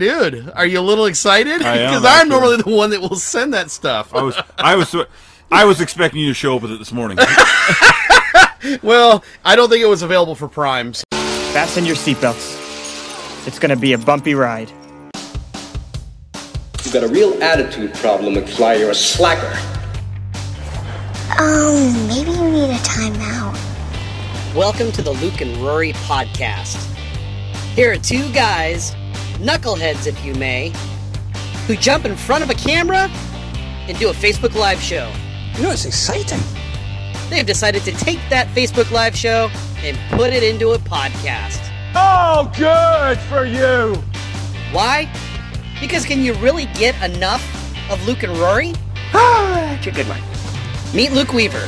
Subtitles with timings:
[0.00, 1.58] dude, are you a little excited?
[1.58, 4.12] Because I'm normally the one that will send that stuff.
[4.14, 4.96] I was, I was,
[5.52, 7.18] I was expecting you to show up with it this morning.
[8.82, 10.92] Well, I don't think it was available for Prime.
[10.92, 13.46] so- Fasten your seatbelts.
[13.46, 14.70] It's gonna be a bumpy ride.
[16.84, 18.78] You've got a real attitude problem, McFly.
[18.80, 19.46] You're a slacker.
[21.38, 23.54] Um, maybe you need a timeout.
[24.54, 26.76] Welcome to the Luke and Rory podcast.
[27.74, 28.94] Here are two guys,
[29.40, 30.72] knuckleheads if you may,
[31.66, 33.08] who jump in front of a camera
[33.88, 35.10] and do a Facebook Live show.
[35.56, 36.40] You know, it's exciting.
[37.28, 39.50] They've decided to take that Facebook Live show
[39.82, 41.58] and put it into a podcast.
[41.94, 43.94] Oh, good for you.
[44.72, 45.10] Why?
[45.80, 47.42] Because can you really get enough
[47.90, 48.74] of Luke and Rory?
[49.14, 50.20] Ah, That's a good one.
[50.94, 51.66] Meet Luke Weaver,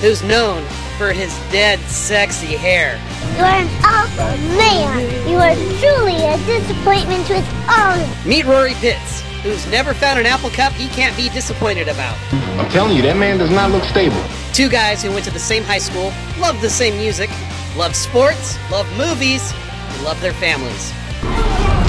[0.00, 0.64] who's known
[0.96, 3.00] for his dead sexy hair.
[3.36, 5.28] You are an awful man.
[5.28, 8.26] You are truly a disappointment to us all.
[8.28, 12.16] Meet Rory Pitts, who's never found an apple cup he can't be disappointed about.
[12.32, 14.22] I'm telling you, that man does not look stable.
[14.52, 17.30] Two guys who went to the same high school, love the same music,
[17.76, 20.92] love sports, love movies, and love their families.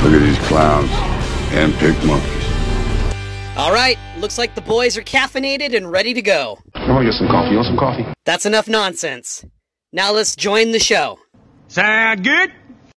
[0.03, 0.91] Look at these clowns.
[1.51, 2.43] Hand-picked monkeys.
[3.55, 6.59] All right, looks like the boys are caffeinated and ready to go.
[6.75, 7.49] I want to get some coffee.
[7.51, 8.05] You want some coffee?
[8.25, 9.45] That's enough nonsense.
[9.91, 11.19] Now let's join the show.
[11.67, 12.51] Sound good?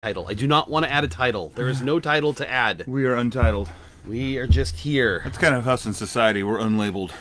[0.03, 0.27] Title.
[0.29, 1.51] I do not want to add a title.
[1.55, 2.83] There is no title to add.
[2.87, 3.69] we are untitled.
[4.05, 5.21] We are just here.
[5.23, 6.43] That's kind of us in society.
[6.43, 7.11] We're unlabeled.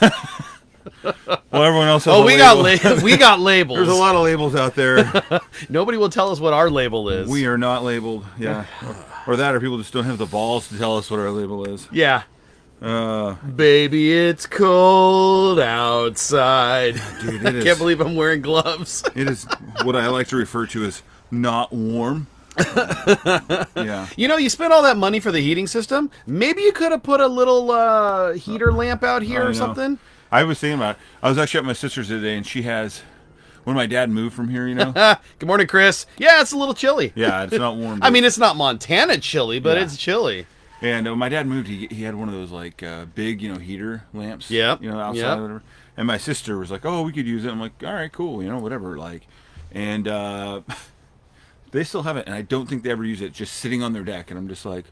[1.02, 2.04] well, everyone else.
[2.04, 2.96] Has Oh, a we got label.
[2.96, 3.78] la- we got labels.
[3.78, 5.10] There's a lot of labels out there.
[5.68, 7.28] Nobody will tell us what our label is.
[7.28, 8.24] we are not labeled.
[8.38, 8.66] Yeah,
[9.26, 11.30] or, or that, or people just don't have the balls to tell us what our
[11.30, 11.88] label is.
[11.90, 12.22] Yeah.
[12.80, 16.94] Uh, Baby, it's cold outside.
[17.20, 17.64] dude, I is.
[17.64, 19.02] can't believe I'm wearing gloves.
[19.16, 19.46] It is
[19.82, 22.28] what I like to refer to as not warm.
[23.76, 24.06] yeah.
[24.16, 26.10] You know, you spent all that money for the heating system.
[26.26, 29.52] Maybe you could have put a little uh, heater lamp out here or know.
[29.52, 29.98] something.
[30.30, 31.02] I was thinking about it.
[31.22, 33.02] I was actually at my sister's today, and she has.
[33.64, 34.92] When my dad moved from here, you know.
[35.38, 36.06] Good morning, Chris.
[36.16, 37.12] Yeah, it's a little chilly.
[37.14, 37.98] yeah, it's not warm.
[38.02, 39.84] I mean, it's not Montana chilly, but Yeah.
[39.84, 40.46] it's chilly.
[40.80, 41.66] And uh, my dad moved.
[41.68, 44.50] He, he had one of those like uh, big, you know, heater lamps.
[44.50, 45.38] Yep, You know, outside yep.
[45.38, 45.62] or whatever.
[45.96, 48.42] And my sister was like, "Oh, we could use it." I'm like, "All right, cool.
[48.42, 49.26] You know, whatever." Like,
[49.72, 50.60] and uh,
[51.72, 53.32] they still have it, and I don't think they ever use it.
[53.32, 54.84] Just sitting on their deck, and I'm just like,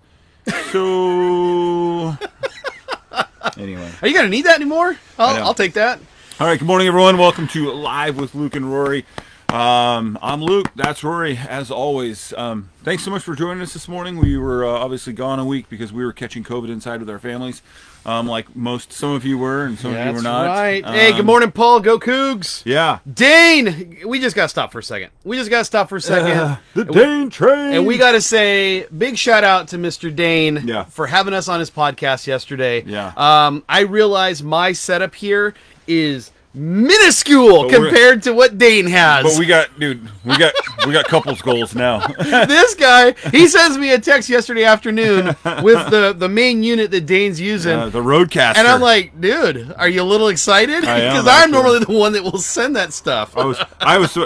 [0.73, 2.17] so.
[3.57, 4.97] anyway, Are you gonna need that anymore?
[5.19, 5.45] I'll.
[5.45, 6.01] I'll take that.
[6.41, 6.59] all right.
[6.59, 7.17] Good morning, everyone.
[7.19, 9.05] Welcome to Live with Luke and Rory.
[9.49, 10.71] Um, I'm Luke.
[10.75, 11.39] That's Rory.
[11.39, 14.19] As always, um, thanks so much for joining us this morning.
[14.19, 17.21] We were uh, obviously gone a week because we were catching COVID inside with our
[17.21, 17.62] families,
[18.05, 18.93] um, like most.
[18.93, 20.47] Some of you were, and some of you were not.
[20.47, 20.85] right.
[20.85, 21.79] hey, good Um, morning, Paul.
[21.81, 22.62] Go Cougs.
[22.67, 25.11] Yeah, Dane, we just gotta stop for a second.
[25.23, 26.33] We just gotta stop for a second.
[26.39, 27.73] Uh, the And we- Dane train.
[27.75, 30.15] And we got to say big shout out to Mr.
[30.15, 30.85] Dane Yeah.
[30.85, 32.83] for having us on his podcast yesterday.
[32.85, 33.12] Yeah.
[33.17, 35.55] Um, I realize my setup here
[35.87, 39.25] is minuscule But compared to what Dane has.
[39.25, 40.55] But we got, dude, we got,
[40.87, 42.06] we got couples goals now.
[42.19, 47.06] this guy, he sends me a text yesterday afternoon with the the main unit that
[47.06, 47.78] Dane's using.
[47.78, 48.56] Uh, the RODECaster.
[48.56, 50.81] and I'm like, dude, are you a little excited?
[50.81, 53.37] Because I'm normally the one that will send that stuff.
[53.37, 54.19] I was, I was,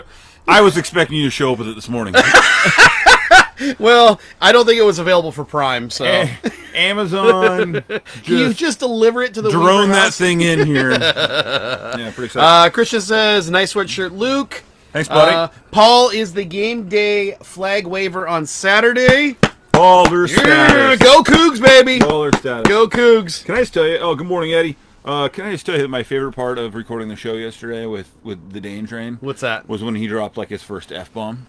[0.47, 2.15] I was expecting you to show up with it this morning.
[3.79, 6.29] Well, I don't think it was available for Prime, so Eh,
[6.75, 10.19] Amazon, Can you just just deliver it to the drone Weaver that house?
[10.19, 10.91] thing in here.
[11.01, 12.39] yeah, pretty excited.
[12.47, 14.63] Uh, Christian says, nice sweatshirt, Luke.
[14.93, 15.35] Thanks, buddy.
[15.35, 19.37] Uh, Paul is the game day flag waver on Saturday.
[19.73, 20.99] Baller Yeah, status.
[21.01, 22.01] go Cougs, baby.
[22.01, 22.69] Baller status.
[22.69, 23.45] Go Cougs.
[23.45, 23.99] Can I just tell you?
[23.99, 24.77] Oh, good morning, Eddie.
[25.05, 27.87] Uh, can I just tell you that my favorite part of recording the show yesterday
[27.87, 29.67] with with the Dane train What's that?
[29.67, 31.47] was when he dropped like his first f bomb,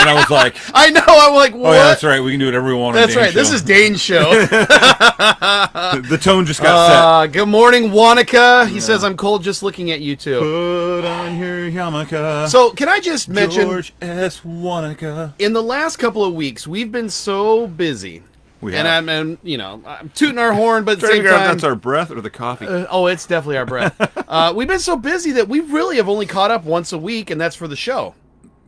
[0.00, 1.02] and I was like, I know.
[1.06, 1.70] I'm like, what?
[1.70, 2.20] "Oh yeah, that's right.
[2.20, 3.34] We can do whatever we want." That's Dane's right.
[3.34, 4.30] This is Dane's show.
[4.30, 8.66] the, the tone just got uh, good morning, Wanaka.
[8.66, 10.20] He says, I'm cold just looking at you set.
[10.20, 10.40] too.
[10.40, 12.48] Put on your yarmulke.
[12.48, 14.44] So, can I just mention, George S.
[14.44, 15.34] Wanaka.
[15.38, 18.22] in the last couple of weeks, we've been so busy.
[18.60, 19.04] We and have.
[19.04, 21.40] I'm, and, you know, I'm tooting our horn, but at the same figure out if
[21.40, 22.66] time, that's our breath or the coffee.
[22.66, 23.96] Uh, oh, it's definitely our breath.
[24.28, 27.30] uh, we've been so busy that we really have only caught up once a week,
[27.30, 28.14] and that's for the show.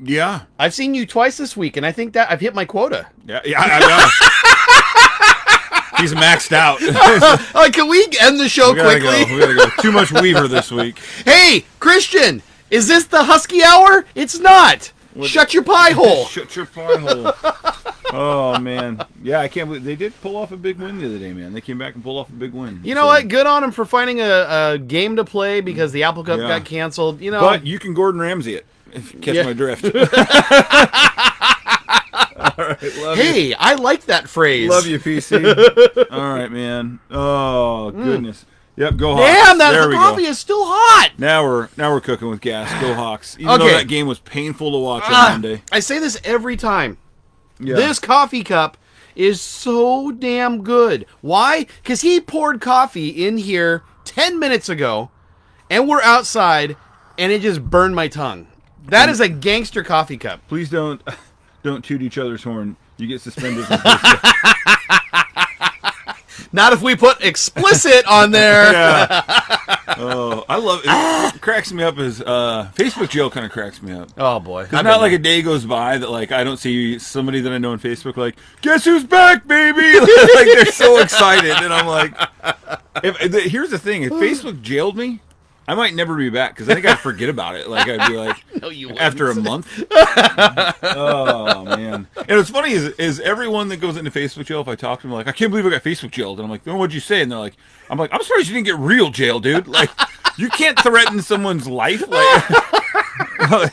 [0.01, 3.07] Yeah, I've seen you twice this week, and I think that I've hit my quota.
[3.27, 3.61] yeah, yeah.
[3.61, 4.09] I know.
[5.99, 6.81] He's maxed out.
[7.55, 9.25] Uh, can we end the show we gotta quickly?
[9.25, 9.35] go.
[9.35, 9.83] We gotta go.
[9.83, 10.99] Too much Weaver this week.
[11.25, 14.05] hey, Christian, is this the Husky Hour?
[14.17, 14.91] It's not.
[15.25, 16.25] Shut your pie hole.
[16.25, 17.33] Shut your pie hole.
[18.15, 21.19] Oh man, yeah, I can't believe they did pull off a big win the other
[21.19, 21.53] day, man.
[21.53, 22.81] They came back and pulled off a big win.
[22.83, 23.29] You know So- what?
[23.29, 26.49] Good on them for finding a, a game to play because the Apple Cup Yeah.
[26.49, 27.21] got canceled.
[27.21, 28.67] You know, But you can Gordon Ramsay it.
[28.93, 29.43] If you catch Yeah.
[29.45, 29.85] my drift.
[32.35, 33.23] All right, love you.
[33.23, 34.69] Hey, I like that phrase.
[34.69, 36.07] Love you, PC.
[36.11, 37.01] All right, man.
[37.11, 38.45] Oh goodness.
[38.77, 39.27] Yep, go Hawks.
[39.31, 40.29] Damn, that there coffee go.
[40.31, 41.11] is still hot.
[41.19, 42.71] Now we're now we're cooking with gas.
[42.81, 43.37] Go Hawks.
[43.39, 45.63] Even though that game was painful to watch on Ah, Monday.
[45.71, 46.99] I say this every time.
[47.61, 47.77] Yeah.
[47.77, 48.77] This coffee cup
[49.15, 51.07] is so damn good.
[51.21, 51.67] Why?
[51.83, 55.11] Because he poured coffee in here 10 minutes ago,
[55.71, 56.77] and we're outside,
[57.19, 58.47] and it just burned my tongue.
[58.87, 60.41] That is a gangster coffee cup.
[60.49, 61.01] Please don't
[61.63, 62.77] don't toot each other's horn.
[62.97, 63.67] You get suspended.
[66.55, 68.73] Not if we put explicit on there.
[68.73, 69.25] yeah.
[69.97, 71.41] oh, I love it.
[71.41, 74.11] cracks me up as uh, Facebook jail kind of cracks me up.
[74.19, 74.65] Oh boy.
[74.65, 77.59] It's not like a day goes by that like I don't see somebody that I
[77.59, 79.99] know on Facebook like, guess who's back, baby?
[80.01, 80.09] like
[80.47, 82.15] they're so excited, and I'm like,
[83.03, 85.21] if, if- here's the thing: if Facebook jailed me,
[85.69, 87.69] I might never be back because I think I'd forget about it.
[87.69, 89.83] Like I'd be like, No, you after a month.
[89.93, 92.07] oh man!
[92.17, 94.61] And what's funny is is everyone that goes into Facebook jail.
[94.61, 96.51] If I talk to them, like, I can't believe I got Facebook jailed, and I'm
[96.51, 97.23] like, oh, what'd you say?
[97.23, 97.55] And they're like,
[97.91, 99.67] I'm like, I'm surprised you didn't get real jail, dude.
[99.69, 99.91] Like,
[100.37, 102.03] you can't threaten someone's life.
[102.09, 103.73] Like,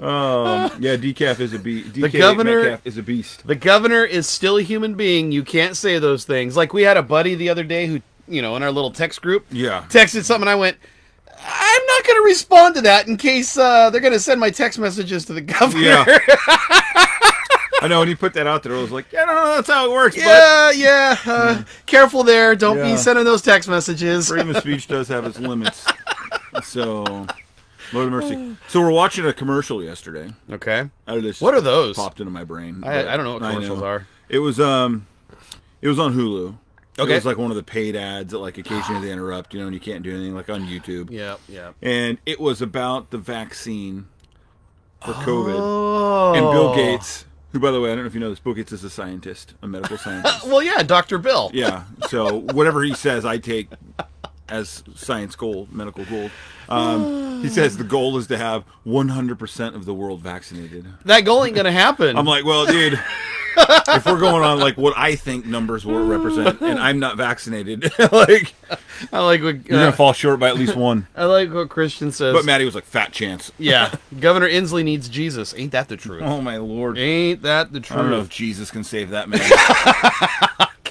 [0.00, 1.94] um, yeah, decaf is a beast.
[1.94, 3.46] The governor- Metcalf is a beast.
[3.46, 5.32] The governor is still a human being.
[5.32, 6.56] You can't say those things.
[6.56, 9.22] Like we had a buddy the other day who, you know, in our little text
[9.22, 9.84] group, Yeah.
[9.88, 10.48] texted something.
[10.48, 10.76] I went,
[11.44, 14.50] I'm not going to respond to that in case uh, they're going to send my
[14.50, 15.82] text messages to the governor.
[15.82, 16.04] Yeah.
[17.80, 19.68] I know when he put that out there, I was like, yeah, no, no, that's
[19.68, 20.16] how it works.
[20.16, 21.16] yeah, yeah.
[21.26, 22.54] Uh, Careful there.
[22.54, 22.92] Don't Yeah.
[22.92, 24.28] be sending those text messages.
[24.28, 25.84] Freedom of speech does have its limits.
[26.62, 27.02] So,
[27.92, 28.56] Lord of mercy.
[28.68, 30.32] So we're watching a commercial yesterday.
[30.50, 30.88] Okay.
[31.08, 31.96] I just What are those?
[31.96, 32.84] Popped into my brain.
[32.84, 33.86] I- I don't know what commercials know.
[33.86, 34.06] are.
[34.28, 35.06] It was um,
[35.80, 36.56] it was on Hulu.
[37.02, 37.12] Okay.
[37.12, 39.66] It was like one of the paid ads that like occasionally they interrupt, you know,
[39.66, 41.10] and you can't do anything like on YouTube.
[41.10, 41.72] Yeah, yeah.
[41.82, 44.06] And it was about the vaccine
[45.04, 45.54] for COVID.
[45.56, 46.34] Oh.
[46.34, 48.54] And Bill Gates, who by the way, I don't know if you know this, Bill
[48.54, 50.46] Gates is a scientist, a medical scientist.
[50.46, 51.18] Well, yeah, Dr.
[51.18, 51.50] Bill.
[51.52, 51.84] yeah.
[52.08, 53.68] So whatever he says, I take
[54.52, 56.30] as science goal, medical goal.
[56.68, 60.86] Um, he says the goal is to have 100% of the world vaccinated.
[61.04, 62.16] That goal ain't going to happen.
[62.16, 62.92] I'm like, well, dude,
[63.56, 67.92] if we're going on like what I think numbers will represent, and I'm not vaccinated,
[68.12, 68.54] like
[69.12, 71.06] I like what you're uh, gonna fall short by at least one.
[71.16, 72.32] I like what Christian says.
[72.34, 73.52] But Maddie was like, fat chance.
[73.58, 75.54] yeah, Governor Inslee needs Jesus.
[75.56, 76.22] Ain't that the truth?
[76.22, 76.98] Oh my lord.
[76.98, 77.98] Ain't that the truth?
[77.98, 78.28] I don't know if?
[78.28, 79.40] Jesus can save that man.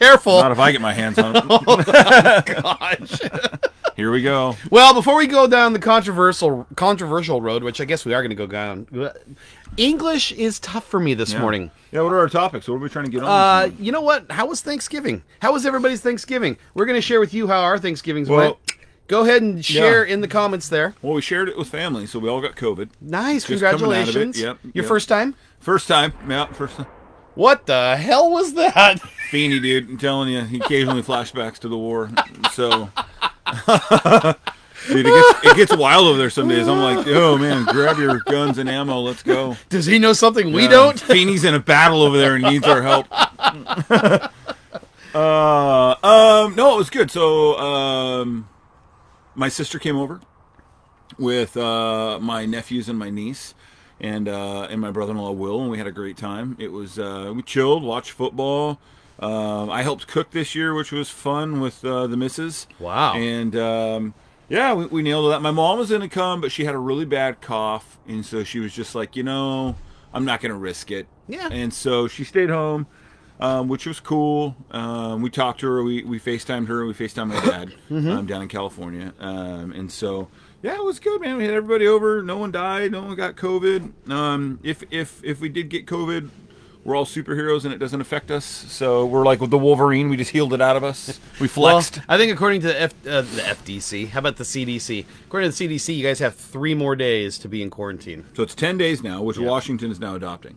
[0.02, 0.42] Careful.
[0.42, 1.48] Not if I get my hands on him.
[1.48, 3.20] Gosh.
[3.96, 4.56] Here we go.
[4.72, 8.30] Well, before we go down the controversial controversial road, which I guess we are going
[8.32, 8.88] to go down,
[9.78, 11.42] English is tough for me this Yeah.
[11.42, 11.72] morning.
[11.92, 12.68] Yeah, what are our topics?
[12.68, 13.30] What are we trying to get on?
[13.30, 14.32] Uh, you know what?
[14.32, 15.24] How was Thanksgiving?
[15.42, 16.58] How was everybody's Thanksgiving?
[16.74, 18.58] We're going to share with you how our Thanksgivings Well, went.
[19.08, 20.96] Go ahead and share in the comments there.
[21.02, 22.90] well, we shared it with family, so we all got COVID.
[23.02, 24.40] Nice, Just coming out of it, congratulations!
[24.40, 25.36] yep, Your first time?
[25.60, 26.86] First time, yeah, first time.
[27.36, 29.00] What the hell was that?
[29.32, 32.10] Feeny, dude, I'm telling you, he occasionally flashbacks to the war.
[32.52, 32.90] So,
[34.88, 36.68] dude, it gets, it gets wild over there some days.
[36.68, 39.56] I'm like, oh man, grab your guns and ammo, let's go.
[39.70, 41.00] Does he know something we Yeah, don't?
[41.08, 43.08] Feeney's in a battle over there and needs our help.
[45.14, 47.10] uh, um, no, it was good.
[47.12, 48.50] So, um,
[49.36, 50.20] my sister came over
[51.18, 53.54] with uh, my nephews and my niece.
[54.02, 56.58] And uh, and my brother-in-law Will, and we had a great time.
[56.60, 58.80] It was uh, we chilled, watched football.
[59.20, 62.66] Um, I helped cook this year, which was fun with uh, the missus.
[62.80, 63.14] Wow.
[63.14, 64.14] And um,
[64.50, 65.42] yeah, we, we nailed that.
[65.42, 68.44] My mom was going to come, but she had a really bad cough, and so
[68.44, 69.76] she was just like, you know,
[70.14, 71.08] I'm not going to risk it.
[71.28, 71.48] Yeah.
[71.52, 72.88] And so she stayed home,
[73.40, 74.56] um, which was cool.
[74.72, 75.84] Um, we talked to her.
[75.84, 76.86] We we Facetimed her.
[76.86, 79.14] We Facetimed my dad um, down in California.
[79.20, 80.28] Um, and so
[80.64, 81.38] yeah, it was good, man.
[81.38, 82.22] We had everybody over.
[82.24, 82.92] No one died.
[82.92, 84.10] No one got COVID.
[84.10, 86.30] Um, if if if we did get COVID.
[86.84, 88.44] We're all superheroes and it doesn't affect us.
[88.44, 90.10] So we're like with the Wolverine.
[90.10, 91.20] We just healed it out of us.
[91.40, 92.02] We Well, flexed.
[92.10, 95.06] I think according to the, F, uh, the FDC, how about the CDC?
[95.28, 98.26] According to the CDC, you guys have three more days to be in quarantine.
[98.34, 100.56] So it's 10 days now, which Washington is now adopting.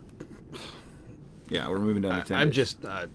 [1.47, 2.55] Yeah, we're moving down to 10 I'm days.
[2.55, 3.05] just, uh,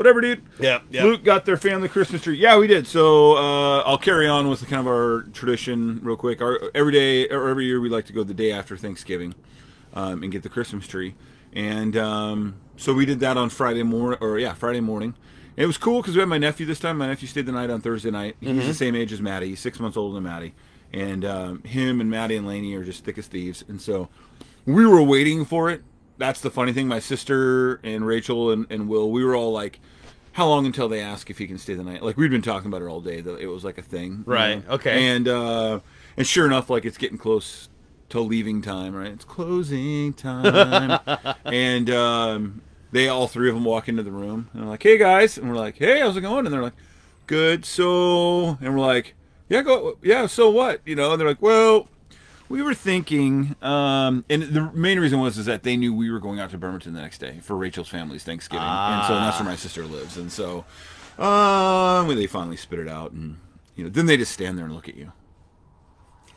[0.00, 0.42] Whatever, dude.
[0.58, 1.04] yeah, yeah.
[1.04, 2.38] Luke got their family Christmas tree.
[2.38, 2.86] Yeah, we did.
[2.86, 6.40] So uh, I'll carry on with kind of our tradition real quick.
[6.40, 9.34] Our, every day, or every year, we like to go the day after Thanksgiving
[9.92, 11.16] um, and get the Christmas tree.
[11.52, 15.16] And um, so we did that on Friday morning, or yeah, Friday morning.
[15.58, 16.96] And it was cool because we had my nephew this time.
[16.96, 18.36] My nephew stayed the night on Thursday night.
[18.40, 19.48] He's the same age as Maddie.
[19.48, 20.54] He's six months older than Maddie.
[20.94, 23.64] And um, him and Maddie and Laney are just thick as thieves.
[23.68, 24.08] And so
[24.64, 25.82] we were waiting for it.
[26.16, 26.88] That's the funny thing.
[26.88, 29.78] My sister and Rachel and, and Will, we were all like,
[30.32, 32.02] how long until they ask if he can stay the night?
[32.02, 33.20] Like we'd been talking about it all day.
[33.20, 34.74] That it was like a thing, you Right, know?
[34.74, 35.08] okay.
[35.08, 35.80] And uh,
[36.16, 37.68] and sure enough, like it's getting close
[38.10, 39.12] to leaving time, right?
[39.12, 40.98] It's closing time,
[41.44, 44.98] and um, they all three of them walk into the room and they're like, "Hey
[44.98, 46.74] guys," and we're like, "Hey, how's it going?" And they're like,
[47.26, 49.14] "Good." So, and we're like,
[49.48, 50.80] "Yeah, go, yeah." So what?
[50.84, 51.12] You know?
[51.12, 51.88] And they're like, "Well."
[52.50, 56.18] We were thinking, um, and the main reason was is that they knew we were
[56.18, 59.48] going out to Bremerton the next day for Rachel's family's Thanksgiving, and so that's where
[59.48, 60.64] my sister lives, and so
[61.16, 63.38] um, when they finally spit it out, and
[63.76, 65.12] you know, then they just stand there and look at you,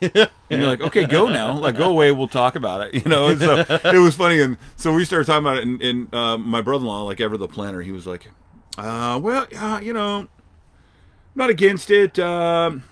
[0.00, 3.26] and you're like, okay, go now, like go away, we'll talk about it, you know.
[3.30, 6.38] And so it was funny, and so we started talking about it, and, and uh,
[6.38, 8.30] my brother-in-law, like ever the planner, he was like,
[8.78, 10.28] uh, well, uh, you know,
[11.34, 12.20] not against it.
[12.20, 12.84] Um,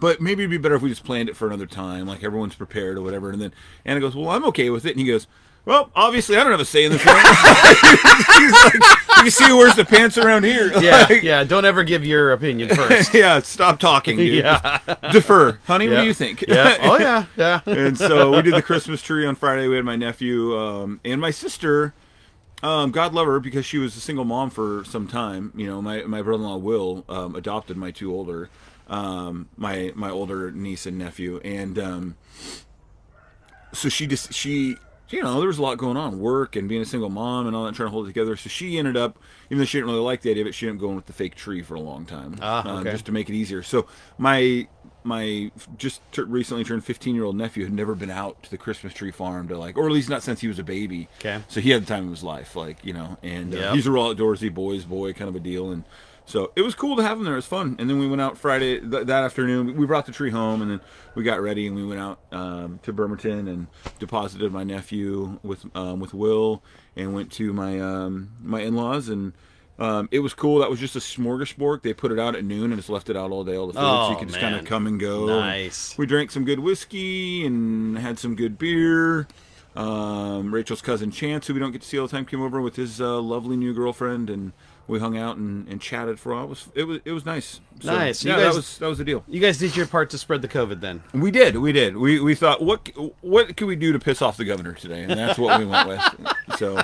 [0.00, 2.54] but maybe it'd be better if we just planned it for another time, like everyone's
[2.54, 3.30] prepared or whatever.
[3.30, 3.52] And then
[3.84, 5.26] Anna goes, "Well, I'm okay with it." And he goes,
[5.64, 9.74] "Well, obviously, I don't have a say in this." He's like, "You see who wears
[9.76, 11.44] the pants around here?" Yeah, Like, yeah.
[11.44, 13.14] Don't ever give your opinion first.
[13.14, 13.40] yeah.
[13.40, 14.42] Stop talking, dude.
[14.44, 14.78] Yeah.
[15.12, 15.88] Defer, honey.
[15.88, 16.42] What do you think?
[16.48, 16.76] yeah.
[16.80, 17.26] Oh yeah.
[17.36, 17.60] Yeah.
[17.66, 19.68] and so we did the Christmas tree on Friday.
[19.68, 21.94] We had my nephew um, and my sister.
[22.62, 25.52] Um, God love her because she was a single mom for some time.
[25.56, 28.50] You know, my my brother-in-law Will um, adopted my two older,
[28.92, 32.16] um, my my older niece and nephew, and um,
[33.72, 34.76] so she just she
[35.08, 37.54] you know there was a lot going on, work and being a single mom and
[37.56, 38.36] all that, trying to hold it together.
[38.36, 39.18] So she ended up,
[39.48, 41.06] even though she didn't really like the idea of it, she ended up going with
[41.06, 43.62] the fake tree for a long time, Ah, um, just to make it easier.
[43.62, 43.86] So
[44.18, 44.68] my
[45.04, 48.58] my just t- recently turned 15 year old nephew had never been out to the
[48.58, 51.08] Christmas tree farm to like, or at least not since he was a baby.
[51.18, 51.42] Okay.
[51.48, 53.74] So he had the time of his life, like you know, and uh, Yep.
[53.74, 55.84] he's a real outdoorsy boy's boy kind of a deal, and
[56.24, 57.34] so it was cool to have them there.
[57.34, 59.76] It was fun, and then we went out Friday th- that afternoon.
[59.76, 60.80] We brought the tree home, and then
[61.14, 63.66] we got ready and we went out um, to Bremerton and
[63.98, 66.62] deposited my nephew with um, with Will,
[66.96, 69.32] and went to my um, my in laws and.
[69.78, 70.58] Um, it was cool.
[70.60, 71.82] That was just a smorgasbord.
[71.82, 73.72] They put it out at noon and just left it out all day, all the
[73.72, 75.26] food, so Oh, you could just kind of come and go.
[75.26, 75.96] Nice.
[75.98, 79.26] We drank some good whiskey and had some good beer.
[79.74, 82.60] Um, Rachel's cousin Chance, who we don't get to see all the time, came over
[82.60, 84.52] with his uh, lovely new girlfriend, and
[84.92, 86.44] we hung out and, and chatted for a while.
[86.44, 87.60] It was it was it was nice.
[87.80, 88.24] So, Nice.
[88.24, 89.24] Yeah, guys- that was that was the deal.
[89.26, 91.02] You guys did your part to spread the COVID then.
[91.12, 91.96] We did, we did.
[91.96, 92.88] We we thought what
[93.22, 95.88] what could we do to piss off the governor today, and that's what we went
[95.88, 96.02] with.
[96.58, 96.80] So,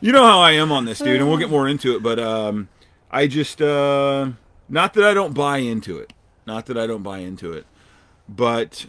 [0.00, 2.02] you know how I am on this, dude, and we'll get more into it.
[2.02, 2.68] But um,
[3.10, 4.30] I just uh,
[4.68, 6.12] not that I don't buy into it,
[6.46, 7.66] not that I don't buy into it,
[8.28, 8.86] but.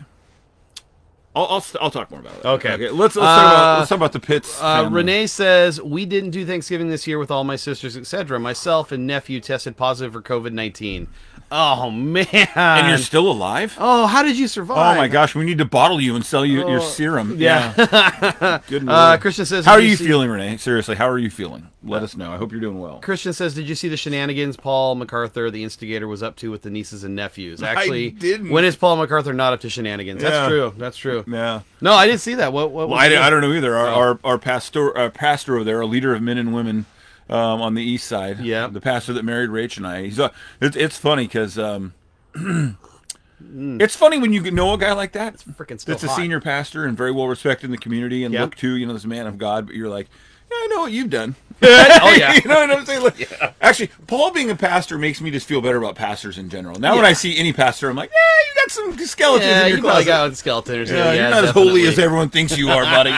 [1.35, 2.45] I'll, I'll, I'll talk more about it.
[2.45, 2.73] Okay.
[2.73, 2.89] Okay.
[2.89, 4.61] Let's let's, talk, about, Uh, let's talk about the pits.
[4.61, 4.89] Uh.
[4.91, 8.39] Renee says we didn't do Thanksgiving this year with all my sisters, etc.
[8.39, 11.07] Myself and nephew tested positive for COVID nineteen.
[11.51, 12.27] Oh man!
[12.55, 13.75] and you're still alive.
[13.79, 14.95] oh, how did you survive?
[14.95, 17.31] Oh my gosh, we need to bottle you and sell you your serum.
[17.31, 18.59] Oh, yeah.
[18.67, 18.87] Good.
[18.87, 19.17] Uh.
[19.17, 20.57] Christian says, How are you see- feeling, Renee?
[20.57, 21.67] Seriously, how are you feeling?
[21.83, 22.31] Let us know.
[22.33, 22.99] I hope you're doing well.
[22.99, 26.61] Christian says, "Did you see the shenanigans Paul MacArthur, the instigator, was up to with
[26.61, 28.49] the nieces and nephews?" Actually, didn't.
[28.49, 30.21] when is Paul MacArthur not up to shenanigans?
[30.21, 30.73] That's true.
[30.77, 31.23] That's true.
[31.25, 31.61] Yeah.
[31.81, 32.51] No, I didn't see that.
[32.51, 32.71] What?
[32.71, 32.89] What?
[32.89, 33.25] Well, was I.
[33.25, 33.75] I don't know either.
[33.77, 33.93] Our Oh.
[33.95, 36.85] our, our pastor our pastor over there, a leader of men and women
[37.29, 38.39] um, on the east side.
[38.39, 38.67] Yeah.
[38.67, 40.03] The pastor that married Rach and I.
[40.03, 40.31] He's a,
[40.61, 41.93] it's it's funny because um,
[42.35, 45.35] it's funny when you know a guy like that.
[45.35, 48.33] It's freaking still That's a senior pastor and very well respected in the community and
[48.33, 48.41] Yeah.
[48.43, 50.07] look to you know this man of God, but you're like.
[50.51, 51.35] Yeah, I know what you've done.
[51.61, 52.33] oh yeah.
[52.43, 53.03] you know what I'm saying?
[53.03, 53.29] Like,
[53.61, 56.79] Actually, Paul being a pastor makes me just feel better about pastors in general.
[56.79, 59.67] Now, when I see any pastor, I'm like, yeah, you got some skeletons Yeah, in
[59.67, 60.29] your you probably closet.
[60.31, 60.89] got skeletons.
[60.89, 63.11] yeah, Yeah, you're not as holy as everyone thinks you are, buddy.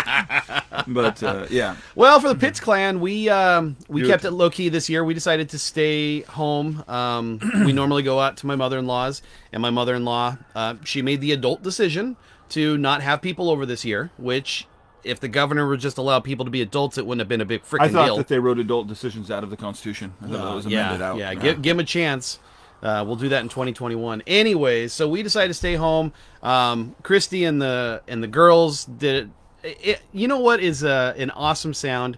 [0.88, 4.30] but uh, yeah, Well, for the Pitts clan, we um, we Do kept it.
[4.30, 5.04] it low key this year.
[5.06, 6.84] We decided to stay home.
[6.88, 9.22] Um, we normally go out to my mother in law's,
[9.54, 12.18] and my mother in law uh, she made the adult decision
[12.50, 14.10] to not have people over this year.
[14.18, 14.66] Which,
[15.04, 17.46] if the governor would just allow people to be adults, it wouldn't have been a
[17.46, 17.82] big freaking deal.
[17.84, 18.18] I thought deal.
[18.18, 20.14] that they wrote adult decisions out of the Constitution.
[20.22, 21.18] I thought that was Uh, yeah, amended out.
[21.18, 21.34] yeah.
[21.34, 22.40] Give, give him a chance.
[22.84, 24.24] Uh, we'll do that in 2021.
[24.26, 26.14] Anyways, so we decided to stay home.
[26.42, 29.30] Um, Christy and the and the girls did.
[29.64, 32.18] It, it, you know what is uh, an awesome sound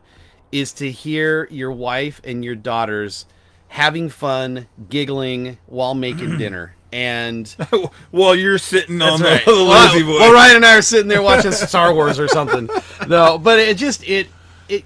[0.54, 3.26] is to hear your wife and your daughters
[3.68, 6.76] having fun, giggling while making dinner.
[6.94, 7.48] And
[8.12, 9.46] while you're sitting on the, right.
[9.46, 10.20] the lazy well, boy.
[10.20, 12.70] well, Ryan and I are sitting there watching Star Wars or something.
[13.08, 14.28] No, but it just it
[14.70, 14.86] it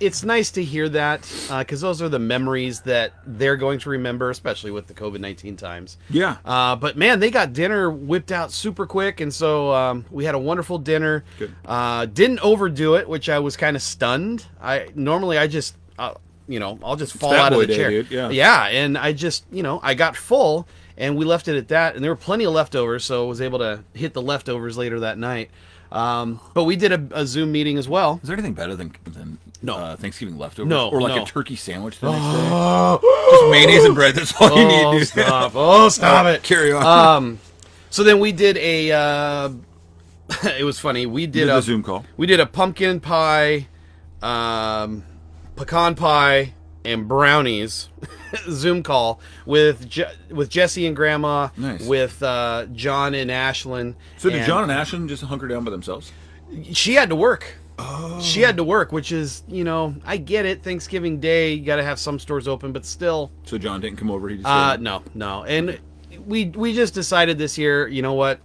[0.00, 1.22] it's nice to hear that
[1.60, 5.56] because those are the memories that they're going to remember, especially with the COVID nineteen
[5.56, 5.96] times.
[6.10, 6.38] Yeah.
[6.44, 10.34] Uh, but man, they got dinner whipped out super quick, and so um, we had
[10.34, 11.22] a wonderful dinner.
[11.38, 11.54] Good.
[11.64, 14.44] Uh, didn't overdo it, which I was kind of stunned.
[14.60, 16.14] I normally I just uh,
[16.48, 17.90] you know I'll just fall out of the day, chair.
[17.90, 18.28] dude, yeah.
[18.30, 21.94] yeah, and I just you know I got full, and we left it at that.
[21.94, 25.00] And there were plenty of leftovers, so I was able to hit the leftovers later
[25.00, 25.50] that night.
[25.92, 28.18] Um, but we did a, a Zoom meeting as well.
[28.22, 29.76] Is there anything better than than No.
[29.76, 30.68] uh, Thanksgiving leftovers?
[30.68, 31.22] No, or like no.
[31.22, 33.08] a turkey sandwich the next day?
[33.30, 34.14] Just mayonnaise and bread.
[34.16, 35.08] That's all you Oh, need, dude.
[35.08, 35.52] stop!
[35.54, 36.42] Oh, stop it!
[36.44, 36.84] Carry on.
[36.84, 37.38] Um,
[37.90, 39.50] so then we did a uh,
[40.58, 41.06] it was funny.
[41.06, 42.04] We Did did a a Zoom call.
[42.16, 43.68] We did a pumpkin pie,
[44.20, 45.04] um,
[45.54, 47.88] pecan pie, and brownies
[48.50, 51.86] Zoom call with Je- with Jesse and Grandma, Nice.
[51.86, 53.94] with uh, John and Ashlyn.
[54.18, 56.12] So did and John and Ashton just hunker down by themselves?
[56.72, 57.54] She had to work.
[57.78, 58.20] Oh.
[58.20, 60.62] She had to work, which is you know I get it.
[60.62, 64.10] Thanksgiving Day, you got to have some stores open, but still, So John didn't come
[64.10, 64.28] over.
[64.28, 65.44] He just uh, no, no.
[65.44, 65.80] And
[66.26, 68.40] we we just decided this year, you know what?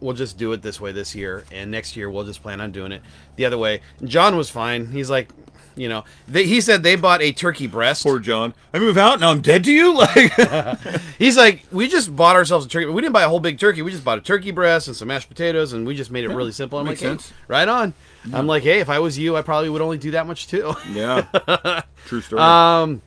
[0.00, 2.72] We'll just do it this way this year, and next year we'll just plan on
[2.72, 3.02] doing it
[3.36, 3.80] the other way.
[4.04, 4.90] John was fine.
[4.90, 5.30] He's like,
[5.76, 8.02] you know, they, he said they bought a turkey breast.
[8.04, 8.54] Poor John.
[8.72, 9.30] I move out now.
[9.30, 9.94] I'm dead to you.
[10.04, 10.32] Like
[11.18, 12.86] He's like, we just bought ourselves a turkey.
[12.86, 13.82] We didn't buy a whole big turkey.
[13.82, 16.28] We just bought a turkey breast and some mashed potatoes, and we just made it
[16.28, 16.78] really simple.
[16.78, 17.94] I'm makes like, hey, right on.
[18.32, 20.74] I'm like, hey, if I was you, I probably would only do that much too.
[20.90, 22.40] yeah, true story.
[22.40, 23.02] Um,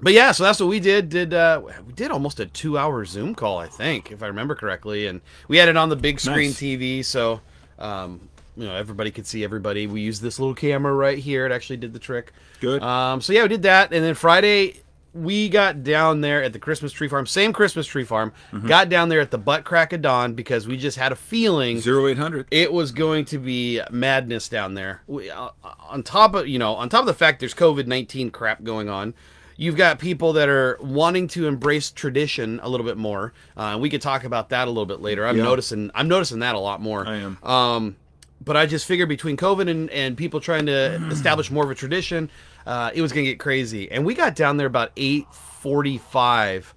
[0.00, 1.08] but yeah, so that's what we did.
[1.08, 5.06] Did uh, we did almost a two-hour Zoom call, I think, if I remember correctly,
[5.08, 6.60] and we had it on the big screen Nice.
[6.60, 7.40] TV, so
[7.78, 8.28] um,
[8.58, 9.86] you know everybody could see everybody.
[9.86, 12.32] We used this little camera right here; it actually did the trick.
[12.60, 12.82] Good.
[12.82, 14.80] Um, so yeah, we did that, and then Friday
[15.14, 18.32] we got down there at the Christmas tree farm, same Christmas tree farm.
[18.52, 18.66] Mm-hmm.
[18.68, 21.80] Got down there at the butt crack of dawn because we just had a feeling
[21.80, 22.46] Zero eight hundred.
[22.50, 25.02] it was going to be madness down there.
[25.06, 25.48] We, uh,
[25.88, 28.88] on top of you know, on top of the fact there's COVID nineteen crap going
[28.90, 29.14] on,
[29.56, 33.32] you've got people that are wanting to embrace tradition a little bit more.
[33.56, 35.26] Uh, we could talk about that a little bit later.
[35.26, 35.44] I'm Yeah.
[35.44, 37.06] noticing I'm noticing that a lot more.
[37.06, 37.38] I am.
[37.42, 37.96] Um,
[38.40, 41.74] but I just figured between COVID and, and people trying to establish more of a
[41.74, 42.30] tradition,
[42.66, 43.90] uh, it was going to get crazy.
[43.90, 46.74] And we got down there about 8:45,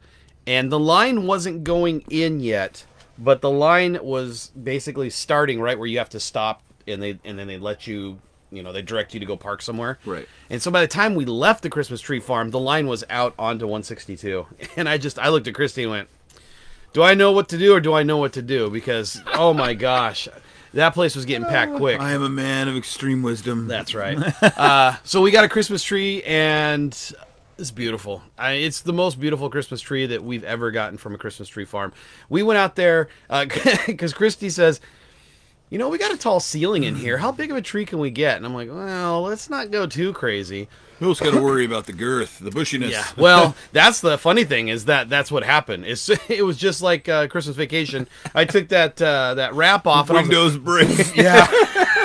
[0.47, 2.85] and the line wasn't going in yet,
[3.17, 7.37] but the line was basically starting right where you have to stop, and they and
[7.37, 8.19] then they let you,
[8.51, 9.99] you know, they direct you to go park somewhere.
[10.05, 10.27] Right.
[10.49, 13.33] And so by the time we left the Christmas tree farm, the line was out
[13.37, 16.09] onto 162, and I just I looked at Christy and went,
[16.93, 19.53] "Do I know what to do, or do I know what to do?" Because oh
[19.53, 20.27] my gosh.
[20.73, 21.99] That place was getting packed quick.
[21.99, 23.67] I am a man of extreme wisdom.
[23.67, 24.17] That's right.
[24.57, 26.97] uh, so we got a Christmas tree, and
[27.57, 28.23] it's beautiful.
[28.37, 31.65] I, it's the most beautiful Christmas tree that we've ever gotten from a Christmas tree
[31.65, 31.91] farm.
[32.29, 33.09] We went out there
[33.85, 34.79] because Christy says,
[35.71, 37.17] "You know, we got a tall ceiling in here.
[37.17, 39.87] How big of a tree can we get?" And I'm like, "Well, let's not go
[39.87, 40.67] too crazy."
[40.99, 42.91] Who else got to worry about the girth, the bushiness?
[42.91, 43.07] Yeah.
[43.17, 45.87] Well, that's the funny thing is that that's what happened.
[45.87, 48.07] It's it was just like uh, Christmas vacation.
[48.35, 51.15] I took that uh, that wrap off and was like, Windows break.
[51.15, 51.47] yeah.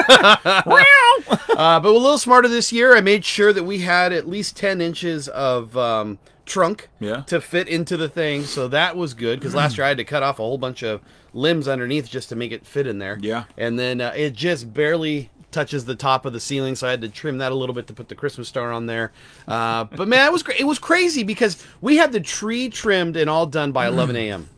[0.09, 2.97] uh, but a little smarter this year.
[2.97, 7.23] I made sure that we had at least 10 inches of um, trunk Yeah.
[7.23, 8.45] to fit into the thing.
[8.45, 10.83] So that was good because last year I had to cut off a whole bunch
[10.83, 11.01] of
[11.37, 13.19] limbs underneath just to make it fit in there.
[13.21, 13.45] Yeah.
[13.59, 17.01] And then uh, it just barely touches the top of the ceiling, so I had
[17.03, 19.13] to trim that a little bit to put the Christmas star on there.
[19.47, 20.61] Uh, but man, it was great.
[20.61, 24.49] It was crazy because we had the tree trimmed and all done by 11 a.m.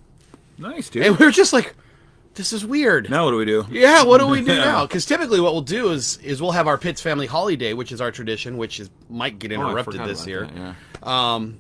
[0.57, 1.05] nice, dude.
[1.05, 1.75] And we were just like,
[2.35, 3.11] this is weird.
[3.11, 3.67] now what do we do?
[3.71, 4.65] Yeah, what do we do Yeah.
[4.65, 4.87] now?
[4.87, 8.01] Because typically, what we'll do is is we'll have our Pitts family holiday, which is
[8.01, 10.47] our tradition, which is might get Oh, interrupted forgot this year.
[10.47, 11.35] that, yeah.
[11.35, 11.59] Um,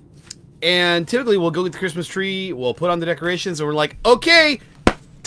[0.62, 3.74] and typically, we'll go get the Christmas tree, we'll put on the decorations, and we're
[3.74, 4.60] like, okay,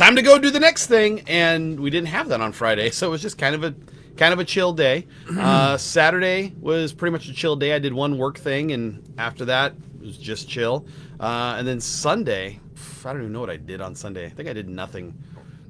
[0.02, 1.22] time to go do the next thing.
[1.28, 3.76] And we didn't have that on Friday, so it was just kind of a
[4.18, 5.08] kind of a chill day.
[5.38, 7.74] Uh, Saturday was pretty much a chill day.
[7.74, 10.88] I did one work thing, and after that, it was just chill.
[11.20, 12.60] Uh, and then Sunday,
[13.06, 14.26] I don't even know what I did on Sunday.
[14.26, 15.16] I think I did nothing.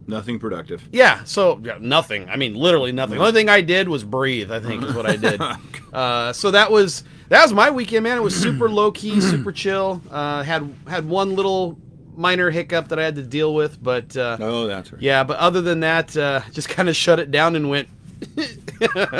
[0.08, 0.82] Nothing productive.
[0.92, 2.28] Yeah, so yeah, nothing.
[2.30, 3.18] I mean, literally nothing.
[3.18, 4.52] The only thing I did was breathe.
[4.52, 5.42] I think is what I did.
[5.94, 8.18] uh, so that was that was my weekend, man.
[8.18, 10.02] It was super low key, super chill.
[10.10, 11.78] Uh, had had one little
[12.16, 15.02] minor hiccup that I had to deal with, but uh, Oh, that's right.
[15.02, 15.24] yeah.
[15.24, 17.88] But other than that, uh, just kind of shut it down and went.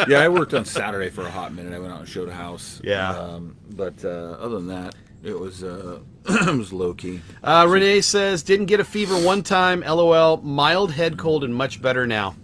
[0.08, 1.74] yeah, I worked on Saturday for a hot minute.
[1.74, 2.80] I went out and showed a house.
[2.84, 3.10] Yeah.
[3.18, 7.22] Um, but uh, other than that, it was uh, it was low key.
[7.44, 9.82] Uh, Renee says didn't get a fever one time.
[9.82, 10.38] LOL.
[10.38, 12.36] Mild head cold and much better now.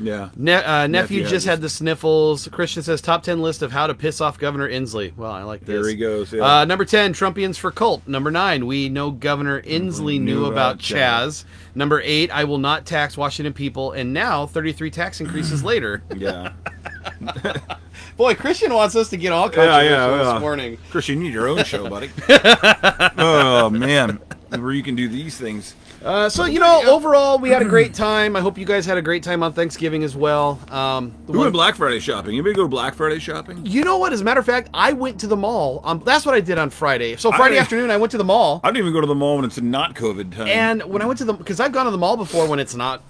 [0.00, 0.30] Yeah.
[0.36, 2.48] Ne- uh, nephew, Nephew just had the sniffles.
[2.48, 5.16] Christian says top ten list of how to piss off Governor Inslee.
[5.16, 5.82] Well, I like this.
[5.82, 6.60] There he goes, yeah.
[6.60, 8.06] Uh, number ten, Trumpians for cult.
[8.06, 11.44] Number nine, we know Governor Inslee knew, knew about about CHAZ.
[11.74, 13.92] Number eight, I will not tax Washington people.
[13.92, 16.02] And now, thirty-three tax increases later.
[16.16, 16.52] Yeah.
[18.16, 20.32] Boy, Christian wants us to get all yeah, controversial yeah, yeah.
[20.32, 20.78] this morning.
[20.90, 22.10] Chris, you need your own show, buddy.
[23.18, 24.18] oh man,
[24.50, 25.74] where you can do these things.
[26.04, 28.36] Uh, so you know, overall, we had a great time.
[28.36, 30.60] I hope you guys had a great time on Thanksgiving as well.
[30.70, 32.32] Um, the We one- went Black Friday shopping.
[32.34, 33.66] Anybody go Black Friday shopping?
[33.66, 34.12] you know what?
[34.12, 35.80] As a matter of fact, I went to the mall.
[35.84, 37.16] Um, that's what I did on Friday.
[37.16, 38.60] So Friday I- afternoon, I went to the mall.
[38.62, 40.46] I don't even go to the mall when it's not COVID time.
[40.48, 42.74] And when I went to the, because I've gone to the mall before when it's
[42.76, 43.02] not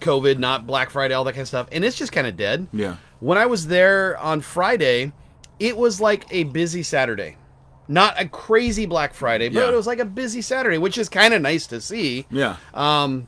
[0.00, 2.66] COVID, not Black Friday, all that kind of stuff, and it's just kind of dead.
[2.72, 2.96] Yeah.
[3.20, 5.12] When I was there on Friday,
[5.58, 7.36] it was like a busy Saturday.
[7.90, 9.68] Not a crazy Black Friday, but Yeah.
[9.68, 12.24] it was like a busy Saturday, which is kind of nice to see.
[12.30, 13.26] yeah, Um,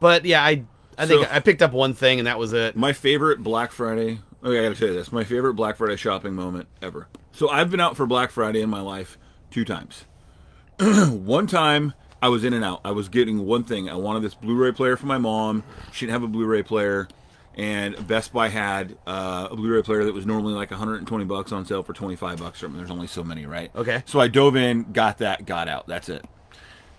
[0.00, 0.64] but yeah, I
[0.98, 2.74] I think So- I picked up one thing and that was it.
[2.74, 4.20] My favorite Black Friday.
[4.42, 5.12] Okay, I gotta tell you this.
[5.12, 7.08] My favorite Black Friday shopping moment ever.
[7.32, 9.18] So I've been out for Black Friday in my life
[9.50, 10.06] two times.
[10.80, 12.80] one time I was in and out.
[12.84, 13.90] I was getting one thing.
[13.90, 15.64] I wanted this Blu-ray player for my mom.
[15.92, 17.08] She didn't have a Blu-ray player,
[17.56, 21.64] and Best Buy had uh, a Blu-ray player that was normally like 120 bucks on
[21.64, 22.62] sale for 25 bucks.
[22.62, 23.70] Or there's only so many, right?
[23.74, 24.02] Okay.
[24.06, 25.86] So I dove in, got that, got out.
[25.86, 26.24] That's it.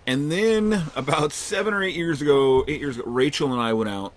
[0.06, 3.90] And then about seven or eight years ago, eight years ago, Rachel and I went
[3.90, 4.12] out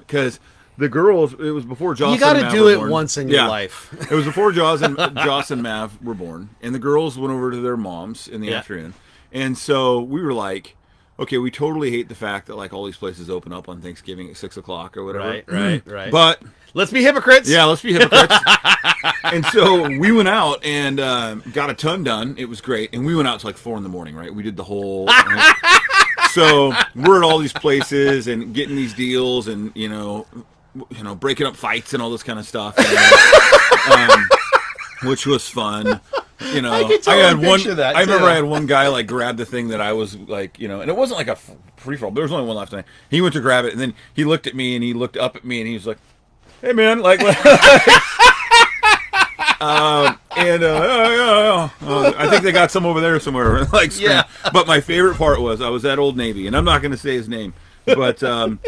[0.00, 0.40] because
[0.78, 1.32] the girls.
[1.34, 2.14] It was before Joss.
[2.14, 2.90] You gotta do it born.
[2.90, 3.92] once in your life.
[4.10, 7.50] it was before Joss and Joss and Mav were born, and the girls went over
[7.50, 8.56] to their moms in the Yeah.
[8.58, 8.94] afternoon,
[9.32, 10.74] and so we were like.
[11.18, 14.28] Okay, we totally hate the fact that like all these places open up on Thanksgiving
[14.28, 15.28] at six o'clock or whatever.
[15.28, 16.12] Right, right, right.
[16.12, 16.42] But
[16.76, 17.48] Let's be hypocrites.
[17.48, 18.36] yeah, let's be hypocrites.
[19.24, 22.34] and so we went out and uh, got a ton done.
[22.36, 22.90] It was great.
[22.92, 24.32] And we went out to like four in the morning, right?
[24.34, 25.08] We did the whole.
[26.32, 30.26] so we're at all these places and getting these deals and you know,
[30.90, 34.28] you know, breaking up fights and all this kind of stuff, and, um,
[35.04, 35.98] which was fun.
[36.40, 37.60] You know, I totally had one.
[37.80, 38.26] I remember.
[38.26, 40.90] I had one guy like grab the thing that I was like, you know, and
[40.90, 41.36] it wasn't like a
[41.76, 42.10] free for all.
[42.10, 42.74] There was only one left.
[42.74, 45.16] And he went to grab it, and then he looked at me and he looked
[45.16, 45.96] up at me and he was like,
[46.60, 47.20] "Hey, man!" Like,
[49.60, 51.70] um, and uh, yeah, yeah.
[51.80, 53.64] Uh, I think they got some over there somewhere.
[53.72, 53.98] like.
[53.98, 54.24] Yeah.
[54.52, 56.98] But my favorite part was I was at Old Navy, and I'm not going to
[56.98, 57.54] say his name,
[57.86, 58.60] but um,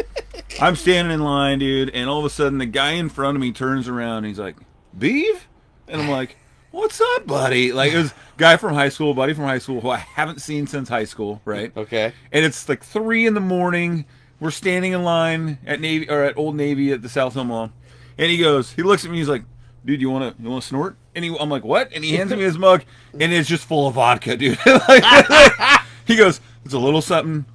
[0.59, 3.41] I'm standing in line, dude, and all of a sudden the guy in front of
[3.41, 4.55] me turns around and he's like,
[4.97, 5.47] "Beeve,"
[5.87, 6.35] and I'm like,
[6.71, 9.89] "What's up, buddy?" Like it was guy from high school, buddy from high school, who
[9.89, 11.75] I haven't seen since high school, right?
[11.75, 12.13] Okay.
[12.31, 14.05] and it's like three in the morning.
[14.39, 17.71] We're standing in line at Navy or at Old Navy at the South Hill Mall,
[18.17, 19.43] and he goes, he looks at me, he's like,
[19.85, 22.15] "Dude, you want to you want to snort?" And he, I'm like, "What?" And he
[22.15, 22.83] hands me his mug,
[23.19, 24.57] and it's just full of vodka, dude.
[24.65, 27.45] Like, he goes, "It's a little something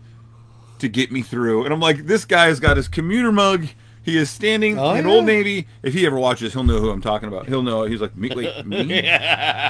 [0.81, 3.67] to get me through," and I'm like, "This guy's got his commuter mug."
[4.05, 5.11] He is standing Oh, in yeah.
[5.11, 5.67] Old Navy.
[5.83, 7.49] If he ever watches, he'll know who I'm talking about.
[7.49, 7.85] He'll know.
[7.85, 8.85] He's like, me, wait, me?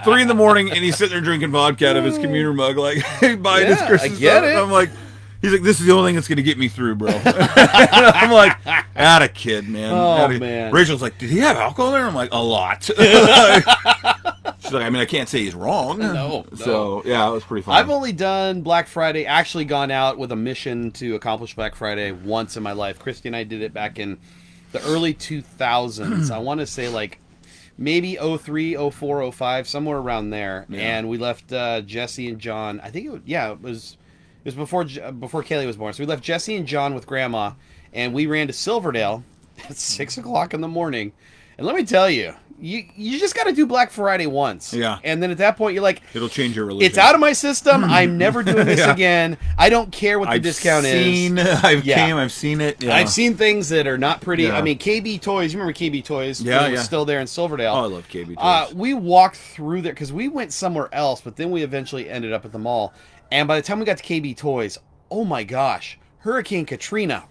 [0.05, 2.23] Three in the morning, and he's sitting there drinking vodka out of his mm.
[2.23, 2.99] commuter mug, like
[3.43, 4.45] buying his Yeah, I Christmas get stuff.
[4.45, 4.49] it.
[4.51, 4.91] And I'm like,
[5.45, 7.11] he's like, this is the only thing that's going to get me through, bro.
[7.25, 8.57] I'm like,
[8.97, 9.93] at a kid, man.
[9.93, 10.73] Oh, Atta- man.
[10.73, 12.07] Rachel's like, did he have alcohol there?
[12.07, 12.85] I'm like, a lot.
[12.85, 12.97] She's
[14.73, 15.99] like, I mean, I can't say he's wrong.
[15.99, 17.77] No, So yeah, it was pretty fun.
[17.77, 22.13] I've only done Black Friday, actually gone out with a mission to accomplish Black Friday
[22.13, 22.99] once in my life.
[22.99, 24.19] Christy and I did it back in
[24.73, 26.31] the early 2000s.
[26.31, 27.19] I want to say like
[27.77, 30.65] maybe 03, 04, 05, somewhere around there.
[30.73, 32.81] And we left uh, Jesse and John.
[32.81, 33.99] I think it was, yeah, it was
[34.45, 35.93] was before before Kaylee was born.
[35.93, 37.53] So we left Jesse and John with Grandma,
[37.93, 39.25] and we ran to Silverdale
[39.69, 41.13] at six o'clock in the morning.
[41.57, 44.75] And let me tell you, you you just got to do Black Friday once.
[44.75, 44.99] Yeah.
[45.05, 46.87] And then at that point, you're like, It'll change your religion.
[46.89, 47.85] it's out of my system.
[47.85, 48.93] I'm never doing this Yeah.
[48.93, 49.39] again.
[49.57, 51.47] I don't care what the I've discount seen, is.
[51.65, 51.95] I've Yeah.
[52.07, 52.83] came, I've seen it.
[52.83, 52.97] Yeah.
[52.97, 54.51] I've seen things that are not pretty.
[54.51, 55.53] I mean, KB Toys.
[55.53, 56.41] You remember KB Toys?
[56.41, 56.85] Yeah, it was yeah.
[56.85, 57.75] Still there in Silverdale.
[57.75, 58.37] Oh, I love KB Toys.
[58.39, 62.33] Uh, we walked through there because we went somewhere else, but then we eventually ended
[62.33, 62.93] up at the mall.
[63.31, 64.79] And by the time we got to KB Toys,
[65.11, 67.25] oh my gosh, Hurricane Katrina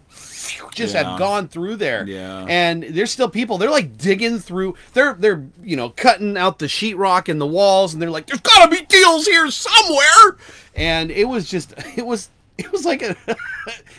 [0.74, 1.12] just Yeah.
[1.12, 2.06] had gone through there.
[2.08, 2.46] Yeah.
[2.48, 3.58] And there's still people.
[3.58, 4.76] They're like digging through.
[4.94, 8.42] They're they're you know cutting out the sheetrock in the walls, and they're like, "There's
[8.42, 10.38] got to be deals here somewhere."
[10.76, 13.38] And it was just it was it was like a it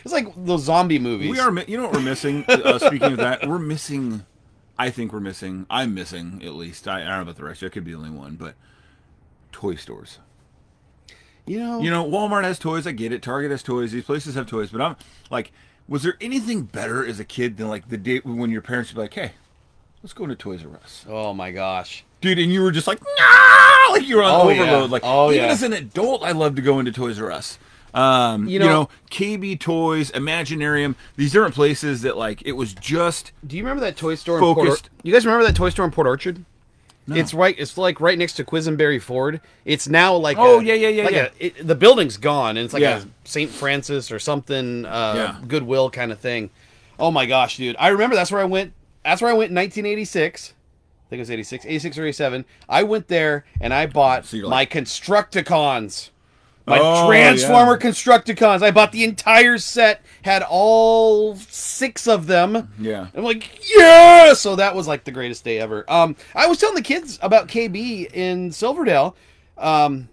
[0.04, 1.30] was like those zombie movies.
[1.30, 2.44] We are, you know what we're missing?
[2.48, 4.24] Uh, speaking of that, we're missing.
[4.78, 5.66] I think we're missing.
[5.70, 6.86] I'm missing at least.
[6.88, 7.62] I, I don't know about the rest.
[7.62, 8.54] I could be the only one, but
[9.52, 10.18] toy stores.
[11.46, 12.86] You know You know, Walmart has toys.
[12.86, 13.22] I get it.
[13.22, 13.92] Target has toys.
[13.92, 14.70] These places have toys.
[14.70, 14.96] But I'm
[15.30, 15.52] like,
[15.88, 18.96] was there anything better as a kid than like the day when your parents would
[18.96, 19.32] be like, "Hey,
[20.02, 22.04] let's go to Toys R Us." Oh my gosh.
[22.20, 24.62] dude, and you were just like, no, like you were on Oh, yeah.
[24.62, 24.90] overload.
[24.90, 25.50] Like, Oh, even yeah.
[25.50, 27.58] as an adult, I love to go into Toys R Us.
[27.92, 32.72] Um, you, You know, know- KB Toys, Imaginarium, these different places that like it was
[32.74, 34.86] just Do you remember that toy store in Port Focused.
[34.86, 36.44] Or- You guys remember that toy store in Port Orchard?
[37.08, 37.54] It's right.
[37.58, 39.40] It's like right next to Quisenberry Ford.
[39.64, 41.28] It's now like Oh, a- yeah, yeah, yeah, like yeah.
[41.40, 43.02] A, it, the building's gone, and it's like Yeah.
[43.02, 43.50] a St.
[43.50, 45.46] Francis or something, uh, Yeah.
[45.46, 46.50] Goodwill kind of thing.
[46.98, 47.76] Oh my gosh, dude!
[47.78, 48.72] I remember that's where I went.
[49.04, 50.54] That's where I went in 1986.
[51.06, 52.44] I think it was 86, 86 or 87.
[52.68, 56.10] I went there and I bought So you're my Constructicons.
[56.66, 57.90] My Oh, Transformer yeah.
[57.90, 58.62] Constructicons.
[58.62, 62.72] I bought the entire set, had all six of them.
[62.78, 63.08] Yeah.
[63.14, 64.32] I'm like, yeah!
[64.32, 65.84] So that was like the greatest day ever.
[65.90, 69.14] Um, I was telling the kids about KB in Silverdale.
[69.58, 70.08] Um,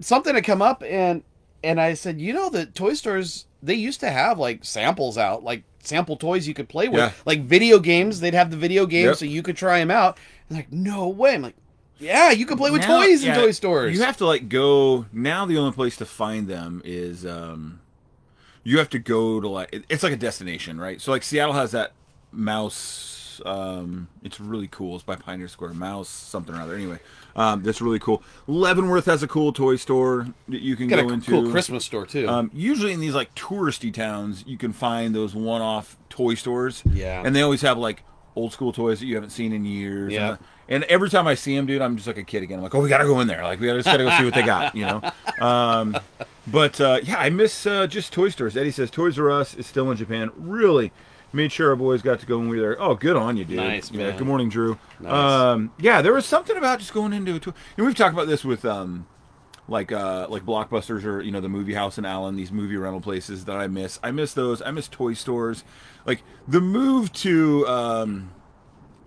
[0.00, 1.22] something had come up and
[1.62, 5.42] and I said, you know, the toy stores they used to have like samples out,
[5.44, 7.12] like sample toys you could play with, Yeah.
[7.24, 8.20] like video games.
[8.20, 9.16] They'd have the video games Yep.
[9.16, 10.18] so you could try them out.
[10.50, 11.34] I'm like, no way.
[11.34, 11.56] I'm like,
[11.98, 13.96] yeah, you can play with Now- toys yeah, in toy stores.
[13.96, 15.46] You have to like go now.
[15.46, 17.80] The only place to find them is um,
[18.64, 21.00] you have to go to like it's like a destination, right?
[21.00, 21.92] So like Seattle has that
[22.32, 23.40] mouse.
[23.46, 24.96] Um, it's really cool.
[24.96, 25.74] It's by Pioneer Square.
[25.74, 26.74] Mouse something or other.
[26.74, 26.98] Anyway,
[27.36, 28.20] um, that's really cool.
[28.48, 31.30] Leavenworth has a cool toy store that you can Got go a into.
[31.30, 32.28] cool Christmas store too.
[32.28, 36.82] Um, usually in these like touristy towns, you can find those one-off toy stores.
[36.90, 37.22] Yeah.
[37.24, 38.02] and they always have like
[38.38, 40.12] old school toys that you haven't seen in years.
[40.12, 40.30] Yeah.
[40.30, 40.38] And,
[40.70, 42.58] and every time I see them, dude, I'm just like a kid again.
[42.58, 43.42] I'm like, oh, we gotta go in there.
[43.42, 45.02] Like we gotta just gotta go see what they got, you know.
[45.40, 45.96] Um,
[46.46, 48.56] but uh, yeah, I miss uh, just toy stores.
[48.56, 50.30] Eddie says Toys R Us is still in Japan.
[50.36, 50.92] Really
[51.32, 52.82] made sure our boys got to go when we were there.
[52.82, 53.56] Oh, good on you, dude.
[53.58, 54.16] Nice, Yeah, man.
[54.18, 54.78] good morning, Drew.
[55.00, 55.12] Nice.
[55.12, 57.52] Um, yeah, there was something about just going into a toy.
[57.76, 59.06] And we've talked about this with um,
[59.68, 63.00] like uh like blockbusters or you know the movie house in allen these movie rental
[63.00, 65.62] places that i miss i miss those i miss toy stores
[66.06, 68.30] like the move to um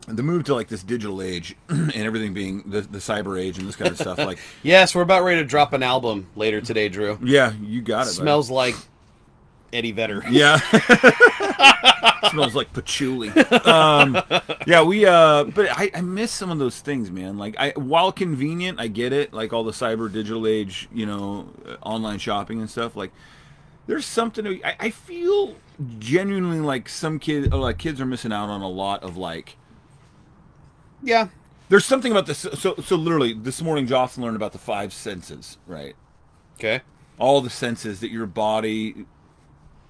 [0.07, 3.67] the move to like this digital age and everything being the, the cyber age and
[3.67, 6.89] this kind of stuff like yes, we're about ready to drop an album later today,
[6.89, 7.19] Drew.
[7.21, 8.15] yeah you got it buddy.
[8.15, 8.75] Smells like
[9.73, 10.23] Eddie Vedder.
[10.29, 10.57] yeah
[12.29, 13.29] smells like patchouli
[13.65, 14.17] um
[14.67, 18.11] yeah we uh but I, I miss some of those things man like i while
[18.11, 22.59] convenient i get it like all the cyber digital age you know uh, online shopping
[22.59, 23.11] and stuff like
[23.87, 25.55] there's something to, I, I feel
[25.99, 29.57] genuinely like some kids like kids are missing out on a lot of like
[31.03, 31.29] Yeah.
[31.69, 35.57] there's something about this so so literally this morning jocelyn learned about the five senses
[35.65, 35.95] right
[36.59, 36.81] Okay.
[37.17, 39.05] all the senses that your body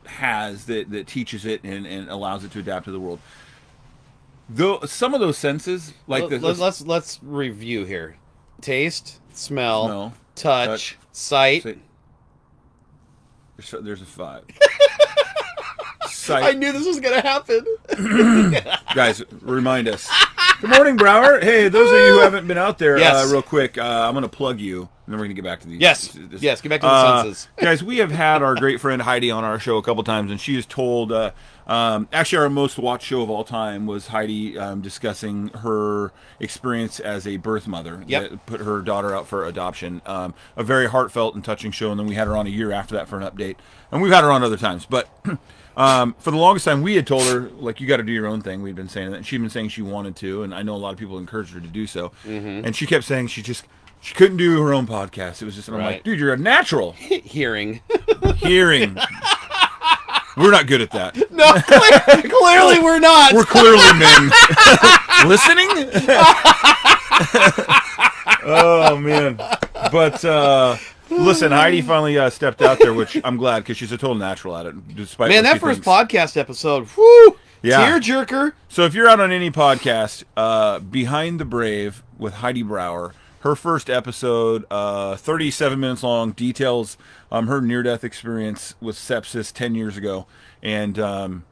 [0.05, 3.19] has that, that teaches it and, and allows it to adapt to the world.
[4.49, 8.17] Though some of those senses, like the, Let, us let's let's review here:
[8.59, 11.63] taste, smell, Smell, touch, touch, sight.
[11.63, 11.77] say-
[13.57, 14.43] there's, there's a five.
[16.07, 16.43] sight.
[16.43, 17.65] I knew this was gonna happen.
[18.95, 20.09] guys, remind us.
[20.59, 21.39] Good morning, Brower.
[21.39, 23.27] Hey, those of you who haven't been out there, Yes.
[23.27, 25.59] uh, real quick, uh, I'm going to plug you, then we're going to get back
[25.61, 25.79] to these.
[25.79, 26.09] Yes.
[26.13, 27.47] this- Yes, get back to the Uh, senses.
[27.57, 30.39] guys, we have had our great friend Heidi on our show a couple times, and
[30.39, 31.11] she has told.
[31.11, 31.31] Uh,
[31.67, 36.99] um, actually, our most watched show of all time was Heidi um, discussing her experience
[36.99, 38.29] as a birth mother Yep.
[38.29, 40.01] that put her daughter out for adoption.
[40.05, 42.71] Um, a very heartfelt and touching show, and then we had her on a year
[42.71, 43.55] after that for an update,
[43.91, 45.07] and we've had her on other times, but.
[45.77, 48.27] Um, for the longest time, we had told her like you got to do your
[48.27, 48.61] own thing.
[48.61, 50.77] We'd been saying that, and she'd been saying she wanted to, and I know a
[50.77, 52.11] lot of people encouraged her to do so.
[52.27, 52.65] Mm-hmm.
[52.65, 53.63] And she kept saying she just
[54.01, 55.41] she couldn't do her own podcast.
[55.41, 57.81] It was just and I'm like, dude, you're a natural Hearing.
[58.37, 58.97] hearing.
[60.37, 61.15] We're not good at that.
[61.31, 63.33] no, clear- clearly we're not.
[63.33, 64.31] We're clearly men.
[65.27, 65.67] Listening?
[68.43, 69.35] oh man.
[69.91, 70.77] But uh
[71.09, 74.55] listen, Heidi finally uh, stepped out there, which I'm glad because she's a total natural
[74.57, 74.95] at it.
[74.95, 75.87] Despite Man, that first thinks.
[76.13, 77.85] podcast episode, whoo, Yeah.
[77.85, 78.53] tear jerker.
[78.69, 83.55] So if you're out on any podcast, uh, Behind the Brave with Heidi Brower, her
[83.55, 86.97] first episode, uh, 37 minutes long, details
[87.31, 90.25] um, her near-death experience with sepsis 10 years ago,
[90.61, 91.43] and um,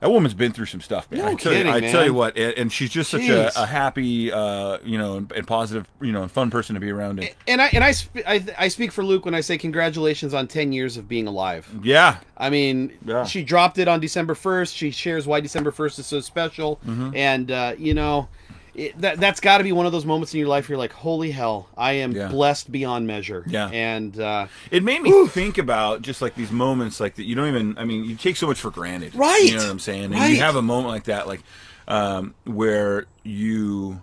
[0.00, 1.20] that woman's been through some stuff, man.
[1.20, 1.90] No I tell kidding, you, I man.
[1.90, 5.32] tell you what, and, and she's just such a, a happy, uh, you know, and,
[5.32, 7.18] and positive, you know, and fun person to be around.
[7.18, 10.34] And, And I and I, sp- I I speak for Luke when I say congratulations
[10.34, 11.68] on ten years of being alive.
[11.82, 13.24] yeah, I mean, Yeah.
[13.24, 14.76] she dropped it on December 1st.
[14.76, 16.78] She shares why December 1st is so special.
[16.86, 17.16] Mm-hmm.
[17.16, 18.28] And, uh, you know,
[18.76, 20.78] it, that, that's got to be one of those moments in your life where you're
[20.78, 22.28] like, holy hell, I am Yeah.
[22.28, 23.44] blessed beyond measure.
[23.48, 23.68] Yeah.
[23.70, 27.48] And, uh, it made me think about just like these moments like that you don't
[27.48, 29.44] even i mean you take so much for granted Right.
[29.44, 30.30] you know what i'm saying and Right.
[30.30, 31.40] you have a moment like that like
[31.88, 34.00] um where you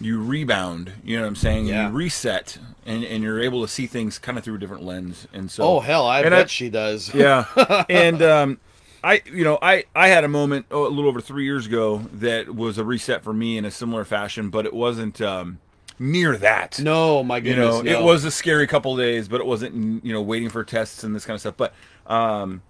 [0.00, 1.84] you rebound you know what i'm saying Yeah.
[1.86, 4.82] and you reset and and you're able to see things kind of through a different
[4.84, 7.12] lens and so oh, hell, I bet she does.
[7.14, 7.46] yeah
[7.88, 8.58] and um
[9.04, 11.98] I, you know, I, I had a moment oh, a little over three years ago
[12.14, 15.58] that was a reset for me in a similar fashion, but it wasn't um,
[15.98, 16.78] near that.
[16.78, 20.04] No, my goodness, You know, it was a scary couple of days, but it wasn't,
[20.04, 21.56] you know, waiting for tests and this kind of stuff.
[21.56, 21.74] But,
[22.06, 22.62] um,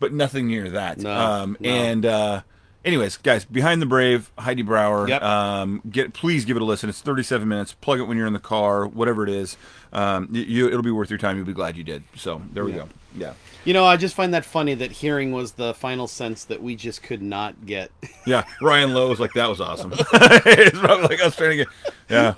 [0.00, 0.98] but nothing near that.
[0.98, 1.70] No, um, no.
[1.70, 2.42] and, uh,
[2.84, 5.08] anyways, guys, behind the brave, Heidi Brower.
[5.08, 5.22] Yep.
[5.22, 6.88] Um, get please give it a listen.
[6.88, 7.74] It's 37 minutes.
[7.74, 9.56] Plug it when you're in the car, whatever it is.
[9.92, 11.36] Um, you, you it'll be worth your time.
[11.36, 12.04] You'll be glad you did.
[12.14, 12.78] So there we Yeah.
[12.78, 12.88] go.
[13.16, 13.32] Yeah.
[13.64, 16.76] You know, I just find that funny that hearing was the final sense that we
[16.76, 17.90] just could not get.
[18.28, 21.68] Yeah, Ryan Lowe was like, "That was awesome." it's probably like was trying to get.
[22.10, 22.34] Yeah,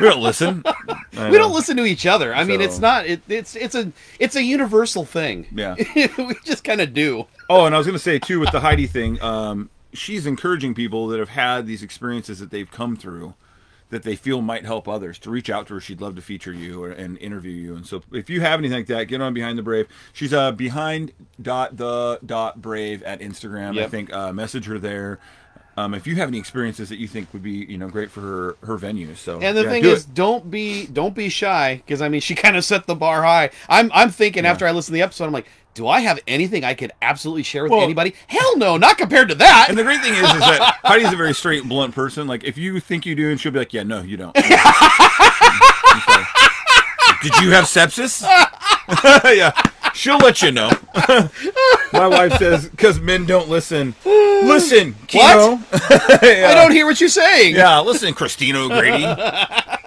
[0.00, 0.62] we don't listen.
[0.64, 1.40] I we know.
[1.40, 2.34] don't listen to each other.
[2.34, 3.04] I mean, it's not.
[3.04, 5.46] It, it's it's a it's a universal thing.
[5.54, 5.74] Yeah.
[5.94, 7.26] we just kind of do.
[7.50, 10.74] Oh, and I was going to say too with the Heidi thing, um, she's encouraging
[10.74, 13.34] people that have had these experiences that they've come through,
[13.90, 15.80] that they feel might help others, to reach out to her.
[15.80, 17.76] She'd love to feature you or, and interview you.
[17.76, 19.86] And so, if you have anything like that, get on Behind the Brave.
[20.12, 23.80] She's uh, behind dot the dot brave at Instagram.
[23.80, 25.20] I think uh, message her there.
[25.78, 28.20] Um, if you have any experiences that you think would be, you know, great for
[28.22, 30.14] her her venue, so And the yeah, thing do is, it.
[30.14, 33.50] don't be don't be shy because I mean, she kind of set the bar high.
[33.68, 35.46] I'm I'm thinking after I listen to the episode, I'm like,
[35.76, 38.14] Do I have anything I could absolutely share with Well- anybody?
[38.28, 39.66] Hell no, not compared to that.
[39.68, 42.26] And the great thing is, is that Heidi's a very straight, and blunt person.
[42.26, 44.34] Like, if you think you do, and she'll be like, "Yeah, no, you don't."
[45.96, 46.22] Okay.
[47.22, 48.22] Did you have sepsis?
[49.36, 49.52] yeah,
[49.94, 50.70] she'll let you know.
[51.92, 53.94] My wife says because men don't listen.
[54.04, 55.58] Listen, Kimo.
[55.72, 57.54] I don't hear what you're saying.
[57.56, 59.04] Yeah, listen, Christina O'Grady.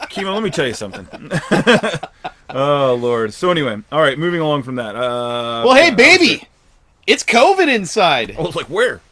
[0.10, 1.08] Kimo, let me tell you something.
[2.50, 3.34] Oh Lord.
[3.34, 4.96] So anyway, all right, moving along from that.
[4.96, 6.44] Uh, Well, hey, baby,
[7.08, 8.36] it's COVID inside.
[8.38, 9.02] I was like, where?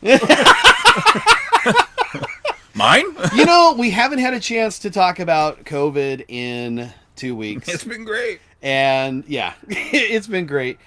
[2.74, 3.06] Mine?
[3.36, 7.84] You know, we haven't had a chance to talk about COVID in two weeks, It's
[7.84, 8.40] been great.
[8.62, 10.78] and yeah, it's been great.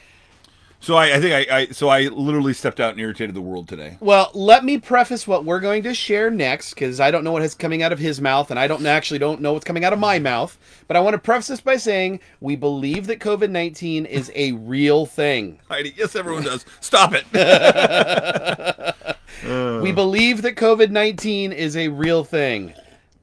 [0.82, 3.68] So I, I think I, I, so I literally stepped out and irritated the world
[3.68, 3.98] today.
[4.00, 7.42] Well, let me preface what we're going to share next because I don't know what
[7.42, 9.92] is coming out of his mouth, and I don't actually don't know what's coming out
[9.92, 10.56] of my mouth.
[10.88, 14.52] But I want to preface this by saying we believe that COVID nineteen is a
[14.52, 15.60] real thing.
[15.68, 16.64] Heidi, yes, everyone does.
[16.80, 17.26] Stop it.
[19.82, 22.74] We believe that COVID nineteen is a real thing.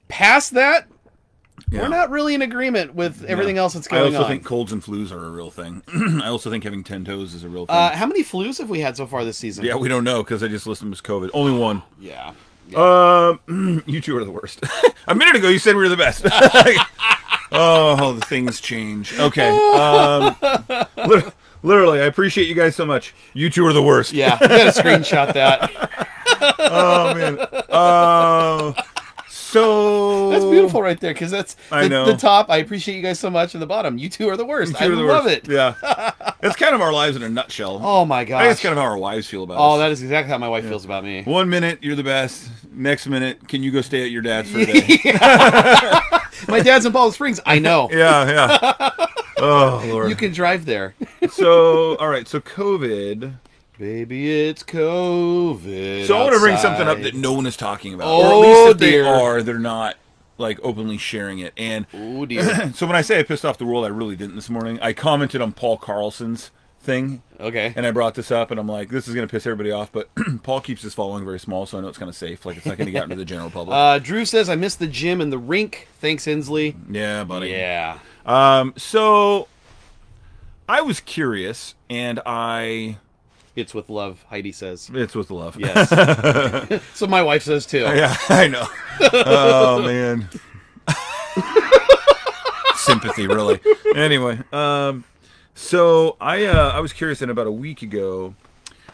[0.07, 0.87] Past that,
[1.69, 1.81] Yeah.
[1.81, 4.07] we're not really in agreement with everything else that's going on.
[4.07, 4.29] I also on.
[4.31, 5.83] think colds and flus are a real thing.
[6.23, 7.75] I also think having ten toes is a real thing.
[7.75, 9.65] uh, how many flus have we had so far this season?
[9.65, 11.29] yeah, we don't know because I just listed them as COVID.
[11.33, 11.83] Only one.
[11.99, 12.33] yeah.
[12.75, 13.39] Um,
[13.85, 14.61] you two are the worst.
[15.07, 16.25] a minute ago, you said we were the best.
[17.51, 19.17] oh, the things change.
[19.17, 19.49] Okay.
[19.49, 20.35] Um,
[21.07, 23.13] lit- literally, I appreciate you guys so much.
[23.33, 24.11] You two are the worst.
[24.13, 25.69] Yeah, you gotta screenshot that.
[26.59, 27.37] Oh man.
[27.69, 28.73] Uh,
[29.47, 32.05] so That's beautiful right there because that's the, I know.
[32.05, 32.49] the top.
[32.49, 34.79] I appreciate you guys so much, and the bottom, you two are the worst.
[34.79, 35.47] I the love worst.
[35.47, 35.49] it.
[35.49, 36.11] Yeah.
[36.41, 37.79] That's kind of our lives in a nutshell.
[37.81, 38.43] Oh my God.
[38.43, 39.79] I that's kind of how our wives feel about oh, us.
[39.79, 41.23] that is exactly how my wife feels about me.
[41.23, 42.49] One minute you're the best.
[42.71, 44.81] Next minute, can you go stay at your dad's for a day?
[46.47, 47.39] My dad's in Palm Springs.
[47.45, 47.89] I know.
[47.91, 49.07] yeah, yeah.
[49.39, 50.09] Oh lord.
[50.09, 50.93] You can drive there.
[51.31, 53.33] so all right, so COVID.
[53.79, 56.07] Baby, it's COVID.
[56.07, 58.25] So I want to bring something up that no one is talking about, Oh, or
[58.45, 59.03] at least if dear.
[59.03, 59.97] they are, they're not
[60.39, 61.53] like openly sharing it.
[61.57, 62.71] And Oh dear.
[62.73, 64.79] so when I say I pissed off the world, I really didn't this morning.
[64.81, 67.73] I commented on Paul Carlson's thing, Okay.
[67.75, 69.91] and I brought this up, and I'm like, this is going to piss everybody off,
[69.91, 70.09] but
[70.43, 72.45] Paul keeps his following very small, so I know it's kind of safe.
[72.45, 73.75] Like it's not going to get out into the general public.
[73.77, 75.87] Uh, Drew says I missed the gym and the rink.
[75.99, 76.75] Thanks, Inslee.
[76.89, 77.49] yeah, buddy.
[77.49, 77.99] Yeah.
[78.25, 78.73] Um.
[78.77, 79.47] So
[80.67, 82.97] I was curious, and I
[83.57, 84.23] It's with love.
[84.29, 84.91] Heidi says.
[84.93, 85.59] it's with love.
[85.59, 85.89] Yes.
[86.93, 87.79] so my wife says too.
[87.79, 88.67] Yeah, I know.
[89.01, 90.29] oh man.
[92.75, 93.59] Sympathy, really.
[93.95, 95.03] Anyway, um,
[95.55, 98.35] so I uh, I was curious, and about a week ago,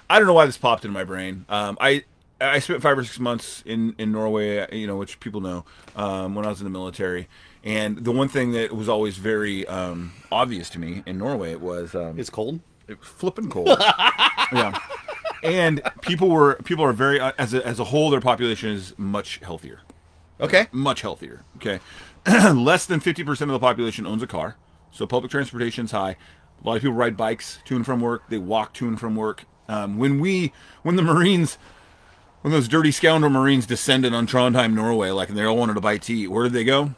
[0.09, 1.45] I don't know why this popped into my brain.
[1.49, 2.05] Um, I
[2.39, 5.65] I spent five or six months in in Norway, you know, which people know
[5.97, 7.27] um, when I was in the military.
[7.65, 11.95] And the one thing that was always very um, obvious to me in Norway was
[11.95, 12.61] um, It's cold.
[12.87, 13.67] It was flipping cold.
[14.51, 14.77] yeah,
[15.43, 18.93] and people were people are very uh, as a, as a whole, their population is
[18.97, 19.81] much healthier,
[20.39, 20.67] Okay.
[20.71, 21.43] much healthier.
[21.57, 21.79] Okay,
[22.53, 24.57] less than fifty percent of the population owns a car,
[24.91, 26.15] so public transportation's high.
[26.63, 28.23] A lot of people ride bikes to and from work.
[28.29, 29.45] They walk to and from work.
[29.67, 31.57] Um, when we when the Marines
[32.41, 35.81] when those dirty scoundrel Marines descended on Trondheim, Norway, like and they all wanted to
[35.81, 36.93] buy tea, where did they go?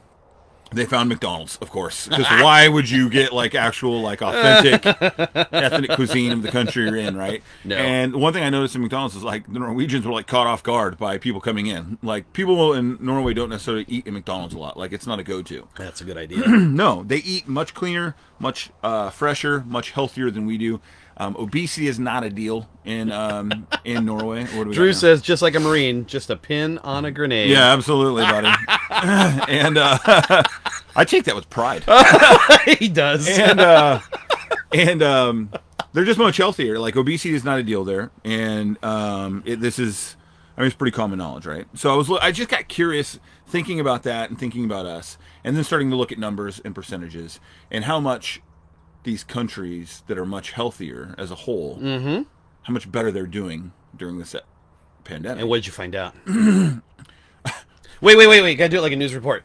[0.71, 2.07] They found McDonald's, of course.
[2.07, 4.85] Because why would you get like actual, like authentic
[5.53, 7.41] ethnic cuisine of the country you're in, right?
[7.63, 7.75] No.
[7.75, 10.63] And one thing I noticed in McDonald's is like the Norwegians were like caught off
[10.63, 11.97] guard by people coming in.
[12.03, 14.75] Like people in Norway don't necessarily eat in McDonald's a lot.
[14.77, 15.67] Like it's not a go-to.
[15.77, 16.43] That's a good idea.
[16.75, 20.81] No, they eat much cleaner, much uh, fresher, much healthier than we do.
[21.17, 24.43] Um, obesity is not a deal in um, in Norway.
[24.43, 27.49] What do we Drew says just like a marine, just a pin on a grenade.
[27.49, 28.49] Yeah, absolutely, buddy.
[28.91, 29.97] and uh,
[30.95, 31.83] I take that with pride.
[32.79, 33.27] he does.
[33.29, 34.01] and uh,
[34.73, 35.49] and um,
[35.93, 36.79] they're just much healthier.
[36.79, 40.17] Like obesity is not a deal there, and um, it, this is,
[40.57, 41.65] I mean, it's pretty common knowledge, right?
[41.75, 45.55] So I was, I just got curious thinking about that and thinking about us, and
[45.55, 47.39] then starting to look at numbers and percentages
[47.71, 48.41] and how much
[49.05, 52.23] these countries that are much healthier as a whole, Mm-hmm.
[52.63, 54.35] how much better they're doing during this
[55.05, 55.39] pandemic.
[55.41, 56.13] And what did you find out?
[58.01, 58.55] wait, wait, wait, wait.
[58.55, 59.43] Gotta do it like a news report.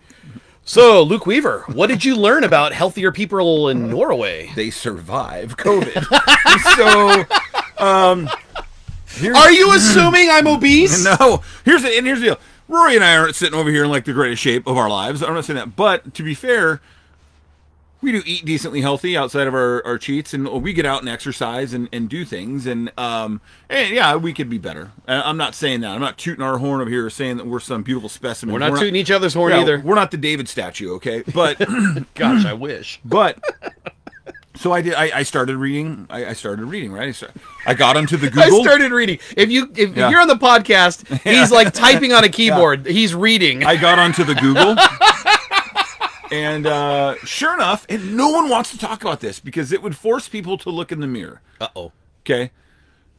[0.65, 4.51] So, Luke Weaver, what did you learn about healthier people in Norway?
[4.55, 6.05] they survive COVID.
[6.77, 8.29] so, um,
[9.35, 11.05] Are you assuming I'm obese?
[11.21, 11.43] No.
[11.65, 12.41] Here's the and here's the deal.
[12.69, 15.23] Rory and I aren't sitting over here in like the greatest shape of our lives.
[15.23, 16.81] I'm not saying that, but to be fair,
[18.03, 21.09] we do eat decently healthy outside of our, our cheats, and we get out and
[21.09, 24.91] exercise and, and do things, and um and yeah, we could be better.
[25.07, 25.91] I'm not saying that.
[25.91, 28.53] I'm not tooting our horn over here saying that we're some beautiful specimen.
[28.53, 29.81] We're not tooting each other's horn yeah, either.
[29.81, 31.23] We're not the David statue, okay?
[31.35, 31.59] But
[32.15, 33.01] Gosh, I wish.
[33.05, 33.39] but
[34.57, 34.95] So I did.
[34.95, 36.07] I, I started reading.
[36.11, 36.93] I, I started reading.
[36.93, 37.09] Right.
[37.09, 37.33] I, start,
[37.67, 38.61] I got onto the Google.
[38.61, 39.19] I started reading.
[39.37, 40.11] If you if Yeah.
[40.11, 42.85] you're on the podcast, he's like typing on a keyboard.
[42.87, 43.65] He's reading.
[43.65, 44.77] I got onto the Google.
[46.33, 49.97] And uh, sure enough, and no one wants to talk about this because it would
[49.97, 51.41] force people to look in the mirror.
[51.61, 51.93] Uh oh.
[52.25, 52.51] Okay,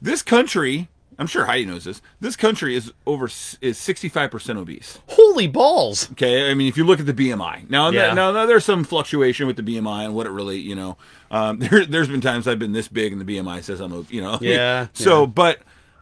[0.01, 0.87] this country,
[1.19, 2.01] I'm sure Heidi knows this.
[2.19, 3.25] This country is over
[3.61, 4.99] is 65 percent obese.
[5.07, 6.09] Holy balls.
[6.11, 8.13] Okay, I mean, if you look at the BMI now, Yeah.
[8.13, 10.97] now, now there's some fluctuation with the BMI and what it really, you know,
[11.31, 14.21] um, there, there's been times I've been this big and the BMI says I'm, you
[14.21, 15.25] know, Yeah, So, yeah.
[15.25, 15.59] but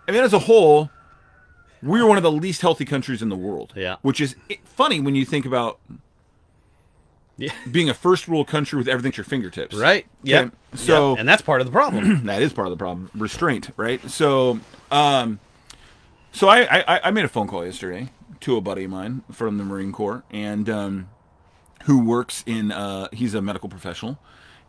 [0.08, 0.90] I mean, as a whole,
[1.82, 3.74] we're one of the least healthy countries in the world.
[3.76, 3.96] Yeah.
[4.02, 4.36] which is
[4.66, 5.80] funny when you think about
[7.40, 7.52] Yeah.
[7.72, 9.76] being a first world country with everything at your fingertips.
[9.76, 10.06] Right.
[10.24, 10.42] Yeah.
[10.42, 11.20] Okay, So Yep.
[11.22, 12.24] and that's part of the problem.
[12.26, 14.60] that is part of the problem restraint right so
[14.92, 15.40] um
[16.32, 18.10] so I, I i made a phone call yesterday
[18.42, 21.10] to a buddy of mine from the marine corps and um
[21.86, 24.20] who works in uh he's a medical professional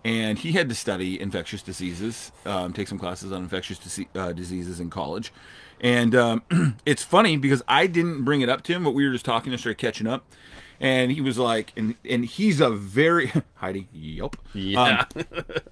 [0.04, 4.32] and he had to study infectious diseases um, take some classes on infectious dise- uh,
[4.32, 5.32] diseases in college
[5.82, 6.42] and um,
[6.86, 9.52] it's funny because i didn't bring it up to him but we were just talking
[9.52, 10.24] and started catching up
[10.80, 15.04] and he was like and and he's a very heidi yep Yeah.
[15.14, 15.24] um,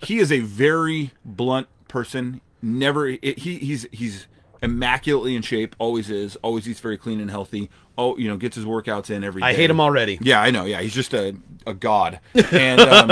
[0.02, 2.40] he is a very blunt person.
[2.60, 4.26] Never it, he he's he's
[4.62, 5.74] immaculately in shape.
[5.78, 6.36] Always is.
[6.36, 7.70] Always eats very clean and healthy.
[7.96, 9.48] Oh, you know, gets his workouts in every day.
[9.48, 10.18] I hate him already.
[10.20, 10.64] Yeah, I know.
[10.64, 11.36] Yeah, he's just a
[11.66, 12.20] a god.
[12.52, 13.10] And um,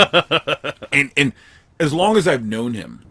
[0.92, 1.32] and and
[1.80, 3.04] as long as I've known him,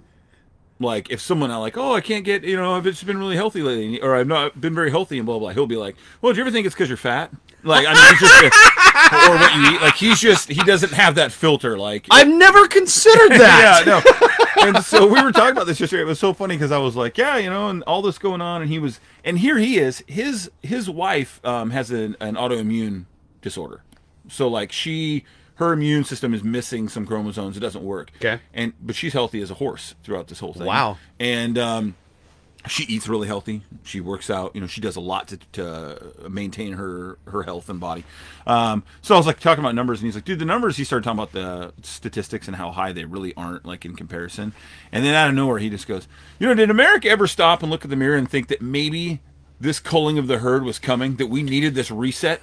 [0.79, 3.35] like if someone I like, oh, I can't get, you know, I've just been really
[3.37, 5.49] healthy lately, or I've not been very healthy and blah blah.
[5.49, 7.31] He'll be like, well, do you ever think it's because you're fat?
[7.65, 9.81] Like, I mean, he's just, or what you eat.
[9.81, 11.77] Like, he's just, he doesn't have that filter.
[11.77, 13.83] Like, I've never considered that.
[13.85, 13.91] yeah,
[14.63, 14.67] no.
[14.67, 16.03] And so we were talking about this yesterday.
[16.03, 18.41] It was so funny because I was like, yeah, you know, and all this going
[18.41, 20.03] on, and he was, and here he is.
[20.07, 23.05] His his wife um, has an, an autoimmune
[23.41, 23.83] disorder,
[24.27, 25.23] so like she,
[25.55, 27.57] her immune system is missing some chromosomes.
[27.57, 28.11] It doesn't work.
[28.17, 28.39] Okay.
[28.53, 30.65] And but she's healthy as a horse throughout this whole thing.
[30.67, 30.97] Wow.
[31.19, 31.95] And um,
[32.67, 33.61] she eats really healthy.
[33.83, 34.55] She works out.
[34.55, 38.03] You know, she does a lot to, to maintain her her health and body.
[38.47, 40.83] Um, so I was like talking about numbers, and he's like, "Dude, the numbers." He
[40.83, 44.53] started talking about the statistics and how high they really aren't, like in comparison.
[44.91, 46.07] And then out of nowhere, he just goes,
[46.39, 49.21] "You know, did America ever stop and look at the mirror and think that maybe
[49.59, 51.15] this culling of the herd was coming?
[51.15, 52.41] That we needed this reset?"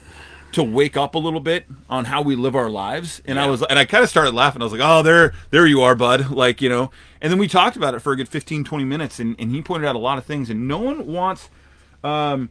[0.53, 3.63] To wake up a little bit on how we live our lives, and I was,
[3.63, 4.61] and I kind of started laughing.
[4.61, 6.91] I was like, "Oh, there, there you are, bud!" Like, you know.
[7.23, 9.63] And then we talked about it for a good 15, 20 minutes, and, and he
[9.63, 11.49] pointed out a lot of things, and no one wants
[12.05, 12.51] um,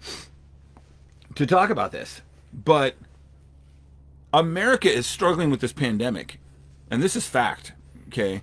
[1.35, 2.21] to talk about this,
[2.53, 2.95] but
[4.33, 6.39] America is struggling with this pandemic,
[6.89, 7.73] and this is fact,
[8.07, 8.41] okay?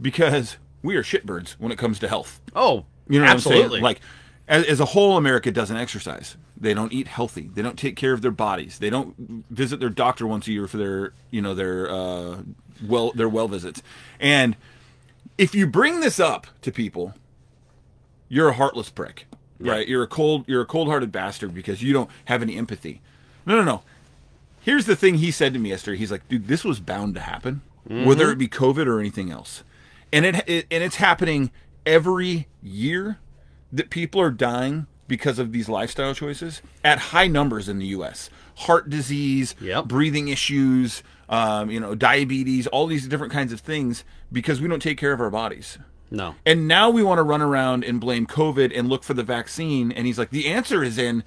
[0.00, 2.40] Because we are shitbirds when it comes to health.
[2.54, 3.64] Oh, You know what absolutely.
[3.64, 3.82] I'm saying?
[3.82, 4.00] Like,
[4.48, 6.36] as, as a whole, America doesn't exercise.
[6.62, 7.50] They don't eat healthy.
[7.52, 8.78] They don't take care of their bodies.
[8.78, 12.42] They don't visit their doctor once a year for their, you know, their uh,
[12.86, 13.82] well, their well visits.
[14.20, 14.56] And
[15.36, 17.14] if you bring this up to people,
[18.28, 19.26] you're a heartless prick,
[19.58, 19.88] right?
[19.88, 23.00] You're a cold, you're a cold-hearted bastard because you don't have any empathy.
[23.44, 23.82] No, no, no.
[24.60, 25.98] Here's the thing he said to me yesterday.
[25.98, 27.62] He's like, dude, this was bound to happen,
[28.06, 29.64] whether it be COVID or anything else.
[30.12, 31.50] And it, it and it's happening
[31.84, 33.18] every year
[33.72, 38.30] that people are dying because of these lifestyle choices at high numbers in the U.S.
[38.56, 39.86] Heart disease, Yep.
[39.86, 44.80] breathing issues, um, you know, diabetes, all these different kinds of things because we don't
[44.82, 45.78] take care of our bodies.
[46.10, 46.34] no.
[46.44, 49.90] And now we want to run around and blame COVID and look for the vaccine.
[49.92, 51.24] And he's like, the answer is in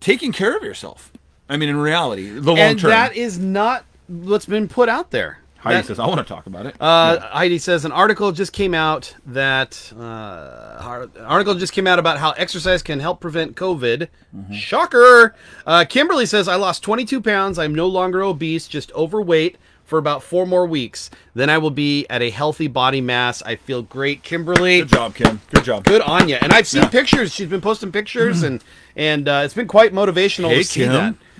[0.00, 1.12] taking care of yourself.
[1.50, 2.90] I mean, in reality, the long And term.
[2.90, 5.38] that is not what's been put out there.
[5.62, 6.74] Heidi That- says, I want to talk about it.
[6.80, 11.98] Uh, Heidi says an article just came out that uh, an article just came out
[11.98, 14.08] about how exercise can help prevent COVID.
[14.52, 15.34] Shocker!
[15.66, 17.58] Uh, Kimberly says I lost 22 pounds.
[17.58, 21.10] I'm no longer obese, just overweight for about four more weeks.
[21.34, 23.42] Then I will be at a healthy body mass.
[23.42, 24.80] I feel great, Kimberly.
[24.80, 25.40] Good job, Kim.
[25.52, 25.84] Good job.
[25.84, 26.36] Good on you.
[26.40, 26.88] And I've seen Yeah.
[26.88, 27.34] pictures.
[27.34, 28.62] She's been posting pictures, and
[28.96, 30.92] and uh, it's been quite motivational Hey, to see Kim.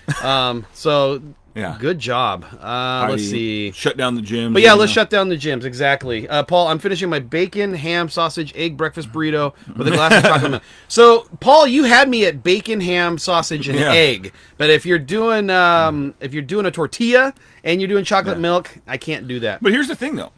[0.08, 0.24] that.
[0.24, 1.22] Um, so
[1.54, 1.76] Yeah.
[1.78, 2.46] good job.
[2.60, 3.72] Uh, let's see.
[3.72, 4.52] Shut down the gym.
[4.54, 5.64] But yeah, let's shut down the gyms.
[5.64, 6.26] Exactly.
[6.28, 10.22] Uh, Paul, I'm finishing my bacon, ham, sausage, egg breakfast burrito with a glass of
[10.22, 10.62] chocolate milk.
[10.88, 13.92] So, Paul, you had me at bacon, ham, sausage, and Yeah.
[13.92, 14.32] egg.
[14.56, 17.34] But if you're doing um, if you're doing a tortilla
[17.64, 19.62] and you're doing chocolate milk, I can't do that.
[19.62, 20.32] But here's the thing, though.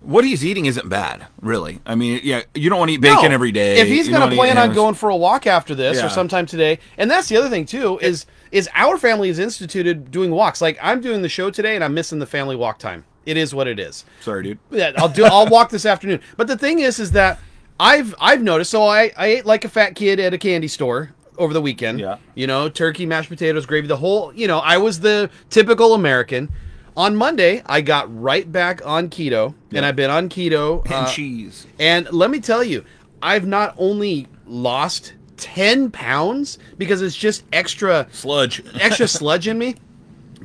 [0.00, 1.80] What he's eating isn't bad, really.
[1.84, 3.34] I mean, yeah, you don't want to eat bacon No.
[3.34, 3.80] every day.
[3.80, 6.06] If he's going to plan on going for a walk after this Yeah.
[6.06, 10.10] or sometime today, and that's the other thing too is is our family is instituted
[10.10, 10.60] doing walks.
[10.60, 13.04] Like I'm doing the show today and I'm missing the family walk time.
[13.26, 14.04] It is what it is.
[14.20, 14.58] Sorry, dude.
[14.70, 15.24] Yeah, I'll do.
[15.24, 16.20] I'll walk this afternoon.
[16.36, 17.38] But the thing is, is that
[17.78, 18.70] I've I've noticed.
[18.70, 22.00] So I I ate like a fat kid at a candy store over the weekend.
[22.00, 22.16] Yeah.
[22.34, 24.32] You know, turkey, mashed potatoes, gravy, the whole.
[24.34, 26.48] You know, I was the typical American.
[26.96, 30.84] on Monday, I got right back on keto, and I've been on keto.
[30.86, 31.66] And uh, cheese.
[31.78, 32.84] and let me tell you,
[33.22, 38.62] I've not only lost 10 pounds because it's just extra Sludge.
[38.80, 39.76] extra sludge in me,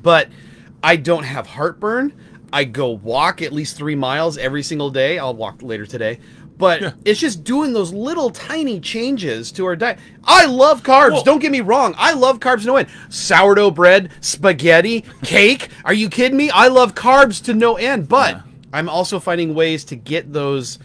[0.01, 0.29] but
[0.81, 2.13] I don't have heartburn.
[2.51, 5.17] I go walk at least three miles every single day.
[5.17, 6.19] I'll walk later today.
[6.55, 9.97] But it's just doing those little tiny changes to our diet.
[10.23, 11.23] I love carbs.
[11.23, 11.95] Don't get me wrong.
[11.97, 12.89] I love carbs to no end.
[13.09, 15.69] Sourdough bread, spaghetti, cake.
[15.83, 16.51] Are you kidding me?
[16.51, 18.07] I love carbs to no end.
[18.07, 18.41] But
[18.71, 20.77] I'm also finding ways to get those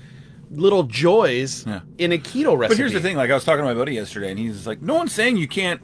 [0.51, 1.81] little joys Yeah.
[1.99, 2.75] in a keto recipe.
[2.75, 4.81] But here's the thing: like I was talking to my buddy yesterday, and he's like,
[4.83, 5.81] "No one's saying you can't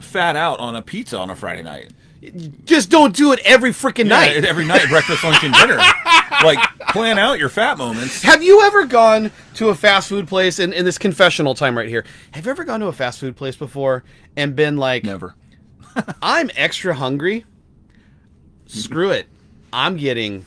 [0.00, 1.92] fat out on a pizza on a Friday night.
[2.64, 4.44] Just don't do it every freaking Yeah, night.
[4.46, 5.76] every night, breakfast, lunch, and dinner.
[6.42, 6.58] like
[6.88, 8.22] plan out your fat moments.
[8.22, 11.88] Have you ever gone to a fast food place in, in this confessional time right
[11.88, 12.04] here?
[12.32, 14.04] Have you ever gone to a fast food place before
[14.36, 15.34] and been like, Never.
[16.22, 17.44] I'm extra hungry?
[18.66, 19.26] Screw it.
[19.72, 20.46] I'm getting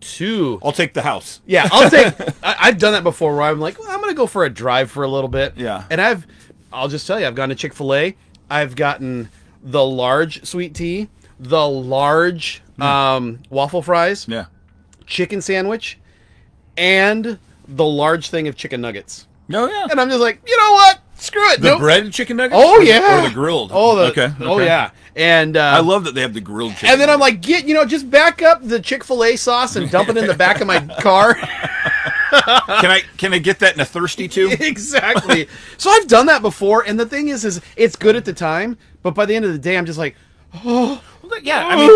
[0.00, 0.58] two.
[0.62, 1.40] I'll take the house.
[1.46, 2.14] Yeah, I'll take.
[2.42, 4.50] I, I've done that before where I'm like, well, I'm going to go for a
[4.50, 5.54] drive for a little bit.
[5.56, 5.84] Yeah.
[5.90, 6.26] And I've,
[6.72, 8.16] I'll just tell you, I've gone to Chick fil A.
[8.48, 9.28] I've gotten
[9.62, 14.46] the large sweet tea, the large um, waffle fries, Yeah.
[15.06, 15.98] chicken sandwich,
[16.76, 17.38] and
[17.68, 19.26] the large thing of chicken nuggets.
[19.48, 19.86] No, yeah.
[19.90, 20.99] And I'm just like, you know what?
[21.20, 21.60] Screw it.
[21.60, 21.78] the Nope.
[21.80, 22.60] breaded chicken nuggets.
[22.60, 23.20] Oh Or the- yeah.
[23.24, 23.70] Or the grilled.
[23.72, 24.02] Oh the.
[24.10, 24.32] okay.
[24.40, 24.90] Oh yeah.
[25.16, 26.90] And uh, I love that they have the grilled chicken.
[26.90, 29.76] And then I'm like, get you know, just back up the Chick Fil A sauce
[29.76, 31.34] and dump it in the back of my car.
[31.34, 34.50] can I can I get that in a thirsty too?
[34.60, 35.48] exactly.
[35.78, 38.78] So I've done that before, and the thing is, is it's good at the time,
[39.02, 40.14] but by the end of the day, I'm just like,
[40.64, 41.02] oh,
[41.42, 41.90] yeah, I mean,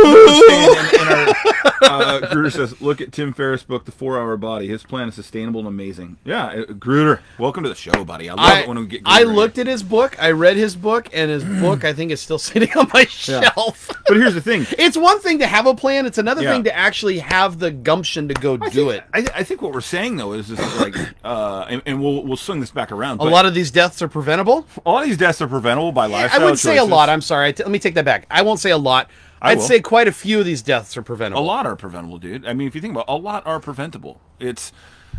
[1.80, 4.18] Gruder's saying in, in our, uh, Gruder says, "Look at Tim Ferriss' book, The Four
[4.18, 4.68] Hour Body.
[4.68, 8.28] His plan is sustainable and amazing." Yeah, uh, Gruder, welcome to the show, buddy.
[8.28, 9.02] I love I, it when we get.
[9.04, 9.36] I Gruder in.
[9.36, 12.38] looked at his book, I read his book, and his book I think is still
[12.50, 13.90] sitting on my shelf.
[14.06, 14.66] but here's the thing.
[14.84, 16.52] It's one thing to have a plan; it's another Yeah.
[16.52, 19.32] thing to actually have the gumption to go I do think, it.
[19.34, 20.94] I, I think what we're saying though is just like,
[21.24, 23.20] uh, and, and we'll we'll swing this back around.
[23.20, 24.66] A lot of these deaths are preventable.
[24.84, 26.40] a lot of these deaths are preventable by lifestyle.
[26.40, 27.08] I wouldn't say a lot.
[27.08, 27.48] I'm sorry.
[27.48, 28.26] I t- let me take that back.
[28.30, 29.08] I won't say a lot.
[29.44, 29.64] I I'd will.
[29.64, 31.42] say quite a few of these deaths are preventable.
[31.42, 32.46] A lot are preventable, dude.
[32.46, 34.20] I mean, if you think about, it, a lot are preventable.
[34.40, 34.72] It's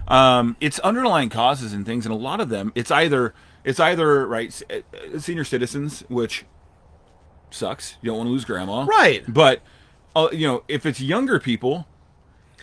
[0.08, 4.28] um, it's underlying causes and things, and a lot of them, it's either it's either
[4.28, 6.46] right uh, senior citizens, which
[7.52, 7.96] sucks.
[8.02, 9.24] You don't want to lose grandma, Right.
[9.28, 9.62] But
[10.16, 11.88] uh, you know, if it's younger people,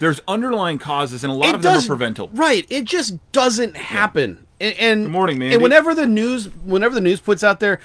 [0.00, 2.30] there's underlying causes, and a lot It of them are preventable.
[2.32, 2.66] Right.
[2.70, 4.46] It just doesn't happen.
[4.60, 5.52] And, and Good morning, man.
[5.54, 7.80] And whenever the news, whenever the news puts out there,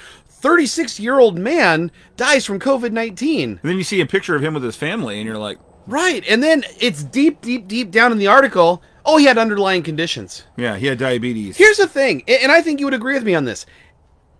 [0.48, 3.50] 36 year old man dies from COVID 19.
[3.50, 6.24] And then you see a picture of him with his family, and you're like, Right.
[6.26, 8.82] And then it's deep, deep, deep down in the article.
[9.06, 10.46] Oh, he had underlying conditions.
[10.56, 11.58] yeah, he had diabetes.
[11.58, 13.66] Here's the thing, and I think you would agree with me on this.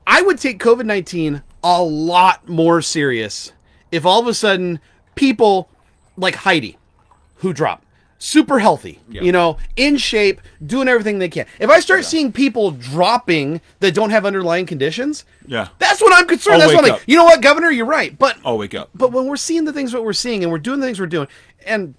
[0.06, 3.52] I would take COVID 19 a lot more serious
[3.92, 4.80] if all of a sudden
[5.16, 5.70] people
[6.16, 6.78] like Heidi,
[7.36, 7.86] who drop,
[8.20, 11.46] super healthy, you know, in shape, doing everything they can.
[11.60, 15.68] If I start seeing people dropping that don't have underlying conditions, Yeah.
[15.80, 16.56] that's what I'm concerned.
[16.56, 18.18] I'll that's what I'm like, you know what, Governor, you're right.
[18.18, 18.90] But I'll wake up.
[18.96, 21.06] but when we're seeing the things that we're seeing and we're doing the things we're
[21.08, 21.28] doing,
[21.66, 21.94] and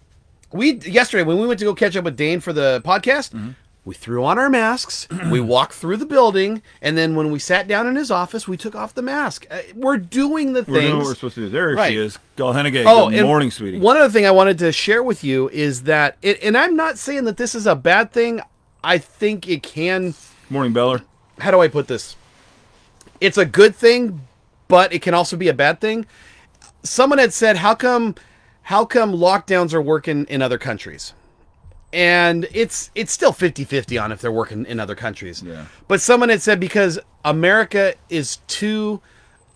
[0.53, 3.51] we yesterday when we went to go catch up with Dane for the podcast, Mm-hmm.
[3.89, 7.67] We threw on our masks, we walked through the building, and then when we sat
[7.67, 9.47] down in his office, we took off the mask.
[9.51, 10.81] Uh, we're doing the We're things.
[10.91, 11.49] doing what we're supposed to do.
[11.49, 11.91] There Right.
[11.93, 12.19] she is.
[12.37, 12.85] Go Hennigan.
[12.87, 13.79] Oh, Good morning, sweetie.
[13.79, 16.99] One other thing I wanted to share with you is that, it, and I'm not
[16.99, 18.43] saying that this is a bad thing.
[18.85, 20.15] I think it can.
[20.51, 21.03] morning, Beller.
[21.41, 22.15] How do I put this?
[23.23, 24.21] It's a good thing,
[24.69, 26.05] but it can also be a bad thing.
[26.83, 28.15] Someone had said, "How come,
[28.63, 31.15] how come lockdowns are working in other countries?"
[31.93, 35.43] And it's it's still 50-50 on if they're working in other countries.
[35.43, 35.67] Yeah.
[35.87, 39.01] But someone had said because America is too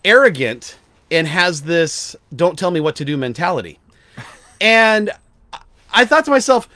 [0.03, 0.77] arrogant
[1.11, 3.79] and has this "don't tell me what to do" mentality.
[4.59, 5.11] And
[5.93, 6.67] I thought to myself,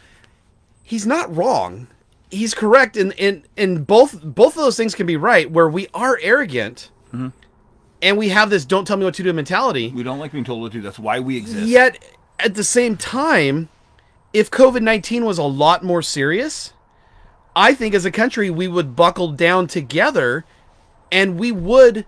[0.84, 1.88] he's not wrong.
[2.30, 5.88] He's correct in in in both both of those things can be right where we
[5.94, 7.30] are arrogant mm-hmm.
[8.02, 9.92] and we have this don't tell me what to do mentality.
[9.96, 10.82] We don't like being told what to do.
[10.82, 11.66] That's why we exist.
[11.66, 12.04] Yet
[12.40, 13.70] at the same time,
[14.38, 16.74] if COVID-19 was a lot more serious,
[17.56, 20.46] I think as a country we would buckle down together
[21.12, 22.06] and we would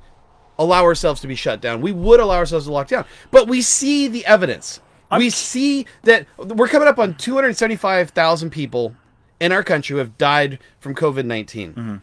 [0.59, 1.81] allow ourselves to be shut down.
[1.81, 3.05] We would allow ourselves to lock down.
[3.31, 4.79] But we see the evidence.
[5.17, 8.93] we see that we're coming up on 275,000 people
[9.39, 11.73] in our country who have died from COVID 19.
[11.73, 11.95] Mm-hmm.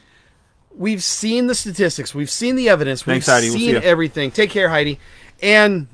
[0.75, 3.51] We've seen the statistics, we've seen the evidence, Thanks, we've Heidi.
[3.51, 4.33] We'll seen everything.
[4.33, 4.99] Take care, Heidi.
[5.41, 5.87] And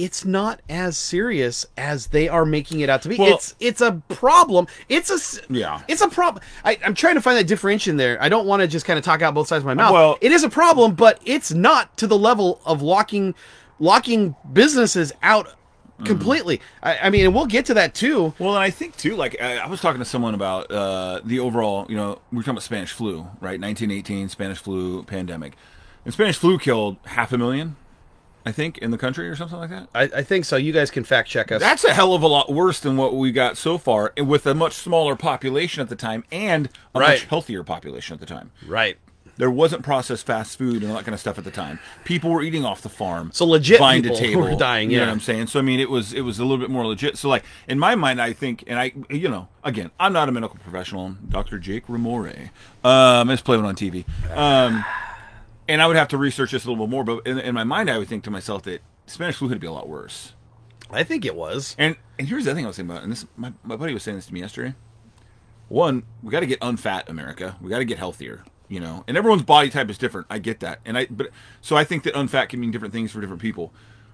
[0.00, 3.18] it's not as serious as they are making it out to be.
[3.18, 4.66] Well- it's it's a problem.
[4.88, 5.82] It's a Yeah.
[5.88, 6.42] It's a problem.
[6.64, 8.20] I, I'm trying to find that differentiation there.
[8.22, 9.92] I don't want to just kind of talk out both sides of my mouth.
[9.92, 13.34] Well- it is a problem, but it's not to the level of locking
[13.78, 15.54] locking businesses out
[16.04, 16.62] completely.
[16.82, 18.32] I, I mean, and we'll get to that too.
[18.38, 21.40] Well, and I think too, like I, I was talking to someone about uh, the
[21.40, 23.60] overall, you know, we're talking about Spanish flu, right?
[23.60, 25.54] 1918 Spanish flu pandemic,
[26.04, 27.76] and Spanish flu killed half a million,
[28.46, 29.88] I think, in the country or something like that.
[29.94, 30.56] I, I think so.
[30.56, 31.60] You guys can fact check us.
[31.60, 34.54] That's a hell of a lot worse than what we got so far, with a
[34.54, 37.08] much smaller population at the time and a Right.
[37.20, 38.50] much healthier population at the time.
[38.66, 38.96] right.
[39.36, 41.78] There wasn't processed fast food and all that kind of stuff at the time.
[42.04, 43.30] People were eating off the farm.
[43.32, 44.42] So legit vine people to table.
[44.42, 45.08] were dying, You know yeah.
[45.08, 45.46] what I'm saying?
[45.46, 47.16] So I mean, it was it was a little bit more legit.
[47.16, 50.32] So like in my mind, I think, and I, you know, again, I'm not a
[50.32, 51.16] medical professional.
[51.26, 51.58] Dr.
[51.58, 52.50] Jake Ramore.
[52.84, 54.04] Um, I just play one on TV.
[54.36, 54.84] Um,
[55.70, 57.04] and I would have to research this a little bit more.
[57.04, 59.68] But in, in my mind, I would think to myself that Spanish flu would be
[59.68, 60.34] a lot worse.
[60.90, 61.76] I think it was.
[61.78, 64.02] And and here's the thing I was thinking about, and this my, my buddy was
[64.02, 64.74] saying this to me yesterday.
[65.68, 67.56] One, we got to get unfat America.
[67.60, 69.04] We got to get healthier, you know.
[69.06, 70.26] And everyone's body type is different.
[70.28, 73.12] I get that, and I but so I think that unfat can mean different things
[73.12, 73.72] for different people.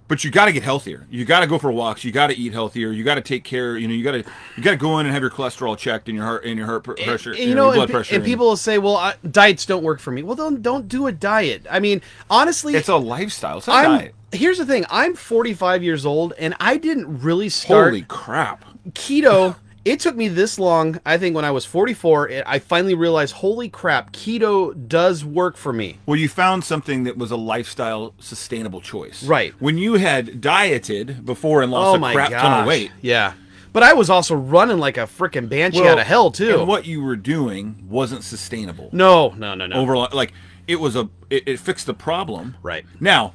[0.09, 1.05] But you got to get healthier.
[1.11, 2.05] You got to go for walks.
[2.05, 2.93] You got to eat healthier.
[2.93, 3.77] You got to take care.
[3.77, 4.19] You know, you got to
[4.57, 6.67] you got to go in and have your cholesterol checked and your heart and your
[6.67, 8.15] heart pressure, And, you your know, blood and, pressure.
[8.15, 11.09] and people will say, "Well, I, diets don't work for me." Well, then don't do
[11.09, 11.67] a diet.
[11.69, 13.59] I mean, honestly, it's a lifestyle.
[13.59, 13.99] It's a I'm.
[13.99, 14.15] diet.
[14.33, 18.65] Here's the thing: I'm 45 years old, and I didn't really start Holy crap!
[18.91, 19.57] keto.
[19.87, 21.01] It took me this long.
[21.07, 25.57] I think when I was 44, it, I finally realized, holy crap, keto does work
[25.57, 26.01] for me.
[26.07, 29.23] Well, you found something that was a lifestyle sustainable choice.
[29.23, 29.55] Right.
[29.61, 32.43] When you had dieted before and lost oh a my crap gosh.
[32.43, 32.91] ton of weight.
[33.01, 33.35] Yeah,
[33.73, 36.59] but I was also running like a freaking banshee out of hell too.
[36.59, 38.91] And what you were doing wasn't sustainable.
[38.93, 39.77] no, no, no, no.
[39.77, 40.33] Overall, like
[40.67, 42.57] it was a, it, it fixed the problem.
[42.61, 42.85] Right.
[42.99, 43.35] Now,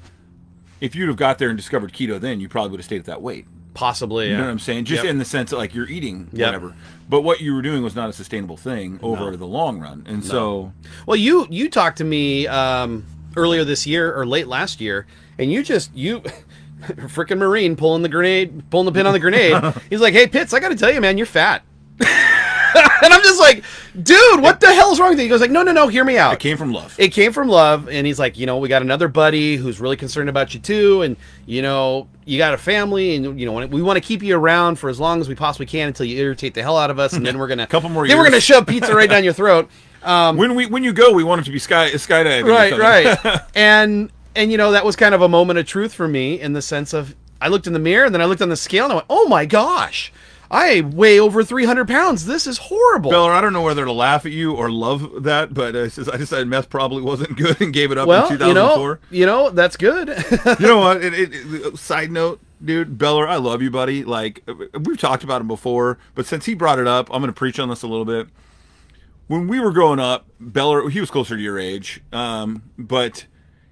[0.82, 3.06] if you'd have got there and discovered keto, then you probably would have stayed at
[3.06, 3.47] that weight.
[3.74, 4.26] Possibly.
[4.26, 4.38] You Yeah.
[4.39, 4.86] know what I'm saying?
[4.86, 5.11] Just Yep.
[5.11, 6.47] in the sense that like you're eating Yep.
[6.47, 6.74] whatever,
[7.09, 10.03] but what you were doing was not a sustainable thing over the long run.
[10.07, 10.74] And so,
[11.05, 13.05] Well, you you talked to me um,
[13.38, 15.05] earlier this year or late last year,
[15.39, 16.22] and you just you
[16.82, 19.55] freaking marine pulling the grenade, pulling the pin on the grenade.
[19.89, 21.61] He's like, "Hey, Pitts, I got to tell you, man, you're fat."
[21.99, 23.64] and I'm just like,
[24.02, 26.18] "Dude, what the hell's wrong with you?" He goes like, "No, no, no, hear me
[26.18, 26.96] out." it came from love.
[26.98, 29.98] It came from love, and he's like, you know, we got another buddy who's really
[29.98, 33.82] concerned about you too, and you know, you got a family, and you know, we
[33.82, 36.54] want to keep you around for as long as we possibly can until you irritate
[36.54, 38.68] the hell out of us, and then we're gonna Couple more then we're gonna shove
[38.68, 39.70] pizza right down your throat.
[40.04, 42.50] Um, when we when you go, we want it to be sky skydiving.
[42.50, 46.08] right right and and you know that was kind of a moment of truth for
[46.08, 48.50] me in the sense of i looked in the mirror and then i looked on
[48.50, 50.12] the scale and i went oh my gosh
[50.54, 54.26] i weigh over 300 pounds this is horrible Beller, I don't know whether to laugh
[54.26, 55.84] at you or love that, but uh,
[56.14, 58.99] I decided meth probably wasn't good and gave it up well in you know 2004.
[59.10, 60.10] you know that's good
[60.60, 61.04] You know, what?
[61.04, 64.04] It, it, it- side note, dude, Beller, I love you, buddy.
[64.04, 64.43] Like
[64.86, 67.58] we've talked about him before, but since he brought it up, I'm going to preach
[67.60, 68.28] on this a little bit.
[69.28, 73.26] When we were growing up, Beller, he was closer to your age, um, but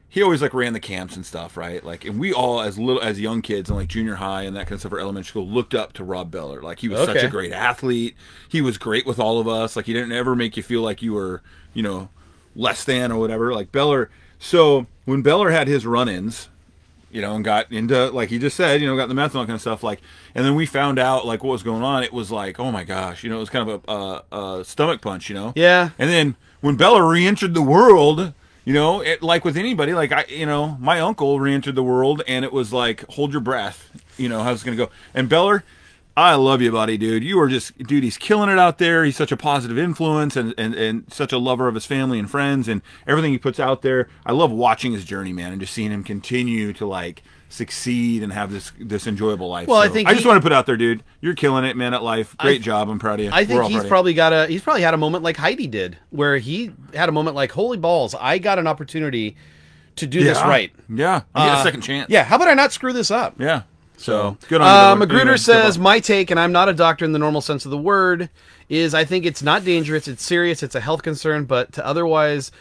[0.10, 1.84] he always like ran the camps and stuff, right?
[1.84, 4.64] Like, and we all, as little as young kids in like junior high and that
[4.64, 6.62] kind of stuff, or elementary school, looked up to Rob Beller.
[6.62, 8.16] Like, he was such a great athlete.
[8.47, 9.76] He was great with all of us.
[9.76, 11.41] Like, he didn't ever make you feel like you were,
[11.74, 12.10] you know,
[12.55, 13.53] less than or whatever.
[13.53, 14.10] Like Beller.
[14.39, 16.49] So when Beller had his run-ins,
[17.12, 19.39] you know, and got into like he just said, you know, got the meth and
[19.39, 19.84] all kind of stuff.
[19.84, 20.01] Like,
[20.36, 22.03] and then we found out like what was going on.
[22.03, 24.66] It was like, oh my gosh, you know, it was kind of a, a, a
[24.66, 25.53] stomach punch, you know.
[25.55, 25.89] Yeah.
[25.97, 28.34] And then when Beller re-entered the world,
[28.70, 32.22] you know, it like with anybody, like I, you know, my uncle re-entered the world,
[32.28, 34.91] and it was like, hold your breath, you know, how's it's gonna go.
[35.11, 35.63] And Beller,
[36.15, 37.24] I love you, buddy, dude.
[37.24, 38.03] You are just, dude.
[38.03, 39.03] He's killing it out there.
[39.03, 42.30] He's such a positive influence and, and, and such a lover of his family and
[42.30, 44.07] friends and everything he puts out there.
[44.24, 48.31] I love watching his journey, man, and just seeing him continue to like succeed and
[48.31, 49.67] have this this enjoyable life.
[49.67, 51.03] Well, I think I just he- want to put out there, dude.
[51.19, 52.35] You're killing it, man, at life.
[52.37, 52.89] Great job.
[52.89, 53.31] I'm proud of you.
[53.33, 53.89] I think he's proud of you.
[53.89, 57.11] probably got a he's probably had a moment like Heidi did, where he had a
[57.11, 59.35] moment like, "Holy balls, I got an opportunity
[59.97, 62.09] to do this right." Yeah, I get Uh, a second chance.
[62.09, 63.35] Yeah, how about I not screw this up?
[63.39, 63.63] yeah.
[63.97, 65.05] So good Uh, on you.
[65.05, 65.17] Beller.
[65.17, 67.77] Magruder says, "My take, and I'm not a doctor in the normal sense of the
[67.77, 68.29] word,
[68.69, 70.07] is I think it's not dangerous.
[70.07, 70.63] It's serious.
[70.63, 72.51] It's a health concern, but to otherwise."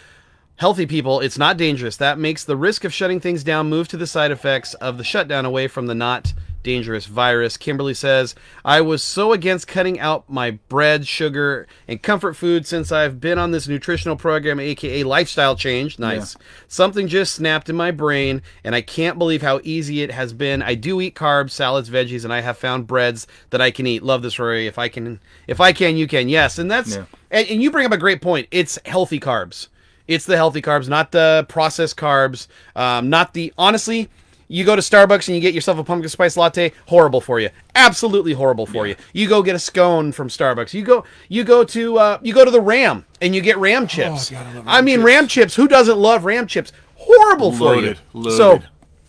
[0.59, 1.97] Healthy people, it's not dangerous.
[1.97, 5.05] That makes the risk of shutting things down move to the side effects of the
[5.05, 6.33] shutdown away from the not
[6.65, 7.57] dangerous virus.
[7.57, 8.35] Kimberly says,
[8.65, 13.39] I was so against cutting out my bread, sugar, and comfort food since I've been
[13.39, 15.97] on this nutritional program, aka lifestyle change.
[16.01, 16.37] Nice.
[16.67, 20.61] Something just snapped in my brain, and I can't believe how easy it has been.
[20.61, 24.03] I do eat carbs, salads, veggies, and I have found breads that I can eat.
[24.03, 24.67] Love this, Rory.
[24.67, 26.29] If I can, if I can, you can.
[26.29, 27.05] Yes, and that's Yeah.
[27.31, 28.49] and, and you bring up a great point.
[28.51, 29.69] It's healthy carbs.
[30.09, 32.49] It's the healthy carbs, not the processed carbs.
[32.75, 34.09] Um, not the honestly.
[34.51, 36.73] You go to Starbucks and you get yourself a pumpkin spice latte.
[36.87, 37.51] Horrible for you.
[37.75, 38.97] Absolutely horrible for you.
[39.13, 40.73] You go get a scone from Starbucks.
[40.73, 41.05] You go.
[41.29, 41.99] You go to.
[41.99, 44.33] Uh, you go to the Ram and you get Ram chips.
[44.33, 45.05] Oh, God, I Ram mean, chips.
[45.05, 45.55] Ram chips.
[45.55, 46.73] Who doesn't love Ram chips?
[46.95, 47.95] Horrible for you.
[48.15, 48.37] loaded.
[48.39, 48.63] So,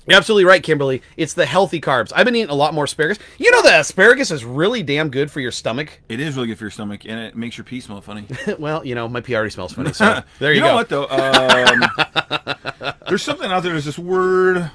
[0.10, 1.02] You're absolutely right, Kimberly.
[1.18, 2.12] It's the healthy carbs.
[2.16, 3.20] I've been eating a lot more asparagus.
[3.38, 6.00] You know that asparagus is really damn good for your stomach.
[6.10, 8.26] It is really good for your stomach, and it makes your pee smell funny.
[8.58, 9.94] well, you know, my pee already smells funny.
[9.94, 10.66] So there you, go.
[10.66, 11.06] you know go.
[11.06, 11.90] what
[12.28, 12.88] though?
[12.88, 13.74] Um, there's something out there.
[13.74, 14.72] There's this word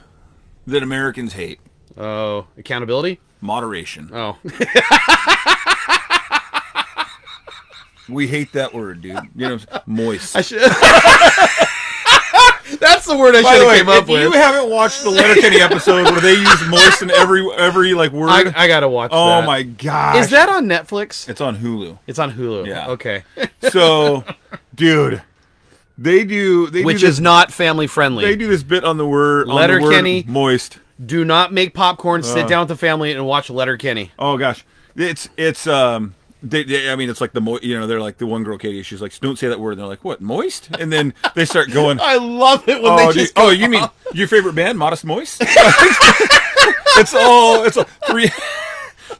[0.68, 1.58] that Americans hate:
[1.98, 3.20] Oh, accountability.
[3.40, 4.10] moderation.
[4.12, 4.38] Oh,
[8.08, 9.18] We hate that word, dude.
[9.34, 10.36] You know, moist.
[10.36, 10.60] I should.
[13.04, 15.60] That's the word I should have way, came up if you haven't watched the Letterkenny
[15.60, 19.10] episode where they use moist in every every like word, I, I gotta watch.
[19.12, 19.46] oh that.
[19.46, 20.16] my god!
[20.16, 21.28] Is that on Netflix?
[21.28, 21.98] It's on Hulu.
[22.06, 22.66] It's on Hulu.
[22.66, 22.88] Yeah.
[22.88, 23.24] Okay.
[23.70, 24.24] So,
[24.74, 25.22] dude,
[25.98, 28.24] they do they Which do this, is not family friendly.
[28.24, 30.24] they do this bit on the word Letterkenny.
[30.26, 30.78] moist.
[31.04, 32.20] Do not make popcorn.
[32.22, 32.24] Uh.
[32.24, 34.12] Sit down with the family and watch Letterkenny.
[34.18, 34.64] Oh gosh,
[34.96, 36.14] it's it's um.
[36.44, 38.58] They, they, I mean, it's like the mo- you know they're like the one girl
[38.58, 38.82] Katy.
[38.82, 39.72] She's like, don't say that word.
[39.72, 40.68] And they're like, what moist?
[40.78, 41.98] And then they start going.
[42.02, 43.32] I love it when oh, they dude- just.
[43.36, 45.42] oh, you mean your favorite band, Modest Moist?
[46.96, 48.28] it's all it's all three.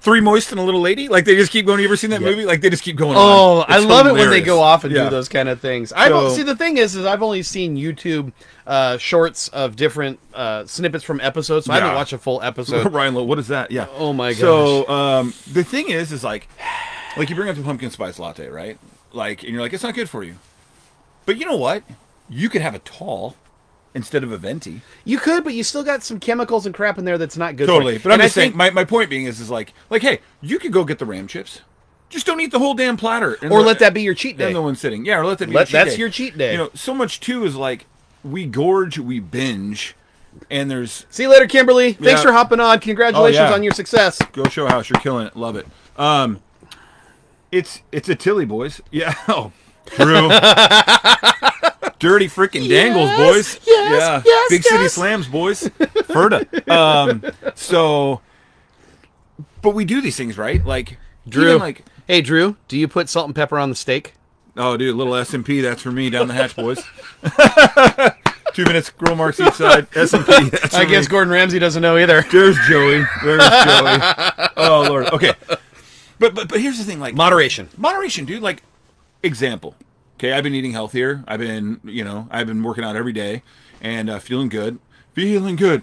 [0.01, 1.79] Three moist and a little lady, like they just keep going.
[1.81, 2.45] You ever seen that movie?
[2.45, 3.16] Like they just keep going.
[3.16, 3.66] Oh, on.
[3.68, 5.05] I It's love it when they go off and Yeah.
[5.05, 5.95] do those kind of things.
[5.97, 8.33] I don't So- see the thing is, is I've only seen YouTube
[8.66, 12.93] uh, shorts of different uh, snippets from episodes, so I haven't watched a full episode.
[12.93, 13.70] Ryan Lowe, what is that?
[13.70, 13.87] Yeah.
[13.97, 14.41] Oh my gosh.
[14.41, 16.49] So um, the thing is, is like,
[17.17, 18.79] like you bring up the pumpkin spice latte, right?
[19.12, 20.37] Like, and you're like, it's not good for you.
[21.27, 21.83] But you know what?
[22.29, 23.37] You could have a tall
[23.95, 24.81] instead of a venti.
[25.05, 27.67] You could, but you still got some chemicals and crap in there that's not good.
[27.67, 27.99] for Totally.
[27.99, 30.03] But I'm And I just saying, think- my, my point being is, is like, like,
[30.03, 31.61] hey, you could go get the ram chips.
[32.11, 33.35] Just don't eat the whole damn platter.
[33.41, 34.47] and or the- let that be your cheat day.
[34.49, 35.05] And the one sitting.
[35.05, 35.85] Yeah, or let that be Let- your cheat day.
[35.85, 36.01] that's day.
[36.01, 36.53] your cheat day.
[36.53, 37.87] You know, so much too is like,
[38.25, 39.95] we gorge, we binge,
[40.51, 41.93] and there's See you later, Kimberly.
[41.93, 42.23] Thanks Yeah.
[42.23, 42.81] for hopping on.
[42.81, 43.55] Congratulations Oh, yeah.
[43.55, 44.19] on your success.
[44.33, 44.89] Go show house.
[44.91, 45.37] You're killing it.
[45.37, 45.67] Love it.
[45.97, 46.41] Um,
[47.55, 48.81] it's it's a Tilly boys.
[48.91, 49.15] Yeah.
[49.29, 49.53] Oh,
[49.97, 50.29] Drew.
[51.99, 53.61] Dirty freaking dangles, boys.
[53.67, 54.23] yes, yeah.
[54.25, 54.93] yes, Big city yes.
[54.95, 55.63] slams, boys.
[56.09, 56.69] Ferda.
[56.71, 57.23] Um,
[57.55, 58.21] so,
[59.63, 60.65] but we do these things right.
[60.65, 60.99] Like
[61.29, 61.51] Drew.
[61.51, 61.85] even like.
[62.07, 64.15] Hey, Drew, do you put salt and pepper on the steak?
[64.57, 65.61] Oh, dude, little S and P.
[65.61, 66.83] That's for me down the hatch, boys.
[68.55, 69.87] Two minutes, grill marks each side.
[69.97, 70.49] S and P.
[70.51, 71.11] That's I for guess me.
[71.11, 72.23] Gordon Ramsay doesn't know either.
[72.31, 73.05] There's Joey.
[73.25, 73.99] There's Joey.
[74.57, 75.07] Oh Lord.
[75.09, 75.33] Okay.
[76.25, 77.01] But but but here's the thing.
[77.01, 77.68] Like Moderation.
[77.77, 78.43] moderation, dude.
[78.43, 78.62] Like
[79.22, 79.75] example.
[80.16, 81.22] Okay, I've been eating healthier.
[81.29, 83.43] I've been you know I've been working out every day
[83.83, 84.79] and uh, feeling good.
[85.12, 85.83] Feeling good.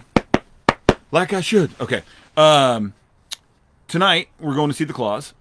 [1.12, 1.70] Like I should.
[1.80, 2.02] Okay.
[2.36, 2.94] Um.
[3.86, 5.32] Tonight we're going to see the claws.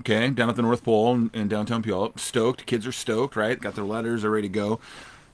[0.00, 2.18] Okay, down at the North Pole in, in downtown Puyallup.
[2.18, 2.66] Stoked.
[2.66, 3.60] Kids are stoked, right?
[3.60, 4.22] Got their letters.
[4.22, 4.80] They're ready to go.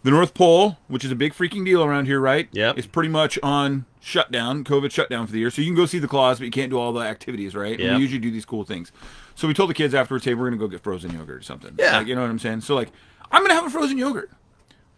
[0.03, 2.49] The North Pole, which is a big freaking deal around here, right?
[2.53, 2.73] Yeah.
[2.75, 5.51] Is pretty much on shutdown, COVID shutdown for the year.
[5.51, 7.79] So you can go see the claws, but you can't do all the activities, right?
[7.79, 7.97] Yep.
[7.97, 8.93] we usually do these cool things.
[9.35, 11.43] So we told the kids afterwards, hey, we're going to go get frozen yogurt or
[11.43, 11.75] something.
[11.79, 11.99] Yeah.
[11.99, 12.63] Like, you know what I'm saying?
[12.63, 12.91] So, like,
[13.31, 14.31] I'm going to have a frozen yogurt,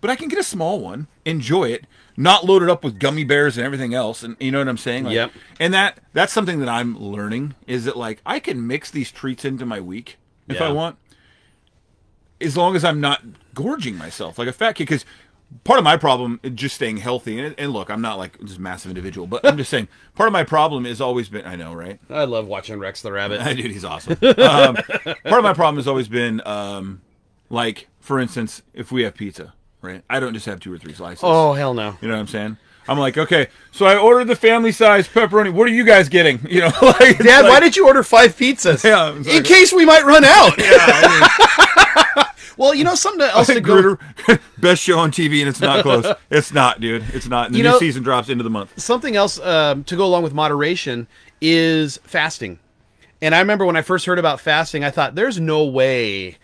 [0.00, 1.84] but I can get a small one, enjoy it,
[2.16, 4.22] not load it up with gummy bears and everything else.
[4.22, 5.05] And you know what I'm saying?
[5.05, 5.32] Like, Yep.
[5.59, 9.44] And that that's something that I'm learning is that, like, I can mix these treats
[9.44, 10.68] into my week if Yeah.
[10.68, 10.96] I want
[12.40, 13.22] as long as I'm not
[13.55, 14.84] gorging myself like a fat kid.
[14.84, 15.05] Because
[15.64, 17.38] part of my problem is just staying healthy.
[17.38, 20.32] And, and look, I'm not like this massive individual, but I'm just saying part of
[20.32, 21.46] my problem has always been.
[21.46, 21.98] I know, right?
[22.11, 23.42] I love watching Rex the Rabbit.
[23.57, 24.12] Dude, he's awesome.
[24.22, 27.03] Um, part of my problem has always been, um,
[27.50, 30.03] like, for instance, if we have pizza, right?
[30.09, 31.22] I don't just have two or three slices.
[31.22, 31.96] Oh, hell no.
[32.00, 32.57] You know what I'm saying?
[32.88, 35.53] I'm like, okay, so I ordered the family size pepperoni.
[35.53, 36.40] What are you guys getting?
[36.53, 38.84] You know, like, Dad, why did you order five pizzas?
[38.84, 40.59] Yeah, in case we might run out.
[40.59, 43.98] Yeah, I well, you know something else to go.
[44.59, 46.07] Best show on TV, and it's not close.
[46.30, 47.05] It's not, dude.
[47.14, 47.46] It's not.
[47.46, 48.78] And the You new know- season drops into the month.
[48.80, 51.07] Something else um, to go along with moderation
[51.40, 52.59] is fasting.
[53.20, 56.38] And I remember when I first heard about fasting, I thought, "There's no way,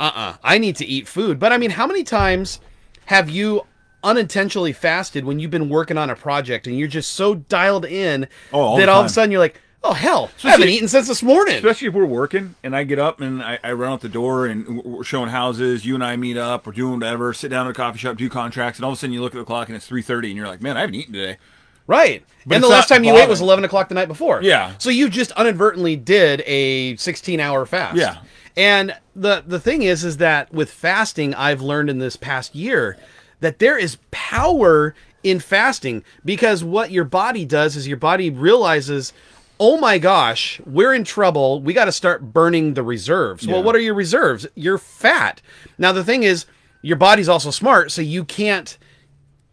[0.00, 2.60] uh-uh, I need to eat food." But I mean, how many times
[3.06, 3.62] have you
[4.02, 8.28] unintentionally fasted when you've been working on a project and you're just so dialed in
[8.52, 11.22] Oh, that all of a sudden you're like, "Oh hell, I haven't eaten since this
[11.22, 14.08] morning." Especially if we're working and I get up and I, I run out the
[14.08, 15.86] door and we're showing houses.
[15.86, 16.66] You and I meet up.
[16.66, 17.32] We're doing whatever.
[17.32, 19.34] Sit down at a coffee shop, do contracts, and all of a sudden you look
[19.34, 21.38] at the clock and it's three thirty, and you're like, "Man, I haven't eaten today."
[21.86, 22.24] Right.
[22.46, 24.42] But and the last time you ate was 11 o'clock the night before.
[24.42, 24.72] Yeah.
[24.78, 27.96] So you just inadvertently did a 16 hour fast.
[27.96, 28.18] Yeah.
[28.56, 32.96] And the, the thing is, is that with fasting, I've learned in this past year
[33.40, 39.12] that there is power in fasting because what your body does is your body realizes,
[39.60, 41.60] oh my gosh, we're in trouble.
[41.62, 43.46] We got to start burning the reserves.
[43.46, 44.46] Well, what are your reserves?
[44.54, 45.40] You're fat.
[45.78, 46.46] Now, the thing is,
[46.82, 48.76] your body's also smart, so you can't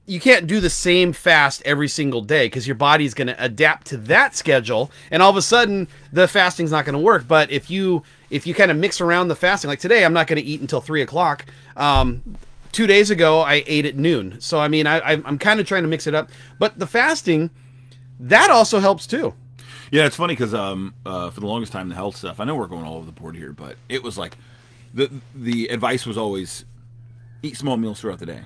[0.08, 3.88] you can't do the same fast every single day because your body's going to adapt
[3.88, 7.50] to that schedule and all of a sudden the fasting's not going to work but
[7.52, 10.42] if you if you kind of mix around the fasting like today i'm not going
[10.42, 11.46] to eat until three o'clock
[11.78, 12.22] um,
[12.72, 14.40] two days ago I ate at noon.
[14.40, 16.30] So I mean, I, I I'm kind of trying to mix it up.
[16.60, 17.50] But the fasting,
[18.20, 19.34] that also helps too.
[19.92, 22.40] Yeah, it's funny because um, uh, for the longest time, the health stuff.
[22.40, 24.38] I know we're going all over the board here, but it was like
[24.94, 26.64] the the advice was always
[27.44, 28.42] eat small meals throughout the day.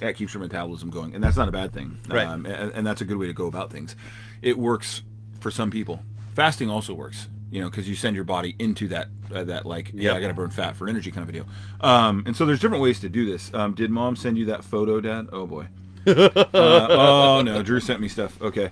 [0.00, 1.98] That keeps your metabolism going, and that's not a bad thing.
[2.08, 2.26] Right.
[2.26, 3.96] Um, and, and that's a good way to go about things.
[4.42, 5.02] It works
[5.40, 6.02] for some people.
[6.34, 7.28] Fasting also works.
[7.50, 10.28] You know, because you send your body into that uh, that like yeah, I got
[10.28, 11.46] to burn fat for energy kind of a deal.
[11.80, 13.52] Um, and so there's different ways to do this.
[13.54, 15.28] Um, did mom send you that photo, Dad?
[15.32, 15.66] Oh boy.
[16.06, 18.40] uh, oh no, Drew sent me stuff.
[18.40, 18.70] Okay.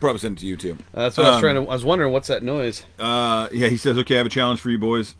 [0.00, 0.76] Probably send it to you too.
[0.92, 1.60] That's what I was Um, trying to.
[1.62, 2.84] I was wondering what's that noise.
[2.98, 5.14] Uh, yeah, he says, "Okay, I have a challenge for you boys."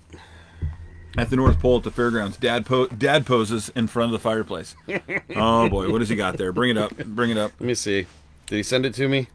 [1.16, 4.18] At the North Pole at the fairgrounds, Dad po- Dad poses in front of the
[4.18, 4.74] fireplace.
[5.36, 6.50] oh boy, what does he got there?
[6.52, 6.96] Bring it up.
[6.96, 7.52] Bring it up.
[7.60, 8.06] Let me see.
[8.46, 9.28] Did he send it to me?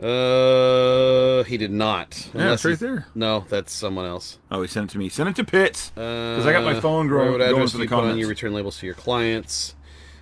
[0.00, 2.28] Uh, he did not.
[2.34, 3.06] Yeah, it's right there.
[3.14, 4.38] No, that's someone else.
[4.50, 5.08] Oh, he sent it to me.
[5.08, 7.84] Send it to Pitts because Uh, I got my phone growing, going address for the
[7.84, 9.74] you put on your return labels to your clients.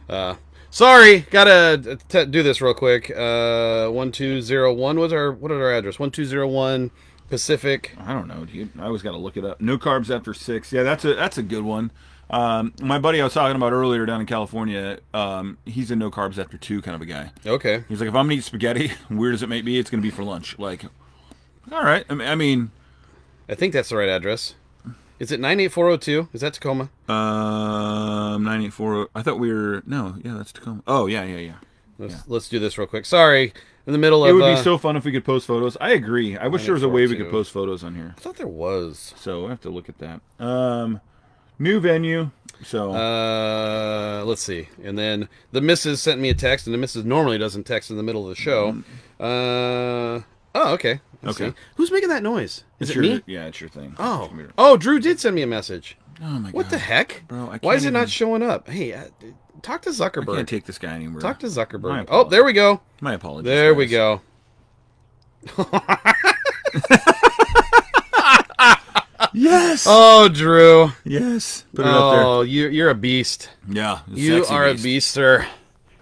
[0.09, 0.35] Uh,
[0.71, 3.11] sorry, gotta t- do this real quick.
[3.11, 5.99] Uh, one two zero one was our what is our address?
[5.99, 6.91] One two zero one
[7.29, 7.95] Pacific.
[7.99, 8.71] I don't know, dude.
[8.79, 9.61] I always got to look it up.
[9.61, 10.73] No carbs after six.
[10.73, 11.91] Yeah, that's a that's a good one.
[12.29, 16.11] Um, my buddy I was talking about earlier down in California, um, he's a no
[16.11, 17.31] carbs after two kind of a guy.
[17.45, 17.85] Okay.
[17.89, 20.11] He's like, if I'm gonna eat spaghetti, weird as it may be, it's gonna be
[20.11, 20.59] for lunch.
[20.59, 20.85] Like,
[21.71, 22.05] all right.
[22.09, 22.71] I mean, I mean
[23.49, 24.55] I think that's the right address.
[25.19, 26.29] Is it nine eight four zero two?
[26.33, 26.91] Is that Tacoma?
[27.09, 29.09] Um, nine eight four.
[29.15, 30.17] I thought we were no.
[30.23, 30.83] Yeah, that's Tacoma.
[30.87, 31.55] Oh yeah, yeah, yeah.
[31.99, 33.07] Let's let's do this real quick.
[33.07, 33.55] Sorry,
[33.87, 34.31] in the middle of.
[34.31, 35.77] It would uh, be so fun if we could post photos.
[35.81, 36.37] I agree.
[36.37, 38.15] I wish there was a way we could post photos on here.
[38.17, 39.15] I thought there was.
[39.17, 40.21] So I have to look at that.
[40.39, 41.01] Um,
[41.59, 42.31] new venue.
[42.63, 44.69] So Uh, let's see.
[44.83, 47.97] And then the missus sent me a text, and the missus normally doesn't text in
[47.97, 48.83] the middle of the show.
[49.19, 50.21] Uh,
[50.57, 51.01] oh, okay.
[51.23, 51.51] Let's Okay.
[51.51, 51.57] see.
[51.77, 52.65] Who's making that noise?
[52.79, 53.23] Is it's it your, me?
[53.27, 53.95] Yeah, it's your thing.
[53.99, 55.97] Oh, oh, Drew did send me a message.
[56.23, 56.53] Oh my god.
[56.55, 58.69] What the heck, Bro, Why is it not showing up?
[58.69, 59.05] Hey, uh,
[59.63, 60.33] talk to Zuckerberg.
[60.33, 61.21] I can't take this guy anymore.
[61.21, 62.07] talk to Zuckerberg.
[62.09, 62.81] Oh, there we go.
[63.01, 63.47] My apologies.
[63.47, 64.21] There we go.
[69.33, 69.85] Yes.
[69.87, 70.93] Oh, Drew.
[71.05, 71.65] yes.
[71.75, 72.23] Put it up there.
[72.25, 73.51] Oh, you, you're a beast.
[73.69, 74.01] Yeah.
[74.09, 74.81] You are beast.
[74.81, 75.47] a beast, sir.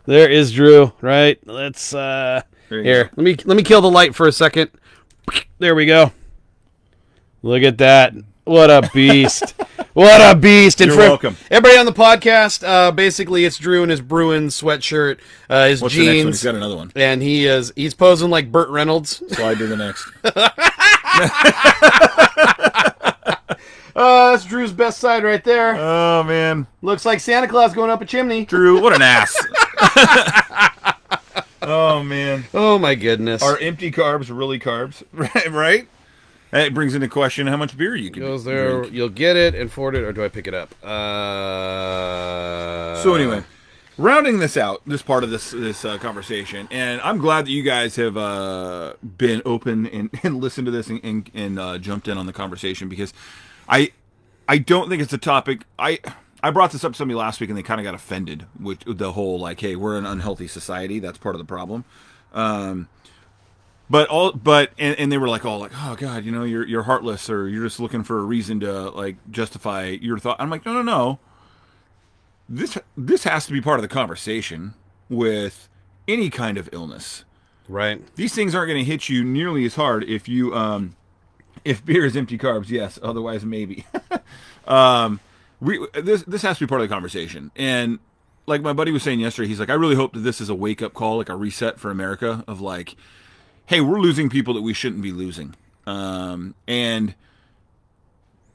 [0.06, 0.92] There is Drew.
[1.00, 1.38] Right.
[1.46, 2.42] Let's uh
[2.82, 3.04] here.
[3.04, 3.10] go.
[3.16, 4.70] Let me let me kill the light for a second.
[5.58, 6.12] There we go.
[7.42, 8.14] Look at that.
[8.44, 9.54] What a beast.
[9.94, 10.80] what a beast.
[10.82, 11.36] And You're welcome.
[11.50, 15.18] Everybody on the podcast, uh basically it's Drew in his Bruins sweatshirt,
[15.48, 16.04] uh his What's one?
[16.06, 16.44] He's jeans.
[16.44, 16.92] got another one.
[16.94, 19.22] And he is he's posing like Burt Reynolds.
[19.34, 20.10] Slide to the next.
[23.96, 25.76] Uh that's Drew's best side right there.
[25.78, 28.44] oh man, Looks like Santa Claus going up a chimney.
[28.44, 29.36] Drew, what an ass.
[31.68, 32.44] Oh man.
[32.54, 33.42] Oh my goodness.
[33.42, 35.02] Are empty carbs really carbs?
[35.12, 35.88] Right, right.
[36.50, 38.78] That brings into question how much beer you can goes there.
[38.82, 38.92] drink.
[38.94, 40.72] You'll get it and forward it, or do I pick it up?
[41.74, 43.42] Uh, So anyway,
[43.98, 47.62] rounding this out, this part of this this uh, conversation, and I'm glad that you
[47.64, 52.06] guys have uh, been open and, and listened to this and, and, and uh, jumped
[52.08, 53.12] in on the conversation because
[53.68, 53.90] I
[54.48, 55.98] I don't think it's a topic I.
[56.44, 58.80] I brought this up to somebody last week and they kind of got offended with
[58.86, 60.98] the whole like, hey, we're an unhealthy society.
[60.98, 61.86] That's part of the problem.
[62.34, 62.88] Um,
[63.88, 66.66] but all but and, and they were like all like oh god you know you're
[66.66, 70.48] you're heartless or you're just looking for a reason to like justify your thought i'm
[70.48, 71.18] like no no no
[72.48, 74.72] this this has to be part of the conversation
[75.10, 75.68] with
[76.08, 77.24] any kind of illness
[77.68, 78.02] right.
[78.16, 80.96] these things aren't going to hit you nearly as hard if you um
[81.62, 83.84] if beer is empty carbs yes otherwise maybe
[84.66, 85.20] um
[85.64, 87.50] we this this has to be part of the conversation.
[87.56, 87.98] And
[88.46, 90.54] like my buddy was saying yesterday he's like i really hope that this is a
[90.54, 92.96] wake up call like a reset for america of like
[93.66, 95.54] hey we're losing people that we shouldn't be losing.
[95.86, 97.14] Um and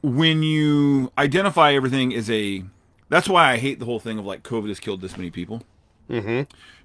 [0.02, 2.64] when you identify everything as a
[3.10, 5.64] that's why i hate the whole thing of like covid has killed this many people.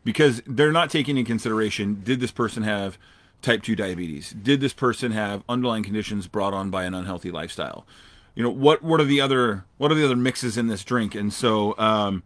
[0.05, 2.99] Because they're not taking in consideration did this person have
[3.41, 4.31] type 2 diabetes?
[4.31, 7.87] Did this person have underlying conditions brought on by an unhealthy lifestyle
[8.35, 11.15] you know what what are the other what are the other mixes in this drink?
[11.15, 12.23] And so um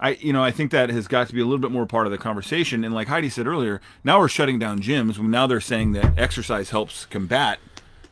[0.00, 2.06] I you know I think that has got to be a little bit more part
[2.06, 2.84] of the conversation.
[2.84, 5.18] And like Heidi said earlier now we're shutting down gyms.
[5.18, 7.58] Now they're saying that exercise helps combat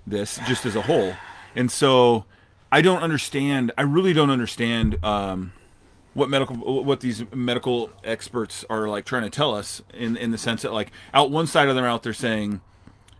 [0.07, 1.14] this just as a whole.
[1.55, 2.24] And so
[2.70, 5.53] I don't understand I really don't understand um
[6.14, 10.38] what medical what these medical experts are like trying to tell us in in the
[10.38, 12.61] sense that like out one side of their mouth they're saying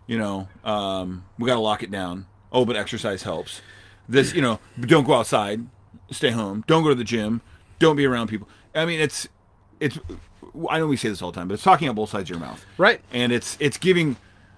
[0.07, 2.27] you know um, we got to lock it down.
[2.53, 3.63] Oh but exercise helps
[4.09, 5.67] this you know don't go outside
[6.11, 7.41] stay home don't go to the gym
[7.79, 9.29] don't be around people i mean it's
[9.81, 9.99] it's
[10.69, 12.37] i know we say this all the time but it's talking on both sides of
[12.37, 13.01] your mouth Right.
[13.13, 14.17] and it's it's giving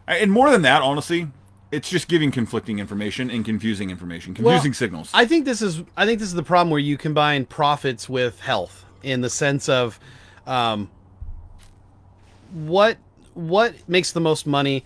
[0.09, 1.29] and more than that honestly
[1.73, 5.11] it's just giving conflicting information and confusing information, confusing signals.
[5.13, 8.39] I think this is I think this is the problem where you combine profits with
[8.39, 9.99] health in the sense of
[10.47, 10.89] um,
[12.53, 12.99] what
[13.35, 14.85] what makes the most money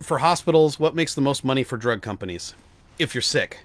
[0.00, 2.54] for hospitals, what makes the most money for drug companies
[2.98, 3.64] if you're sick.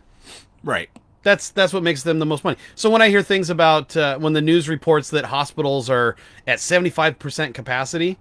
[0.63, 0.89] right.
[1.21, 2.57] That's that's what makes them the most money.
[2.75, 6.15] So when I hear things about uh, when the news reports that hospitals are
[6.47, 8.17] at 75% capacity,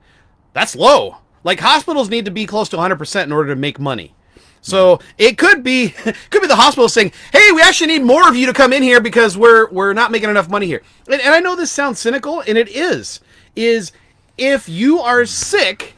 [0.52, 1.18] that's low.
[1.44, 4.14] Like hospitals need to be close to 100% in order to make money.
[4.60, 5.88] So it could be
[6.30, 8.82] could be the hospital saying, "Hey, we actually need more of you to come in
[8.82, 12.00] here because we're we're not making enough money here." And, and I know this sounds
[12.00, 13.20] cynical, and it is.
[13.54, 13.92] Is
[14.36, 15.94] if you are sick,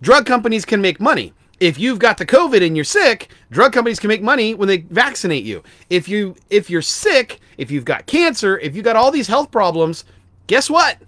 [0.00, 1.32] drug companies can make money.
[1.58, 4.78] If you've got the COVID and you're sick, drug companies can make money when they
[4.78, 5.62] vaccinate you.
[5.88, 9.50] If you if you're sick, if you've got cancer, if you've got all these health
[9.50, 10.04] problems,
[10.46, 10.98] guess what?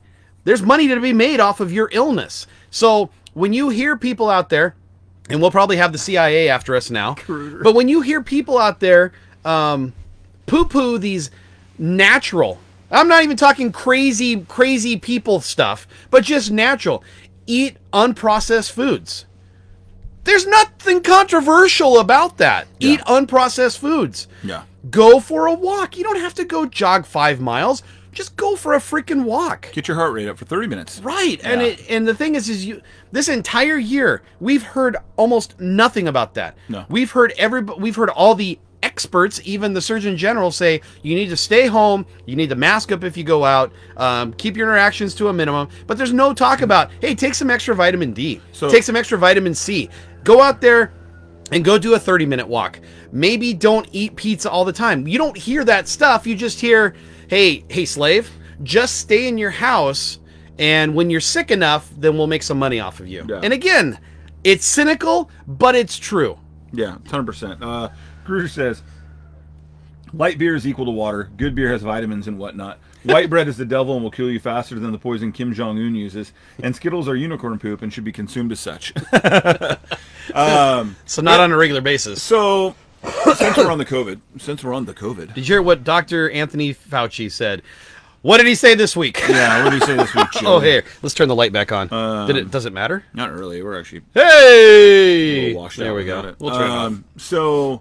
[0.45, 2.47] There's money to be made off of your illness.
[2.71, 4.75] So when you hear people out there,
[5.29, 7.17] and we'll probably have the CIA after us now,
[7.63, 9.13] but when you hear people out there
[9.45, 9.93] um,
[10.47, 11.31] poo-poo these
[11.79, 12.59] natural
[12.91, 17.05] i'm not even talking crazy crazy people stuff but just natural
[17.47, 19.27] eat unprocessed foods
[20.25, 24.63] there's nothing controversial about that eat unprocessed foods Yeah.
[24.91, 28.73] go for a walk you don't have to go jog five miles just go for
[28.75, 31.01] a freaking walk Get your heart rate up for 30 minutes.
[31.01, 32.81] Right, and it and the thing is, is you
[33.13, 36.57] this entire year we've heard almost nothing about that.
[36.69, 36.85] No.
[36.89, 38.59] we've heard every we've heard all the
[38.99, 42.91] experts, even the Surgeon General, say you need to stay home, you need to mask
[42.91, 45.69] up if you go out, um, keep your interactions to a minimum.
[45.87, 49.17] But there's no talk about hey, take some extra vitamin D, So- take some extra
[49.17, 49.89] vitamin C,
[50.25, 50.93] go out there
[51.53, 52.81] and go do a 30 minute walk.
[53.13, 55.07] Maybe don't eat pizza all the time.
[55.07, 56.27] You don't hear that stuff.
[56.27, 56.95] You just hear,
[57.29, 58.29] hey, hey, slave,
[58.65, 60.19] just stay in your house.
[60.59, 63.25] And when you're sick enough, then we'll make some money off of you.
[63.29, 63.41] Yeah.
[63.45, 64.01] And again,
[64.43, 66.37] it's cynical, but it's true.
[66.73, 67.63] Yeah, 100%.
[67.63, 67.89] Uh,
[68.29, 68.83] Gruder says,
[70.13, 71.31] light beer is equal to water.
[71.39, 72.79] Good beer has vitamins and whatnot.
[73.05, 75.79] White bread is the devil and will kill you faster than the poison Kim Jong
[75.79, 76.33] Un uses.
[76.63, 78.93] And Skittles are unicorn poop and should be consumed as such.
[80.35, 82.23] So not on a regular basis.
[82.23, 82.75] so,
[83.35, 86.31] since we're on the COVID, since we're on the COVID, Did you hear what Dr.
[86.31, 87.63] Anthony Fauci said?
[88.21, 89.19] What did he say this week?
[89.27, 90.27] yeah, what did he say this week?
[90.43, 91.89] oh, here, let's turn the light back on.
[92.27, 92.51] did it?
[92.51, 93.05] Does it matter?
[93.15, 93.63] Not really.
[93.63, 96.21] We're actually Hey, there we go.
[96.27, 96.37] it.
[96.39, 96.87] We'll turn it off.
[96.89, 97.81] um, So,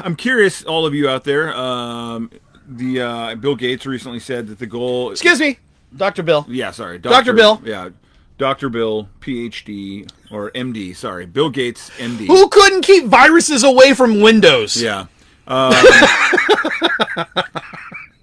[0.00, 1.54] I'm curious, all of you out there.
[1.54, 2.30] Um,
[2.66, 5.10] the uh, Bill Gates recently said that the goal.
[5.10, 5.58] Excuse me,
[5.96, 6.22] Dr.
[6.22, 6.44] Bill.
[6.48, 7.32] Yeah, sorry, Dr.
[7.32, 7.60] Bill.
[7.64, 7.90] Yeah,
[8.36, 8.68] Dr.
[8.68, 10.94] Bill, PhD or MD.
[10.94, 12.26] Sorry, Bill Gates, MD.
[12.26, 14.80] Who couldn't keep viruses away from Windows?
[14.80, 15.06] Yeah.
[15.46, 15.72] Um,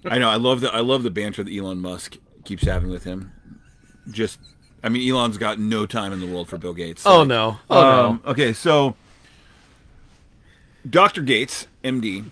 [0.04, 0.28] I know.
[0.28, 3.32] I love the I love the banter that Elon Musk keeps having with him.
[4.08, 4.38] Just,
[4.84, 7.04] I mean, Elon's got no time in the world for Bill Gates.
[7.04, 7.58] Oh no.
[7.68, 8.94] Oh um, Okay, so
[10.88, 11.22] Dr.
[11.22, 12.30] Gates, MD,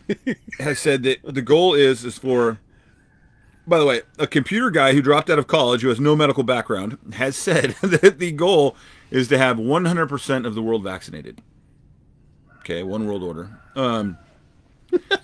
[0.59, 2.59] has said that the goal is is for.
[3.67, 6.43] By the way, a computer guy who dropped out of college who has no medical
[6.43, 8.77] background has said that the goal
[9.11, 11.41] is to have 100% of the world vaccinated.
[12.59, 13.59] Okay, one world order.
[13.75, 14.19] Um,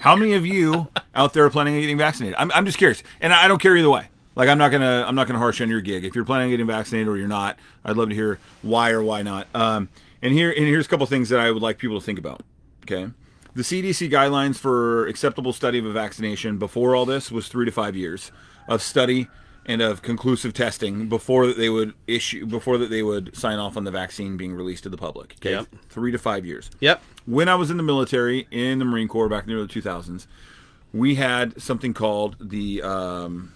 [0.00, 2.36] how many of you out there are planning on getting vaccinated?
[2.38, 4.08] I'm, I'm just curious, and I, don't care either way.
[4.36, 6.04] Like I'm not gonna I'm not gonna harsh on your gig.
[6.04, 9.02] If you're planning on getting vaccinated or you're not, I'd love to hear why or
[9.02, 9.48] why not.
[9.54, 9.88] Um,
[10.22, 12.42] and here and here's a couple things that I would like people to think about.
[12.84, 13.10] Okay,
[13.54, 17.72] the CDC guidelines for acceptable study of a vaccination before all this was three to
[17.72, 18.32] five years
[18.68, 19.28] of study
[19.66, 23.76] and of conclusive testing before that they would issue before that they would sign off
[23.76, 25.34] on the vaccine being released to the public.
[25.38, 25.66] Okay, Yep.
[25.90, 27.02] three to five years Yep.
[27.26, 30.26] when I was in the military in the Marine Corps back in the early 2000s,
[30.92, 33.52] we had something called the um,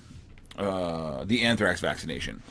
[0.59, 2.43] uh, the anthrax vaccination,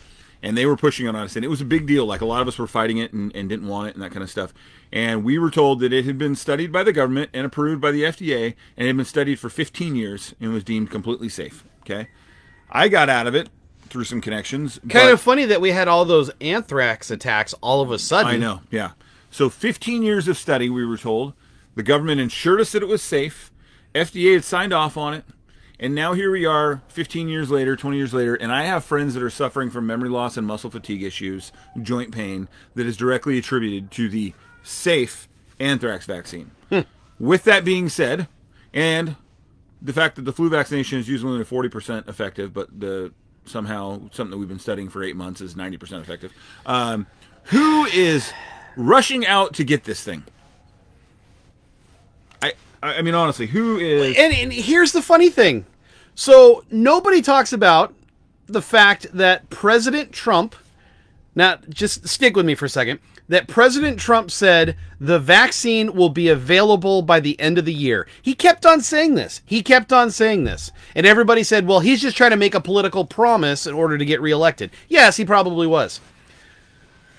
[0.44, 2.06] and they were pushing it on us, and it was a big deal.
[2.06, 4.12] Like a lot of us were fighting it and, and didn't want it and that
[4.12, 4.54] kind of stuff.
[4.92, 7.92] And we were told that it had been studied by the government and approved by
[7.92, 11.64] the FDA, and it had been studied for 15 years and was deemed completely safe.
[11.82, 12.10] Okay,
[12.70, 13.50] I got out of it
[13.88, 14.80] through some connections.
[14.90, 18.34] Kind of funny that we had all those anthrax attacks all of a sudden.
[18.34, 18.92] I know, yeah.
[19.32, 21.34] So 15 years of study, we were told.
[21.76, 23.52] The government ensured us that it was safe.
[23.96, 25.26] FDA had signed off on it.
[25.84, 29.16] And now here we are, 15 years later, 20 years later, and I have friends
[29.16, 33.38] that are suffering from memory loss and muscle fatigue issues, joint pain, that is directly
[33.38, 35.28] attributed to the safe
[35.60, 36.52] anthrax vaccine.
[37.20, 38.30] With that being said,
[38.74, 39.18] and
[39.82, 43.12] the fact that the flu vaccination is usually only 40% effective, but the
[43.44, 46.32] somehow something that we've been studying for eight months is 90% effective.
[46.66, 47.08] Um,
[47.44, 48.32] who is
[48.78, 50.24] rushing out to get this thing?
[52.42, 54.16] I, I I mean, honestly, who is?
[54.18, 55.66] And, and here's the funny thing.
[56.16, 57.94] So nobody talks about
[58.46, 60.56] the fact that President Trump.
[61.36, 63.00] Now, just stick with me for a second.
[63.30, 68.08] that President Trump said the vaccine will be available by the end of the year.
[68.22, 69.42] He kept on saying this.
[69.46, 70.72] He kept on saying this.
[70.96, 74.06] And everybody said, well, he's just trying to make a political promise in order to
[74.06, 74.72] get reelected.
[74.90, 76.02] Yes, he probably was.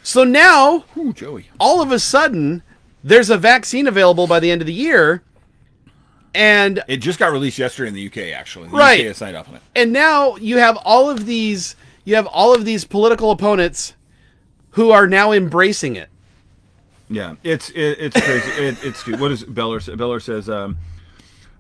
[0.03, 1.14] So now, Ooh,
[1.59, 2.62] all of a sudden,
[3.03, 5.22] there's a vaccine available by the end of the year.
[6.35, 8.68] And It just got released yesterday in the UK, actually.
[8.68, 9.01] The Right.
[9.01, 9.62] UK has signed off on it.
[9.76, 13.95] and now you have all of these you have all of these political opponents
[14.72, 16.09] who are now embracing it.
[17.09, 18.51] Yeah, it's it, it's crazy.
[18.62, 19.20] it, it's stupid.
[19.20, 19.80] What is Beller?
[19.80, 20.76] Beller says, um,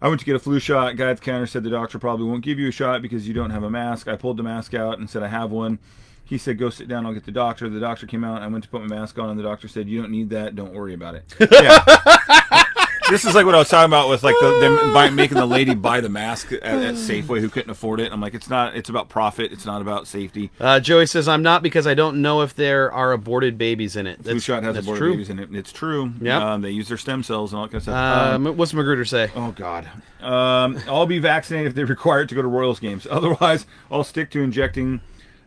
[0.02, 0.96] "I went to get a flu shot.
[0.96, 3.32] Guy at the counter said the doctor probably won't give you a shot because you
[3.34, 4.08] don't have a mask.
[4.08, 5.78] I pulled the mask out and said I have one.
[6.24, 7.06] He said, "Go sit down.
[7.06, 8.42] I'll get the doctor." The doctor came out.
[8.42, 10.56] I went to put my mask on, and the doctor said, "You don't need that.
[10.56, 12.64] Don't worry about it." Yeah.
[13.10, 15.46] This is like what I was talking about with like the, them buy, making the
[15.46, 18.12] lady buy the mask at, at Safeway who couldn't afford it.
[18.12, 18.76] I'm like, it's not.
[18.76, 19.52] It's about profit.
[19.52, 20.50] It's not about safety.
[20.60, 24.06] Uh, Joey says, "I'm not because I don't know if there are aborted babies in
[24.06, 25.12] it." Flu shot has that's aborted true.
[25.12, 25.48] babies in it.
[25.54, 26.12] It's true.
[26.20, 28.34] Yeah, Um, they use their stem cells and all that kind of stuff.
[28.34, 29.30] Um, Um, what's Magruder say?
[29.36, 29.88] Oh God.
[30.20, 33.06] Um, I'll be vaccinated if they're required to go to Royals games.
[33.10, 35.00] Otherwise, I'll stick to injecting.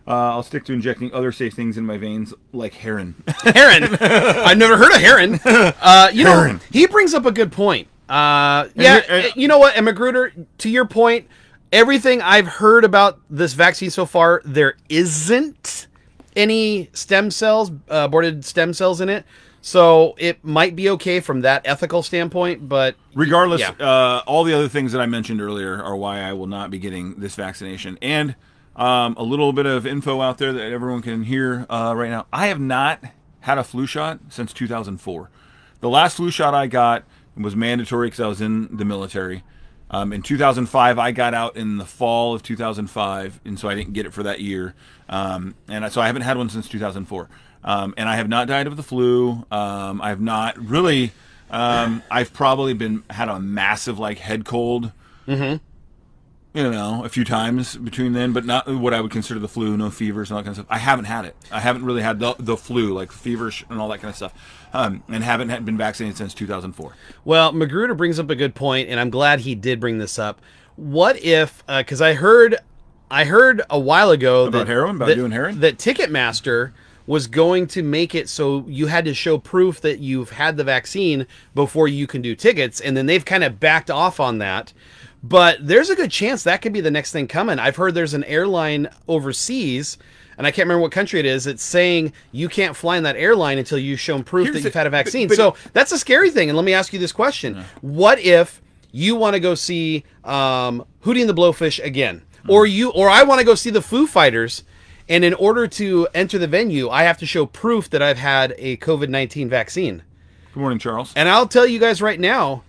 [0.07, 3.15] Uh, I'll stick to injecting other safe things in my veins, like heroin.
[3.43, 3.95] Heron.
[3.99, 5.39] I've never heard of Heron.
[5.81, 7.87] Uh, you know, he brings up a good point.
[8.07, 11.27] Uh, yeah, here- and- you know what, and Magruder, to your point,
[11.73, 15.87] everything I've heard about this vaccine so far, there isn't
[16.35, 19.25] any stem cells, uh, aborted stem cells in it.
[19.61, 23.71] So it might be okay from that ethical standpoint, but Regardless, Yeah.
[23.71, 26.79] uh, all the other things that I mentioned earlier are why I will not be
[26.79, 27.97] getting this vaccination.
[28.01, 28.35] And
[28.77, 32.27] um, a little bit of info out there that everyone can hear uh, right now.
[32.31, 33.03] I have not
[33.41, 35.29] had a flu shot since 2004.
[35.79, 37.03] The last flu shot I got
[37.35, 39.43] was mandatory because I was in the military.
[39.89, 43.93] Um, in 2005, I got out in the fall of 2005, and so I didn't
[43.93, 44.75] get it for that year.
[45.07, 47.29] Um, and so I haven't had one since 2004.
[47.63, 49.45] Um, and I have not died of the flu.
[49.49, 51.11] Um, I have not really.
[51.49, 54.91] Um, I've probably been had a massive like head cold.
[55.27, 55.57] Mm-hmm.
[56.57, 59.77] You know, a few times between then, but not what I would consider the flu.
[59.77, 60.75] No fevers and all that kind of stuff.
[60.75, 61.35] I haven't had it.
[61.51, 64.33] I haven't really had the, the flu, like fevers and all that kind of stuff,
[64.73, 66.95] um, and haven't had, been vaccinated since 2004.
[67.25, 70.41] Well, Magruder brings up a good point, and I'm glad he did bring this up.
[70.77, 71.63] What if?
[71.67, 72.57] Because I heard,
[73.11, 74.95] I heard a while ago About that heroin?
[74.95, 75.59] About that, doing heroin?
[75.59, 76.71] That Ticketmaster
[77.05, 80.63] was going to make it so you had to show proof that you've had the
[80.63, 84.73] vaccine before you can do tickets, and then they've kind of backed off on that.
[85.27, 87.59] But there's a good chance that could be the next thing coming.
[87.59, 89.97] I've heard there's an airline overseas.
[90.37, 91.47] And I can't remember what country it is.
[91.47, 94.73] It's saying you can't fly in that airline until you've shown proof Here's that you've
[94.73, 95.27] had a vaccine.
[95.27, 96.49] but- so that's a scary thing.
[96.49, 98.61] And let me ask you this question: What if
[98.91, 103.23] you want to go see um, Hootie and the Blowfish again, or you, or I
[103.23, 104.63] want to go see the Foo Fighters,
[105.09, 108.53] and in order to enter the venue, I have to show proof that I've had
[108.59, 110.03] a COVID nineteen vaccine?
[110.53, 111.13] Good morning, Charles.
[111.15, 112.61] And I'll tell you guys right now,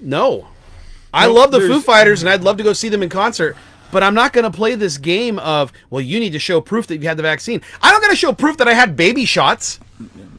[0.00, 0.48] no.
[1.12, 3.56] I love the Foo Fighters, and I'd love to go see them in concert.
[3.90, 6.86] But I'm not going to play this game of, well, you need to show proof
[6.86, 7.60] that you had the vaccine.
[7.82, 9.78] I don't got to show proof that I had baby shots.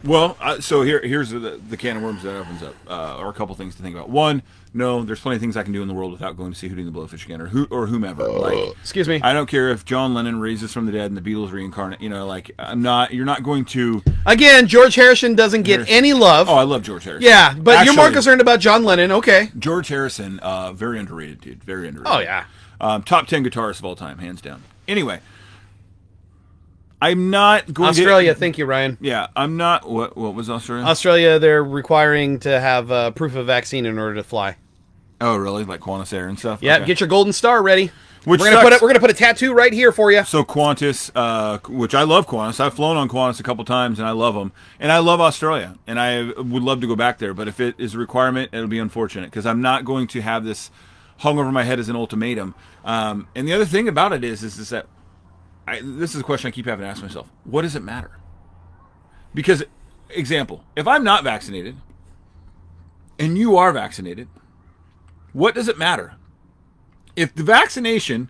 [0.04, 3.30] Well, uh, so here, here's the, the can of worms that opens up, uh, or
[3.30, 4.10] a couple things to think about.
[4.10, 4.42] One,
[4.74, 6.68] no, there's plenty of things I can do in the world without going to see
[6.68, 8.28] Hootie and the Blowfish again, or who, or whomever.
[8.28, 9.22] like, Excuse me.
[9.24, 12.02] I don't care if John Lennon raises from the dead and the Beatles reincarnate.
[12.02, 13.14] You know, like I'm not.
[13.14, 14.02] You're not going to.
[14.26, 15.96] Again, George Harrison doesn't get Harrison.
[15.96, 16.50] any love.
[16.50, 17.26] Oh, I love George Harrison.
[17.26, 19.12] yeah, but you're more Actually, concerned about John Lennon.
[19.14, 19.50] Okay.
[19.58, 21.64] George Harrison, uh, very underrated dude.
[21.64, 22.14] Very underrated.
[22.14, 22.46] Oh, yeah.
[22.82, 24.64] Um, top ten guitarist of all time, hands down.
[24.88, 25.22] Anyway,
[27.04, 28.98] I'm not going Australia, To, thank you, Ryan.
[29.02, 29.90] yeah, I'm not.
[29.90, 30.16] What?
[30.16, 30.86] What was Australia?
[30.86, 34.56] Australia, they're requiring to have uh, proof of vaccine in order to fly.
[35.22, 35.64] oh, really?
[35.66, 36.62] Like Qantas Air and stuff.
[36.62, 36.86] Yeah, Okay.
[36.86, 37.92] get your golden star ready.
[38.26, 38.76] Which we're gonna put sucks.
[38.78, 40.24] it, we're gonna put a tattoo right here for you.
[40.24, 42.62] So Qantas, uh, which I love Qantas.
[42.62, 44.54] I've flown on Qantas a couple times, and I love them.
[44.80, 47.34] And I love Australia, and I would love to go back there.
[47.34, 50.46] But if it is a requirement, it'll be unfortunate because I'm not going to have
[50.46, 50.72] this
[51.18, 52.56] hung over my head as an ultimatum.
[52.86, 54.86] Um, and the other thing about it is, is, is that
[55.66, 58.12] I, this is a question I keep having to ask myself: What does it matter?
[59.34, 59.64] Because,
[60.10, 61.76] example, if I'm not vaccinated
[63.18, 64.28] and you are vaccinated,
[65.32, 66.16] what does it matter?
[67.16, 68.30] If the vaccination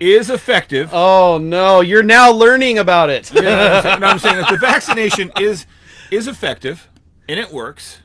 [0.00, 3.32] is effective, Oh no, you're now learning about it.
[3.34, 4.00] you know I'm saying?
[4.00, 5.66] No, I'm saying if the vaccination is
[6.10, 6.88] is effective
[7.28, 7.98] and it works,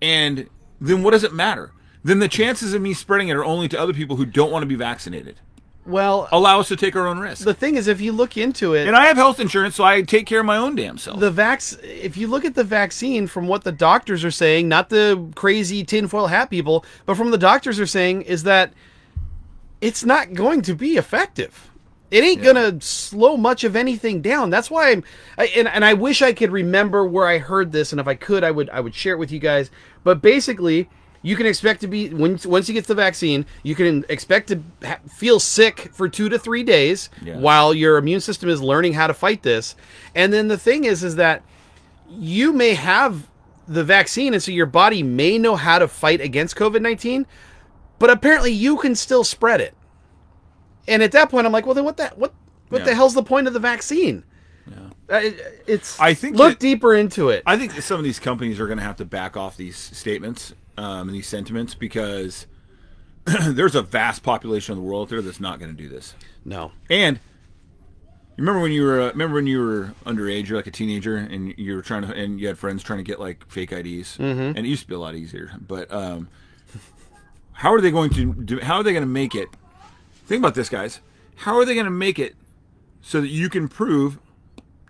[0.00, 0.48] and
[0.80, 1.72] then what does it matter?
[2.02, 4.62] Then the chances of me spreading it are only to other people who don't want
[4.62, 5.40] to be vaccinated.
[5.86, 7.44] Well, Allow us to take our own risk.
[7.44, 10.02] the thing is, if you look into it, And I have health insurance, so I
[10.02, 11.20] take care of my own damn self.
[11.20, 14.88] the vax if you look at the vaccine from what the doctors are saying not
[14.88, 18.72] the crazy tinfoil hat people but from the doctors are saying is that
[19.80, 21.70] it's not going to be effective
[22.10, 24.48] It ain't gonna slow much of anything down.
[24.50, 25.02] That's why I'm,
[25.36, 28.14] I, and and I wish I could remember where I heard this, and if I
[28.14, 29.70] could, I would I would share it with you guys.
[30.04, 30.88] But basically,
[31.24, 34.60] you can expect to be once once you get the vaccine, you can expect to
[34.84, 37.38] ha- feel sick for two to three days Yeah.
[37.38, 39.74] while your immune system is learning how to fight this.
[40.14, 41.42] And then the thing is, is that
[42.10, 43.26] you may have
[43.66, 47.26] the vaccine, and so your body may know how to fight against COVID nineteen,
[47.98, 49.74] but apparently you can still spread it.
[50.86, 52.34] And at that point, I'm like, well, then what the what
[52.68, 52.84] what Yeah.
[52.84, 54.24] the hell's the point of the vaccine?
[55.10, 57.42] Uh, it- it's I think look that- deeper into it.
[57.46, 60.54] I think some of these companies are going to have to back off these statements
[60.76, 62.46] um, and these sentiments because
[63.24, 66.14] there's a vast population of the world out there that's not going to do this.
[66.44, 67.18] no, And
[68.36, 71.16] you remember when you were uh, remember when you were underage, you're like a teenager,
[71.16, 74.18] and you were trying to, and you had friends trying to get like fake IDs,
[74.18, 74.40] mm-hmm.
[74.40, 75.52] and it used to be a lot easier.
[75.60, 76.28] But um,
[77.52, 78.58] how are they going to do?
[78.60, 79.48] How are they going to make it?
[80.26, 81.00] Think about this, guys.
[81.36, 82.34] How are they going to make it
[83.00, 84.18] so that you can prove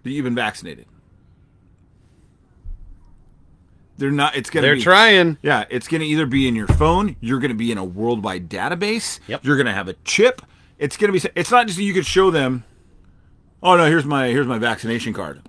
[0.02, 0.86] that you've been vaccinated?
[3.96, 4.36] They're not.
[4.36, 4.68] It's going to.
[4.68, 5.38] they're be, trying.
[5.42, 7.16] yeah, it's going to either be in your phone.
[7.20, 9.20] You're going to be in a worldwide database.
[9.28, 9.44] Yep.
[9.44, 10.42] You're going to have a chip.
[10.78, 11.30] It's going to be.
[11.36, 12.64] It's not just you could show them.
[13.62, 13.86] Oh no!
[13.86, 15.40] Here's my here's my vaccination card.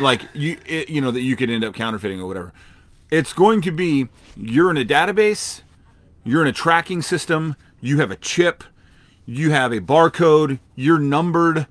[0.00, 2.52] Like you it, you know that you could end up counterfeiting or whatever.
[3.10, 5.62] It's going to be you're in a database.
[6.24, 7.56] You're in a tracking system.
[7.80, 8.64] You have a chip.
[9.26, 10.60] You have a barcode.
[10.74, 11.66] You're numbered.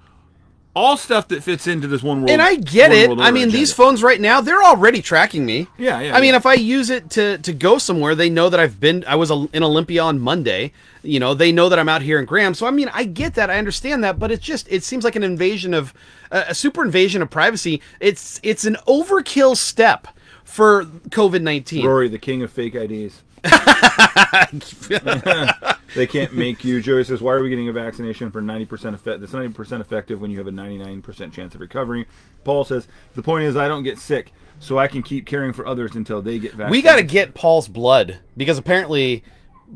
[0.75, 2.31] All stuff that fits into this one world.
[2.31, 3.07] And I get it.
[3.07, 5.67] I order mean, these phones right now, they're already tracking me.
[5.77, 8.59] Yeah, yeah, I mean, if I use it to to go somewhere, they know that
[8.59, 9.03] I've been.
[9.07, 10.71] I was in Olympia on Monday.
[11.03, 12.55] You know, they know that I'm out here in Graham.
[12.55, 13.51] So I mean, I get that.
[13.51, 14.17] I understand that.
[14.17, 15.93] But it's just, it seems like an invasion of
[16.31, 17.81] uh, a super invasion of privacy.
[17.99, 20.07] It's it's an overkill step
[20.43, 21.85] for COVID nineteen.
[21.85, 23.21] Rory, the king of fake IDs.
[25.95, 26.81] they can't make you.
[26.81, 29.19] Joey says, "Why are we getting a vaccination for ninety percent effect?
[29.19, 32.07] That's ninety percent effective when you have a ninety-nine percent chance of recovery."
[32.43, 35.67] Paul says, "The point is, I don't get sick, so I can keep caring for
[35.67, 39.23] others until they get vaccinated." We got to get Paul's blood because apparently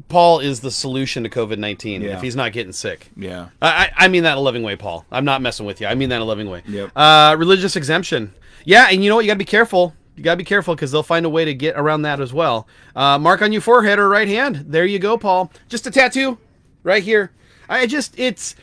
[0.07, 2.02] Paul is the solution to COVID nineteen.
[2.02, 2.15] Yeah.
[2.15, 3.10] If he's not getting sick.
[3.18, 3.49] Yeah.
[3.61, 5.06] I, I I mean that in a loving way, Paul.
[5.11, 5.88] I'm not messing with you.
[5.88, 6.64] I mean that in a loving way.
[6.68, 6.91] Yep.
[6.95, 8.34] Uh, religious exemption.
[8.64, 9.26] Yeah, and you know what?
[9.26, 9.94] You got to be careful.
[10.18, 12.34] You got to be careful because they'll find a way to get around that as
[12.34, 12.68] well.
[12.95, 14.65] Uh, mark on your forehead or right hand.
[14.68, 15.52] There you go, Paul.
[15.69, 16.39] Just a tattoo
[16.84, 17.31] right here.
[17.69, 18.56] I just, it's,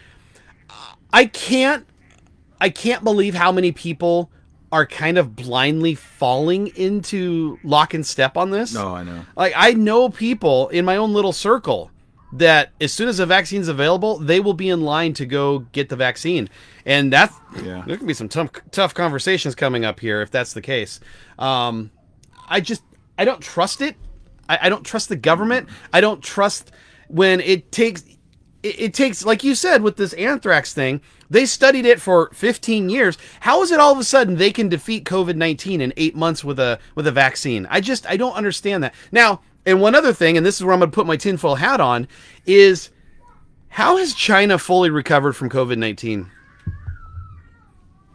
[1.13, 1.87] I can't,
[2.61, 4.33] I can't believe how many people
[4.73, 8.75] are kind of blindly falling into lock and step on this.
[8.75, 9.25] No, I know.
[9.37, 11.93] Like I know people in my own little circle
[12.35, 15.89] that as soon as the vaccine's available, they will be in line to go get
[15.89, 16.49] the vaccine.
[16.85, 17.33] And that
[17.63, 17.83] Yeah.
[17.87, 21.01] there can be some tough tough conversations coming up here if that's the case.
[21.39, 21.91] Um,
[22.49, 22.83] I just
[23.17, 23.97] I don't trust it.
[24.49, 25.69] I, I don't trust the government.
[25.93, 26.73] I don't trust
[27.09, 28.03] when it takes
[28.63, 31.01] it, it takes like you said with this anthrax thing.
[31.31, 33.17] They studied it for 15 years.
[33.41, 36.59] How is it all of a sudden they can defeat COVID-19 in eight months with
[36.59, 37.67] a with a vaccine?
[37.71, 38.95] I just I don't understand that.
[39.13, 41.55] Now, and one other thing, and this is where I'm going to put my tinfoil
[41.55, 42.07] hat on,
[42.47, 42.91] is
[43.69, 46.29] how has China fully recovered from COVID-19?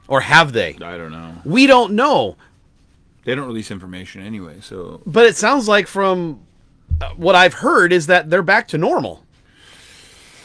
[0.07, 0.75] Or have they?
[0.81, 1.35] I don't know.
[1.45, 2.37] We don't know.
[3.23, 6.39] They don't release information anyway, so But it sounds like from
[7.01, 9.23] uh, what I've heard is that they're back to normal.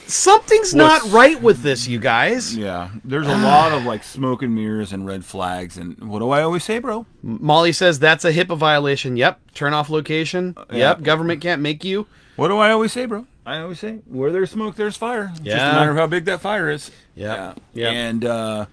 [0.07, 2.57] Something's not What's- right with this, you guys.
[2.57, 2.91] yeah.
[3.05, 6.43] There's a lot of like smoke and mirrors and red flags, and what do I
[6.43, 7.07] always say, bro?
[7.23, 9.17] Molly says that's a HIPAA violation.
[9.17, 9.41] Yep.
[9.55, 10.55] Turn off location.
[10.71, 10.77] yeah.
[10.91, 11.03] Yep.
[11.03, 12.07] Government can't make you.
[12.37, 13.27] What do I always say, bro?
[13.47, 15.29] I always say, where there's smoke, there's fire.
[15.33, 16.91] It's Just a matter of how big that fire is.
[17.15, 17.37] Yep.
[17.37, 17.55] Yeah.
[17.75, 17.93] Yep.
[17.93, 18.67] And, uh,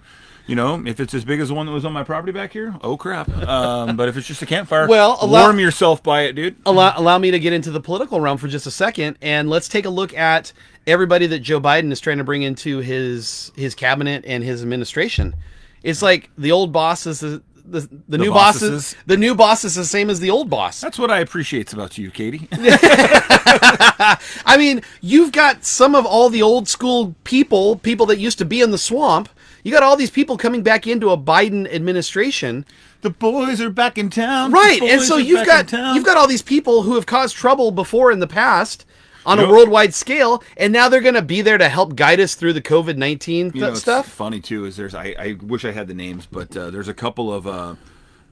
[0.46, 2.52] you know, if it's as big as the one that was on my property back
[2.52, 3.28] here, oh crap.
[3.46, 6.56] Um, but if it's just a campfire, Well, allow- warm yourself by it, dude.
[6.66, 9.68] Allow, allow me to get into the political realm for just a second, and let's
[9.68, 10.52] take a look at
[10.86, 15.34] everybody that Joe Biden is trying to bring into his his cabinet and his administration.
[15.82, 18.96] It's like the old boss is the the, the, new boss is bosses.
[19.06, 20.80] the new boss is the same as the old boss.
[20.80, 22.48] That's what I appreciate about you, Katy.
[22.52, 28.44] I mean, you've got some of all the old school people, people that used to
[28.44, 29.28] be in the swamp.
[29.62, 32.64] You got all these people coming back into a Biden administration.
[33.02, 34.52] the boys are back in town.
[34.52, 34.82] Right.
[34.82, 38.20] And so you've got you've got all these people who have caused trouble before in
[38.20, 38.84] the past
[39.24, 42.34] on a worldwide scale and now they're going to be there to help guide us
[42.34, 44.08] through the COVID-19 you know, th- it's stuff.
[44.08, 46.94] funny too is there's I, I wish I had the names, but uh, there's a
[46.94, 47.76] couple of uh,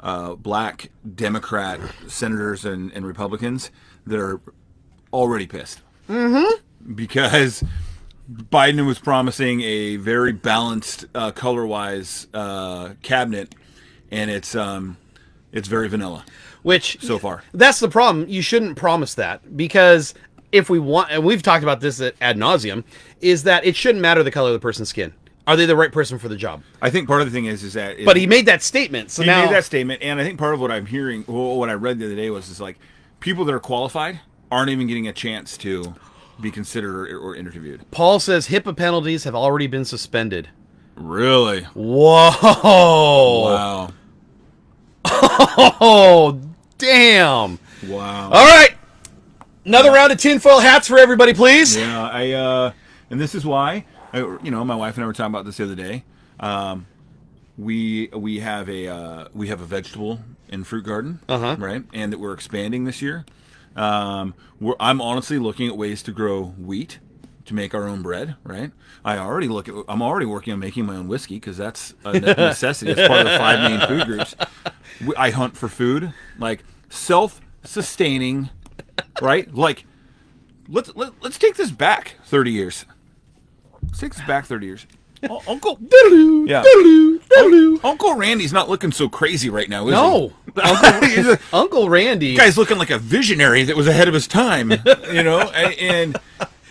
[0.00, 3.70] uh, black Democrat senators and, and Republicans
[4.06, 4.40] that are
[5.12, 6.94] already pissed mm-hmm.
[6.94, 7.62] because
[8.30, 13.54] Biden was promising a very balanced uh, color-wise uh, cabinet,
[14.10, 14.96] and it's um,
[15.52, 16.24] it's very vanilla.
[16.62, 17.42] Which so far.
[17.52, 18.28] That's the problem.
[18.28, 20.14] You shouldn't promise that because
[20.52, 22.84] if we want, and we've talked about this at, ad nauseum,
[23.20, 25.12] is that it shouldn't matter the color of the person's skin.
[25.46, 26.62] Are they the right person for the job?
[26.82, 29.22] I think part of the thing is is that But he made that statement, so
[29.22, 31.70] he now made that statement, and I think part of what I'm hearing, well, what
[31.70, 32.78] I read the other day was is like
[33.18, 34.20] people that are qualified
[34.52, 35.94] aren't even getting a chance to
[36.42, 37.84] be considered or, or interviewed.
[37.90, 40.48] Paul says HIPAA penalties have already been suspended.
[40.96, 41.62] Really?
[41.74, 42.30] Whoa!
[43.44, 43.92] Wow.
[45.82, 46.40] Oh,
[46.78, 47.58] damn!
[47.86, 48.24] Wow.
[48.30, 48.70] All right,
[49.64, 51.76] another round of tinfoil hats for everybody, please.
[51.76, 52.72] Yeah, I uh,
[53.10, 55.56] and this is why, I, you know, my wife and I were talking about this
[55.56, 56.04] the other day.
[56.38, 56.86] Um,
[57.58, 61.56] we we have a uh, we have a vegetable and fruit garden, Uh-huh.
[61.58, 61.82] right?
[61.94, 63.24] And that we're expanding this year.
[63.80, 66.98] Um, we're, I'm honestly looking at ways to grow wheat
[67.46, 68.72] to make our own bread, right?
[69.04, 69.74] I already look at.
[69.88, 72.92] I'm already working on making my own whiskey because that's a necessity.
[72.92, 74.34] It's part of the five main food groups.
[75.16, 78.50] I hunt for food, like self-sustaining,
[79.22, 79.52] right?
[79.54, 79.86] Like
[80.68, 82.84] let's let, let's take this back 30 years.
[83.82, 84.86] Let's take this back 30 years.
[85.28, 85.78] Oh, Uncle
[86.48, 86.62] Yeah.
[87.38, 90.32] Un- Uncle Randy's not looking so crazy right now, is No,
[91.02, 91.20] he?
[91.20, 92.34] A- Uncle Randy.
[92.34, 94.70] guy's looking like a visionary that was ahead of his time,
[95.12, 95.40] you know?
[95.40, 96.16] And, and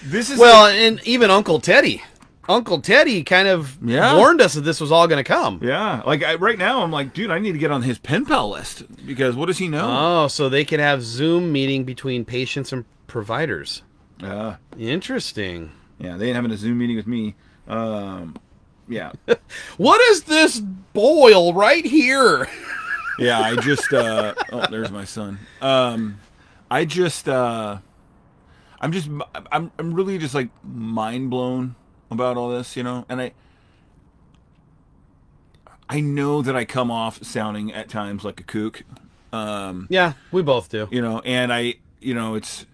[0.04, 2.02] this is well, and even Uncle Teddy.
[2.48, 4.16] Uncle Teddy kind of Yeah.
[4.18, 5.60] warned us that this was all going to come.
[5.62, 8.26] yeah, like I, right now I'm like, dude, I need to get on his pen
[8.26, 9.88] pal list because what does he know?
[10.24, 13.84] Oh, so they can have Zoom meeting between patients and providers.
[14.24, 15.72] Uh, Interesting.
[16.00, 17.36] yeah, they ain't having a Zoom meeting with me.
[17.70, 18.36] Um,
[18.88, 19.12] yeah.
[19.78, 22.48] What is this boil right here?
[23.20, 25.40] Yeah, I just uh oh, there's my son.
[25.62, 26.22] Um
[26.72, 27.80] I just uh
[28.80, 29.10] I'm just
[29.52, 31.76] I'm I'm really just like mind blown
[32.10, 33.06] about all this, you know?
[33.10, 33.34] And I
[35.90, 38.84] I know that I come off sounding at times like a kook.
[39.34, 40.88] Um Yeah, we both do.
[40.90, 42.66] you know, and I you know, it's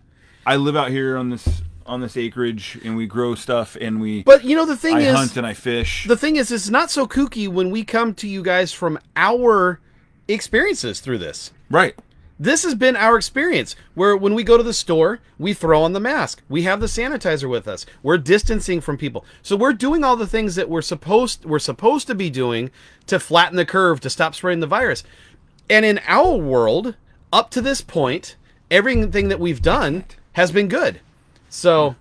[0.46, 4.24] I live out here on this on this acreage and we grow stuff and we
[4.24, 6.06] But you know the thing I is hunt and I fish.
[6.08, 9.80] the thing is it's not so kooky when we come to you guys from our
[10.28, 11.52] experiences through this.
[11.70, 11.96] right.
[12.38, 15.94] This has been our experience where when we go to the store, we throw on
[15.94, 16.44] the mask.
[16.50, 17.86] We have the sanitizer with us.
[18.04, 19.24] We're distancing from people.
[19.42, 22.72] So we're doing all the things that we're supposed we're supposed to be doing
[23.08, 25.06] to flatten the curve to stop spreading the virus.
[25.70, 26.96] And in our world,
[27.32, 28.36] up to this point,
[28.70, 30.04] everything that we've done
[30.34, 31.00] has been good.
[31.56, 31.96] So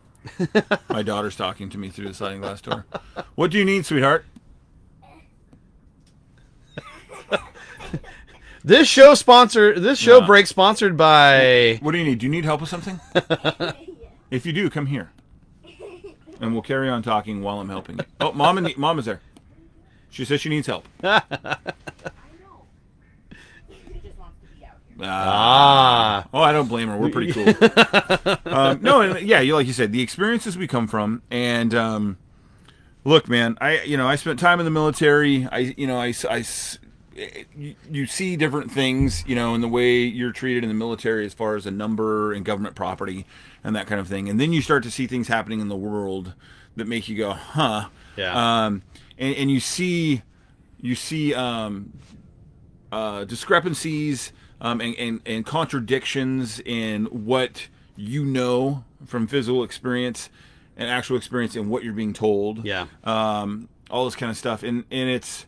[0.89, 2.87] My daughter's talking to me through the sliding glass door.
[3.37, 4.25] What do you need, sweetheart?
[8.65, 10.27] this show sponsor this show Yeah.
[10.27, 12.19] break sponsored by What do you need?
[12.19, 12.99] Do you need help with something?
[14.31, 15.13] if you do, come here,
[16.41, 18.05] and we'll carry on talking while I'm helping you.
[18.21, 19.21] Oh, mom and mom is there.
[20.11, 20.89] She says she needs help.
[25.07, 26.27] Ah.
[26.33, 26.97] Oh, I don't blame her.
[26.97, 27.49] We're pretty cool.
[28.53, 32.19] um, no, and yeah, you like you said, the experiences we come from, and um,
[33.05, 35.47] look, man, I you know I spent time in the military.
[35.51, 36.15] I you know I,
[37.57, 41.25] you, you see different things, you know, in the way you're treated in the military
[41.27, 43.27] as far as a number and government property
[43.63, 45.77] and that kind of thing, and then you start to see things happening in the
[45.77, 46.35] world
[46.77, 47.89] that make you go, huh?
[48.17, 48.67] Yeah.
[48.67, 48.83] Um,
[49.19, 50.23] and, and you see,
[50.81, 51.93] you see um,
[52.91, 54.33] uh, discrepancies
[54.65, 60.31] um, and, and, and contradictions in what you know from physical experience
[60.77, 62.65] and actual experience and what you're being told.
[62.65, 62.87] Yeah.
[63.05, 64.63] Um, all this kind of stuff.
[64.63, 65.45] And, and it's,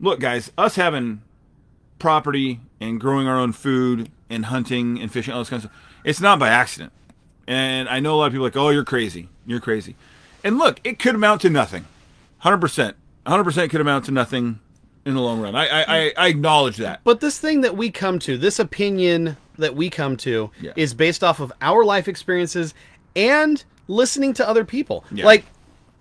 [0.00, 1.22] look, guys, us having
[2.00, 5.82] property and growing our own food and hunting and fishing, all this kind of stuff,
[6.04, 6.92] it's not by accident.
[7.46, 9.28] And I know a lot of people are like, oh, you're crazy.
[9.46, 9.94] You're crazy.
[10.42, 11.84] And look, it could amount to nothing.
[12.42, 12.94] 100%.
[13.24, 14.58] 100% could amount to nothing
[15.06, 15.54] in the long run.
[15.54, 17.00] I, I, I, acknowledge that.
[17.04, 20.72] But this thing that we come to, this opinion that we come to, Yeah.
[20.76, 22.74] is based off of our life experiences
[23.14, 25.04] and listening to other people.
[25.12, 25.24] Yeah.
[25.24, 25.46] Like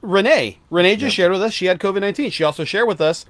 [0.01, 0.57] Renee.
[0.69, 2.29] Renee just shared with us she had COVID nineteen.
[2.31, 3.25] She also shared with us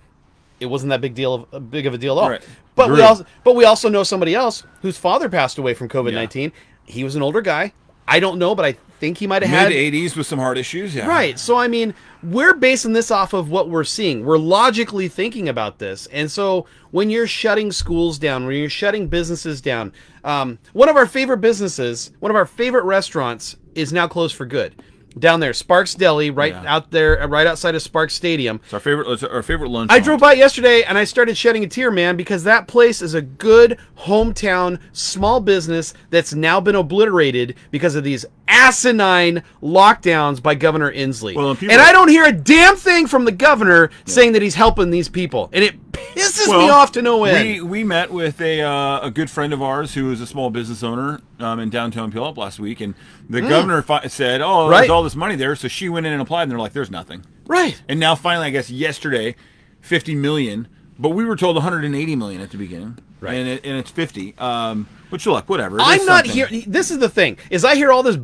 [0.60, 2.30] it wasn't that big deal of big of a deal at all.
[2.30, 2.44] Right.
[2.76, 6.14] But we also but we also know somebody else whose father passed away from COVID
[6.14, 6.52] nineteen.
[6.86, 7.74] He was an older guy.
[8.08, 10.58] I don't know, but I think he might have had Mid 80s with some heart
[10.58, 10.96] issues.
[10.96, 11.08] Yeah.
[11.08, 11.38] Right.
[11.40, 11.94] So I mean,
[12.24, 14.26] we're basing this off of what we're seeing.
[14.26, 16.08] We're logically thinking about this.
[16.08, 19.94] And so when you're shutting schools down, when you're shutting businesses down,
[20.24, 24.46] um, one of our favorite businesses, one of our favorite restaurants is now closed for
[24.46, 24.74] good.
[25.18, 26.64] Down there, Sparks Deli, right Yeah.
[26.76, 28.60] out there, right outside of Sparks Stadium.
[28.66, 29.08] It's our favorite.
[29.10, 29.90] It's our favorite lunch.
[29.90, 33.14] I drove by yesterday and I started shedding a tear, man, because that place is
[33.14, 40.56] a good hometown small business that's now been obliterated because of these asinine lockdowns by
[40.56, 41.36] Governor Inslee.
[41.36, 44.56] Well, and and, I don't hear a damn thing from the governor saying that he's
[44.56, 47.48] helping these people, and it pisses me off to no end.
[47.48, 50.50] We we met with a uh, a good friend of ours who is a small
[50.50, 52.96] business owner um, in downtown Puyallup last week, and
[53.30, 54.70] the governor fi- said, "Oh.
[54.70, 54.82] Right.
[54.82, 56.92] there's all this money there," so she went in and applied, and they're like, "There's
[56.92, 57.82] nothing." Right.
[57.88, 59.36] And now finally, I guess yesterday,
[59.82, 60.68] 50 million,
[60.98, 62.98] but we were told 180 million at the beginning.
[63.20, 63.36] Right.
[63.36, 64.38] And, it, and it's 50.
[64.38, 65.78] Um, which look, whatever.
[65.80, 66.50] I'm not something.
[66.50, 66.64] here.
[66.68, 68.18] This is the thing: is I hear all this.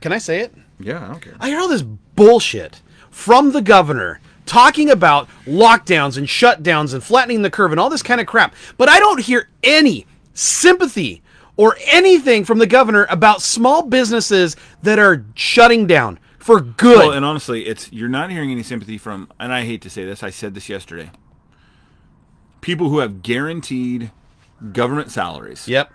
[0.00, 0.54] Can I say it?
[0.78, 1.36] Yeah, I don't care.
[1.40, 7.42] I hear all this bullshit from the governor talking about lockdowns and shutdowns and flattening
[7.42, 8.54] the curve and all this kind of crap.
[8.76, 11.22] But I don't hear any sympathy
[11.56, 16.98] or anything from the governor about small businesses that are shutting down for good.
[16.98, 20.04] Well, and honestly, it's you're not hearing any sympathy from, and I hate to say
[20.04, 21.10] this, I said this yesterday.
[22.60, 24.10] People who have guaranteed
[24.72, 25.68] government salaries.
[25.68, 25.92] yep.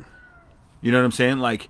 [0.82, 1.40] You know what I'm saying?
[1.40, 1.70] Like,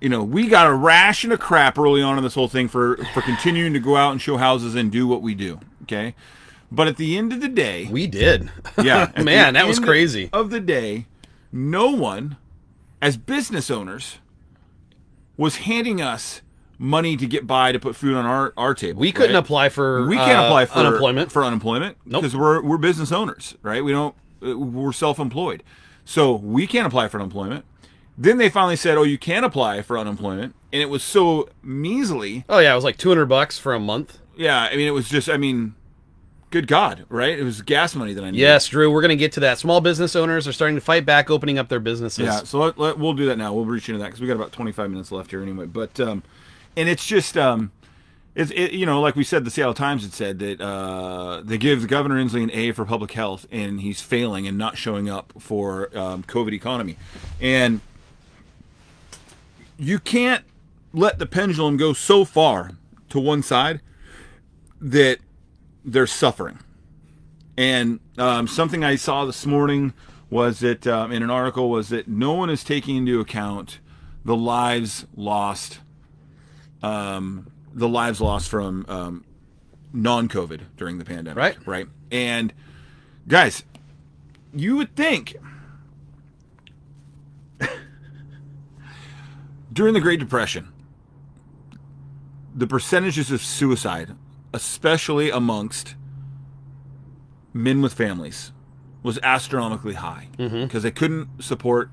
[0.00, 2.96] you know, we got a ration of crap early on in this whole thing for
[3.14, 5.58] for continuing to go out and show houses and do what we do.
[5.84, 6.14] Okay,
[6.70, 8.50] but at the end of the day, We did.
[8.82, 10.28] yeah, Man, that was crazy.
[10.34, 11.06] Of the day,
[11.50, 12.36] no one,
[13.00, 14.18] as business owners,
[15.38, 16.42] was handing us
[16.78, 19.00] money to get by to put food on our our table.
[19.00, 19.40] We couldn't right?
[19.40, 21.32] apply for we can't uh, apply for unemployment.
[21.32, 22.22] for unemployment Nope.
[22.22, 23.82] because we're we're business owners, right?
[23.82, 24.14] We don't
[24.46, 25.62] uh, we're self-employed,
[26.04, 27.64] so we can't apply for unemployment.
[28.18, 32.44] Then they finally said, "Oh, you can apply for unemployment," and it was so measly.
[32.48, 34.18] oh yeah, it was like 200 bucks for a month.
[34.36, 35.74] Yeah, I mean, it was just, I mean,
[36.50, 37.38] good God, right?
[37.38, 38.40] It was gas money that I needed.
[38.40, 39.58] Yes, Drew, we're going to get to that.
[39.58, 42.26] Small business owners are starting to fight back, opening up their businesses.
[42.26, 43.54] Yeah, so let, let, we'll do that now.
[43.54, 45.66] We'll reach into that because we got about 25 minutes left here anyway.
[45.66, 46.22] But um,
[46.76, 47.72] and it's just um,
[48.34, 51.58] it's it, you know like we said, the Seattle Times had said that uh, they
[51.58, 55.32] give Governor Inslee an A for public health, and he's failing and not showing up
[55.38, 56.96] for um, COVID economy,
[57.40, 57.80] and
[59.78, 60.44] you can't
[60.92, 62.72] let the pendulum go so far
[63.10, 63.80] to one side
[64.80, 65.18] that
[65.84, 66.58] they're suffering.
[67.56, 69.94] And um, something I saw this morning
[70.28, 73.78] was that um, in an article was that no one is taking into account
[74.24, 75.78] the lives lost,
[76.86, 79.24] um, the lives lost from um,
[79.92, 81.36] non-COVID during the pandemic.
[81.36, 81.56] Right.
[81.66, 81.86] Right.
[82.10, 82.52] And
[83.26, 83.64] guys,
[84.54, 85.36] you would think
[89.72, 90.68] during the Great Depression,
[92.54, 94.12] the percentages of suicide,
[94.54, 95.96] especially amongst
[97.52, 98.52] men with families,
[99.02, 101.90] was astronomically high because they couldn't support.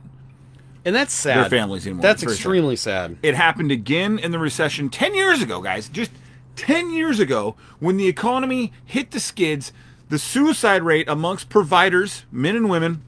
[0.86, 1.38] And that's sad.
[1.38, 2.02] Their families anymore.
[2.02, 3.18] That's extremely sad.
[3.24, 5.88] It happened again in the recession 10 years ago, guys.
[5.88, 6.12] Just
[6.56, 9.72] 10 years ago, when the economy hit the skids,
[10.10, 13.04] the suicide rate amongst providers, men and women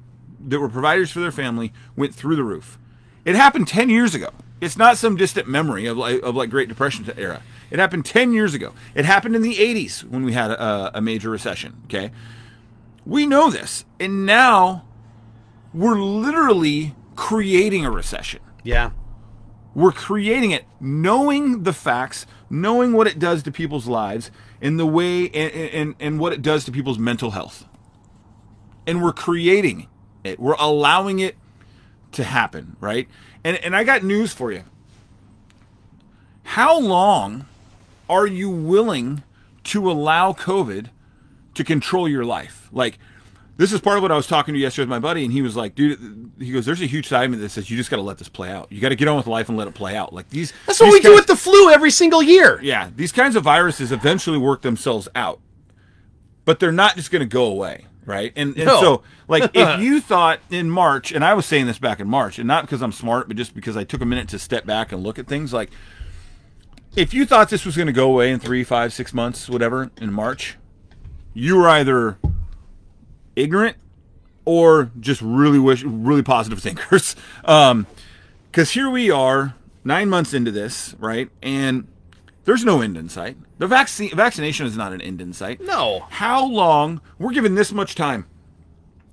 [0.48, 2.78] that were providers for their family, went through the roof.
[3.26, 4.30] It happened 10 years ago.
[4.62, 7.42] It's not some distant memory of like, of like Great Depression era.
[7.72, 8.74] It happened 10 years ago.
[8.94, 12.12] It happened in the 80s when we had a, a major recession, okay?
[13.06, 13.86] We know this.
[14.00, 14.86] And now
[15.74, 18.42] we're literally creating a recession.
[18.64, 18.92] Yeah.
[19.74, 24.32] We're creating it, knowing the facts, knowing what it does to people's lives,
[24.62, 27.66] and the way and, and, and what it does to people's mental health.
[28.88, 29.88] And we're creating
[30.24, 30.40] it.
[30.40, 31.36] We're allowing it
[32.14, 33.08] to happen, right?
[33.44, 34.64] And and I got news for you.
[36.44, 37.48] How long
[38.10, 39.24] are you willing
[39.66, 40.88] to allow COVID
[41.56, 42.70] to control your life?
[42.72, 42.98] Like,
[43.58, 45.42] this is part of what I was talking to yesterday with my buddy, and he
[45.42, 47.90] was like, "Dude, he goes, there's a huge side of me that says you just
[47.90, 48.72] got to let this play out.
[48.72, 50.12] You got to get on with life and let it play out.
[50.14, 50.52] Like these.
[50.66, 52.60] That's what these we do with the flu every single year.
[52.62, 55.40] yeah, these kinds of viruses eventually work themselves out,
[56.44, 58.34] but they're not just going to go away, right?
[58.36, 58.80] And, and No.
[58.82, 62.38] so, like, if you thought in March, and I was saying this back in March,
[62.40, 64.92] and not because I'm smart, but just because I took a minute to step back
[64.92, 65.72] and look at things, like,
[66.96, 69.92] if you thought this was going to go away in three, five, six months, whatever,
[69.98, 70.58] in March,
[71.34, 72.18] you were either
[73.36, 73.78] ignorant
[74.46, 77.16] or just really wish, really positive thinkers.
[77.46, 77.86] Um,
[78.52, 79.54] because here we are,
[79.84, 81.30] nine months into this, right?
[81.44, 81.88] And
[82.46, 83.36] there's no end in sight.
[83.58, 85.60] The vaccine vaccination is not an end in sight.
[85.62, 86.06] No.
[86.10, 87.02] How long?
[87.20, 88.26] We're given this much time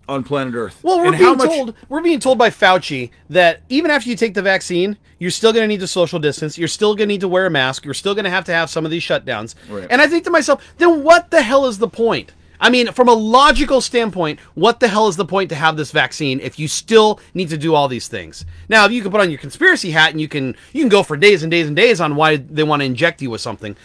[0.08, 0.78] on planet Earth.
[0.82, 4.16] Well, we're And being much- told we're being told by Fauci that even after you
[4.16, 6.56] take the vaccine, you're still going to need to social distance.
[6.56, 7.84] You're still going to need to wear a mask.
[7.84, 9.54] You're still going to have to have some of these shutdowns.
[9.68, 9.86] Right.
[9.90, 12.32] And I think to myself, then what the hell is the point?
[12.62, 15.90] I mean, from a logical standpoint, what the hell is the point to have this
[15.90, 18.46] vaccine if you still need to do all these things?
[18.68, 21.02] Now, if you can put on your conspiracy hat and you can you can go
[21.02, 23.76] for days and days and days on why they want to inject you with something,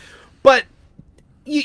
[0.44, 0.64] but
[1.44, 1.64] you,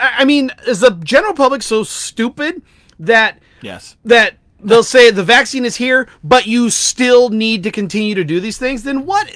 [0.00, 2.60] I I mean, is the general public so stupid
[2.98, 3.96] that Yes.
[4.04, 8.40] that they'll say the vaccine is here, but you still need to continue to do
[8.40, 9.30] these things, then what?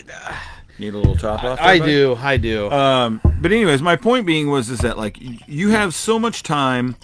[0.79, 1.61] Need a little top off.
[1.61, 2.71] I there, do, I do.
[2.71, 6.97] Um, but anyways, my point being was is that like you have so much time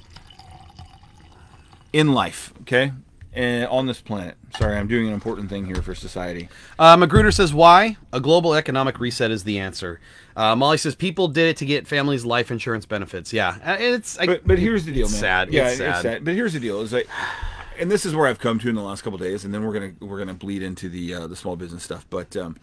[1.93, 2.93] in life, okay?
[3.37, 4.37] uh, on this planet.
[4.59, 6.49] Sorry, I'm doing an important thing here for society.
[6.79, 7.97] Uh, Magruder says, "Why?
[8.13, 10.01] A global economic reset is the answer."
[10.37, 14.19] Uh, Molly says, "People did it to get families life insurance benefits." Yeah, uh, it's.
[14.19, 15.21] I, But but here's the deal, it's man.
[15.21, 15.53] Sad.
[15.53, 16.25] Yeah, it's sad.
[16.25, 17.09] But here's the deal: is like,
[17.79, 19.75] and this is where I've come to in the last couple days, and then we're
[19.75, 22.07] gonna we're gonna bleed into the uh, the small business stuff.
[22.11, 22.57] But um,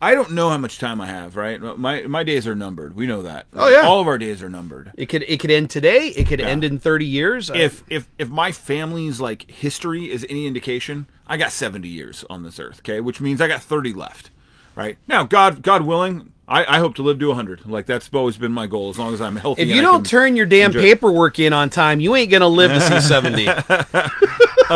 [0.00, 1.36] I don't know how much time I have.
[1.36, 2.94] Right, my my days are numbered.
[2.94, 3.46] We know that.
[3.54, 3.80] Oh, yeah.
[3.86, 4.92] all of our days are numbered.
[4.96, 6.08] It could it could end today.
[6.08, 7.50] It could end in thirty years.
[7.50, 12.24] Uh, If if if my family's like history is any indication, I got 70 years
[12.28, 12.80] on this earth.
[12.80, 14.30] Okay, which means I got 30 left.
[14.74, 17.64] Right now, God God willing, I, I hope to live to 100.
[17.64, 18.90] Like that's always been my goal.
[18.90, 19.62] As long as I'm healthy.
[19.62, 22.46] if you I don't turn your damn enjoy- paperwork in on time, you ain't gonna
[22.48, 23.46] live to see seventy.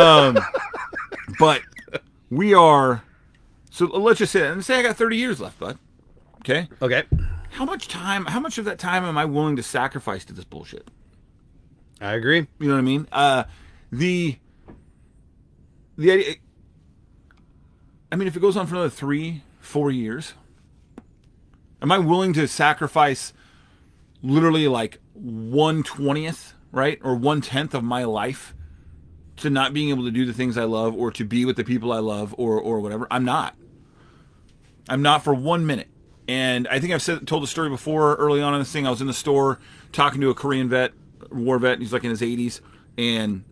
[1.39, 1.61] but
[2.31, 3.03] we are.
[3.81, 5.79] So let's just say, and say I got 30 years left, bud.
[6.41, 6.67] Okay.
[6.83, 7.01] okay,
[7.49, 8.25] How much time?
[8.25, 10.91] How much of that time am I willing to sacrifice to this bullshit?
[11.99, 12.45] I agree.
[12.59, 13.07] You know what I mean?
[13.11, 13.45] Uh,
[13.91, 14.37] the
[15.97, 16.35] the idea.
[18.11, 20.35] I mean, if it goes on for another three, four years,
[21.81, 23.33] am I willing to sacrifice
[24.21, 28.53] literally like one twentieth, right, or one tenth of my life
[29.37, 31.63] to not being able to do the things I love, or to be with the
[31.63, 33.07] people I love, or or whatever?
[33.09, 33.55] I'm not.
[34.91, 35.87] I'm not for one minute.
[36.27, 38.85] And I think I've said told the story before early on in this thing.
[38.85, 39.59] I was in the store
[39.93, 40.91] talking to a Korean vet,
[41.31, 41.79] war vet.
[41.79, 42.59] He's like in his 80s,
[42.97, 43.43] and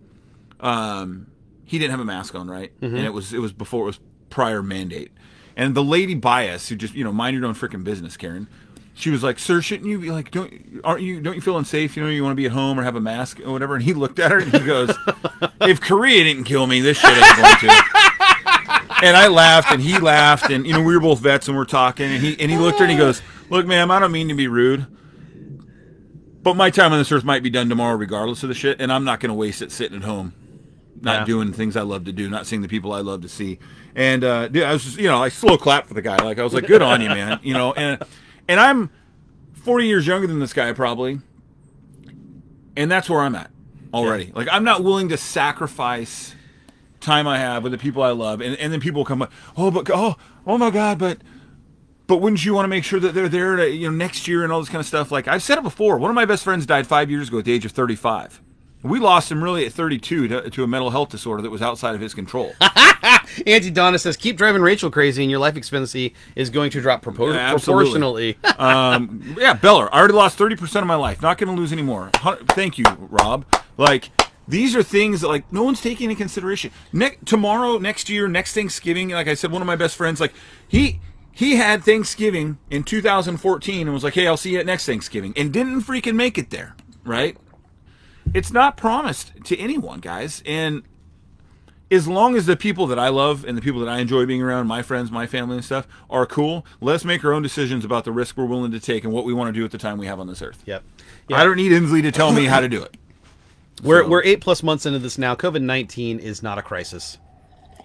[0.59, 1.27] um,
[1.63, 2.71] he didn't have a mask on, right?
[2.81, 3.99] And it was it was before it was
[4.29, 5.11] prior mandate.
[5.55, 8.47] And the lady by us, who just you know mind your own freaking business, Karen.
[8.95, 11.95] She was like, "Sir, shouldn't you be like, don't aren't you don't you feel unsafe?
[11.95, 13.83] You know, you want to be at home or have a mask or whatever." And
[13.83, 14.93] he looked at her and he goes,
[15.61, 17.83] "If Korea didn't kill me, this shit ain't going to."
[19.03, 21.65] And I laughed and he laughed and you know we were both vets and we're
[21.65, 24.11] talking and he and he looked at her and he goes, "Look, ma'am, I don't
[24.11, 24.85] mean to be rude,
[26.43, 28.91] but my time on this earth might be done tomorrow regardless of the shit, and
[28.91, 30.33] I'm not going to waste it sitting at home,
[31.01, 31.25] not Yeah.
[31.25, 33.59] doing things I love to do, not seeing the people I love to see."
[33.95, 36.17] And uh, dude, I was just, you know, I slow clap for the guy.
[36.23, 38.01] Like I was like, "Good on you, man," you know, and
[38.47, 38.89] and I'm
[39.53, 41.19] 40 years younger than this guy probably,
[42.77, 43.51] and that's where I'm at
[43.93, 44.31] already.
[44.33, 46.35] Like I'm not willing to sacrifice
[46.99, 49.71] time I have with the people I love, and, and then people come up, oh,
[49.71, 50.15] but oh,
[50.45, 51.19] oh my God, but
[52.07, 54.43] but wouldn't you want to make sure that they're there, to, you know, next year
[54.43, 55.11] and all this kind of stuff?
[55.11, 55.97] Like I've said it before.
[55.97, 58.41] One of my best friends died five years ago at the age of 35.
[58.81, 61.95] We lost him really at 32 to, to a mental health disorder that was outside
[61.95, 62.53] of his control.
[63.45, 67.03] Auntie Donna says, "Keep driving Rachel crazy, and your life expectancy is going to drop
[67.03, 69.93] propor- Yeah, proportionally." um, yeah, Beller.
[69.93, 71.21] I already lost 30% of my life.
[71.21, 72.09] Not going to lose any more.
[72.13, 73.45] Thank you, Rob.
[73.77, 74.09] Like,
[74.49, 76.71] these are things that, like, no one's taking into consideration.
[76.91, 80.33] Ne- tomorrow, next year, next Thanksgiving, like I said, one of my best friends, like,
[80.67, 80.99] he.
[81.31, 85.31] He had Thanksgiving in 2014 and was like, "Hey, I'll see you at next Thanksgiving,"
[85.37, 86.75] and didn't freaking make it there.
[87.05, 87.37] Right?
[88.33, 90.43] It's not promised to anyone, guys.
[90.45, 90.83] And
[91.91, 94.41] as long as the people that I love and the people that I enjoy being
[94.41, 98.03] around, my friends, my family and stuff, are cool, let's make our own decisions about
[98.05, 99.97] the risk we're willing to take and what we want to do at the time
[99.97, 100.61] we have on this earth.
[100.65, 100.83] yep.
[101.31, 102.97] I don't need Inslee to tell me how to do it.
[103.83, 105.35] We're So- we're eight plus months into this now.
[105.35, 107.17] COVID nineteen is not a crisis.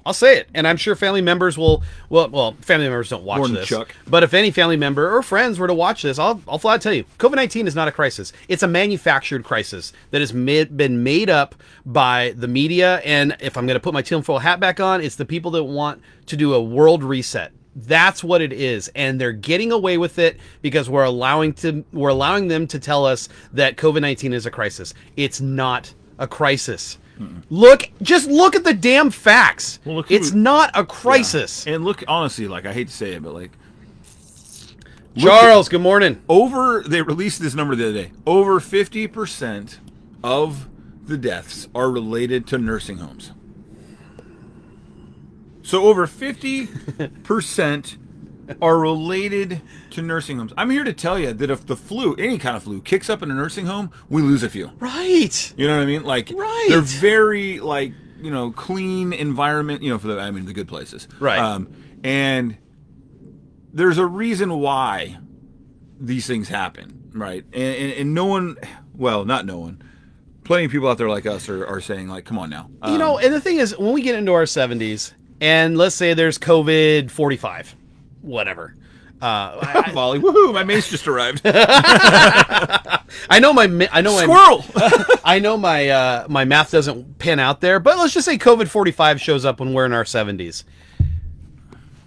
[0.07, 1.83] I'll say it, and I'm sure family members will.
[2.11, 3.69] Well, well, family members don't watch than this.
[3.69, 3.95] Chuck.
[4.07, 6.93] But if any family member or friends were to watch this, I'll I'll flat tell
[6.93, 8.31] you, COVID nineteen is not a crisis.
[8.47, 11.55] It's a manufactured crisis that has made, been made up
[11.87, 12.97] by the media.
[13.03, 15.65] And if I'm going to put my tinfoil hat back on, it's the people that
[15.65, 17.53] want to do a world reset.
[17.76, 22.10] That's what it is, and they're getting away with it because we're allowing to we're
[22.10, 24.94] allowing them to tell us that COVID nineteen is a crisis.
[25.16, 26.98] It's not a crisis.
[27.48, 29.78] Look, just look at the damn facts.
[29.84, 31.64] Well, who- it's not a crisis.
[31.66, 33.51] And look, honestly, like I hate to say it, but like
[35.16, 36.20] Charles, good morning.
[36.28, 38.12] over they released this number the other day.
[38.26, 39.78] Over 50%
[40.24, 40.68] of
[41.06, 43.30] the deaths are related to nursing homes.
[45.65, 47.97] So over 50%
[48.61, 50.53] are related to nursing homes.
[50.57, 53.23] I'm here to tell you that if the flu, any kind of flu, kicks up
[53.23, 54.70] in a nursing home, we lose a few.
[54.78, 55.55] Right.
[55.57, 56.05] You know what I mean?
[56.05, 56.66] Like Right.
[56.69, 59.82] they're very like you know clean environment.
[59.82, 61.09] You know, for the I mean the good places.
[61.19, 61.39] Right.
[61.39, 61.73] Um,
[62.05, 62.59] and
[63.73, 65.16] there's a reason why
[65.99, 67.45] these things happen, right?
[67.55, 68.57] And, and, and no one,
[68.95, 69.82] well, not no one.
[70.45, 72.69] Plenty of people out there like us are, are saying like, come on now.
[72.86, 75.15] you know, and the thing is, when we get into our 70s,
[75.45, 77.77] and let's say there's COVID 45,
[78.23, 78.75] whatever.
[79.21, 80.53] Uh, I, Volley, woohoo!
[80.53, 81.43] My mace just arrived.
[81.45, 84.65] I know my I know my Squirrel.
[85.25, 88.69] I know my uh, my math doesn't pin out there, but let's just say COVID
[88.69, 90.65] 45 shows up when we're in our 70s.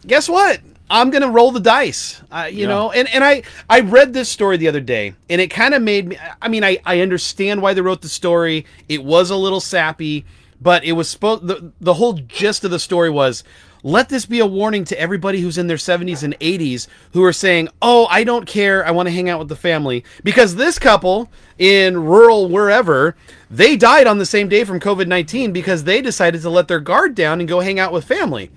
[0.06, 0.62] Guess what?
[0.90, 2.68] I'm gonna roll the dice, uh, you Yeah.
[2.68, 2.92] know.
[2.92, 6.08] And and I I read this story the other day, and it kind of made
[6.08, 6.18] me.
[6.42, 8.66] I mean, I I understand why they wrote the story.
[8.88, 10.26] It was a little sappy,
[10.62, 13.44] but it was supposed the, the whole gist of the story was
[13.84, 17.32] let this be a warning to everybody who's in their 70s and 80s who are
[17.32, 18.86] saying oh i don't care.
[18.86, 20.04] I want to hang out with the family.
[20.24, 21.30] Because this couple
[21.60, 23.16] in rural wherever
[23.52, 27.14] they died on the same day from covid-19 because they decided to let their guard
[27.16, 28.50] down and go hang out with family.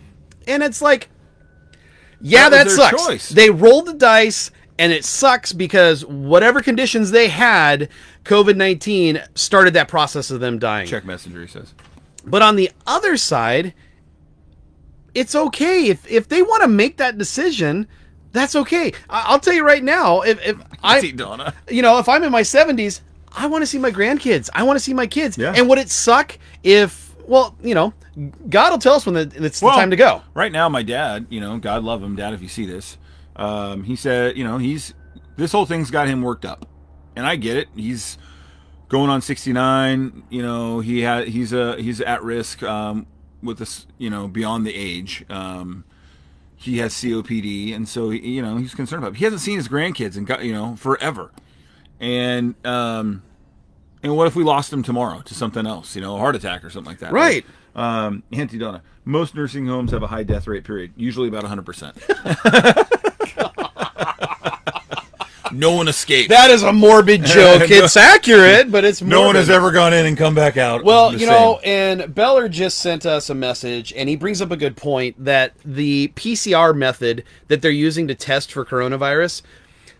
[0.48, 1.08] And it's like
[2.22, 3.06] yeah That that, sucks.
[3.06, 3.28] choice.
[3.28, 7.90] they rolled the dice and it sucks because whatever conditions they had
[8.24, 10.86] covid-19 started that process of them dying.
[10.86, 11.74] Check messenger, he says.
[12.24, 13.74] But on the other side,
[15.14, 17.86] it's okay if if they want to make that decision.
[18.32, 18.92] That's okay.
[19.08, 21.52] I- I'll tell you right now, if, if I, See Donna.
[21.68, 23.00] you know, if I'm in my 70s,
[23.32, 24.48] I want to see my grandkids.
[24.54, 25.36] I want to see my kids.
[25.36, 25.52] Yeah.
[25.56, 27.92] And would it suck if, well, you know,
[28.48, 30.22] God will tell us when the, it's the time to go.
[30.32, 32.98] Right now, my dad, you know, God love him, Dad, if you see this,
[33.34, 34.94] um, he said, you know, he's
[35.36, 36.68] this whole thing's got him worked up,
[37.16, 37.66] and I get it.
[37.74, 38.16] He's
[38.90, 40.24] going on 69.
[40.28, 43.06] You know, he had he's a he's at risk um,
[43.42, 45.24] with this, you know, beyond the age.
[45.30, 45.84] Um,
[46.56, 49.14] he has COPD, and so he, you know he's concerned about.
[49.14, 49.18] It.
[49.18, 51.30] He hasn't seen his grandkids and got you know forever,
[51.98, 53.22] and um,
[54.02, 55.96] and what if we lost him tomorrow to something else?
[55.96, 57.12] You know, a heart attack or something like that.
[57.12, 57.46] Right.
[57.74, 58.82] Um, Auntie Donna.
[59.06, 60.64] Most nursing homes have a high death rate.
[60.64, 60.92] Period.
[60.96, 61.94] Usually about 100.
[65.52, 66.28] No one escapes.
[66.28, 67.62] That is a morbid joke.
[67.70, 69.10] It's accurate, but it's morbid.
[69.18, 70.84] no one has ever gone in and come back out.
[70.84, 71.28] Well, you same.
[71.28, 75.24] know, and Beller just sent us a message, and he brings up a good point
[75.24, 79.42] that the PCR method that they're using to test for coronavirus.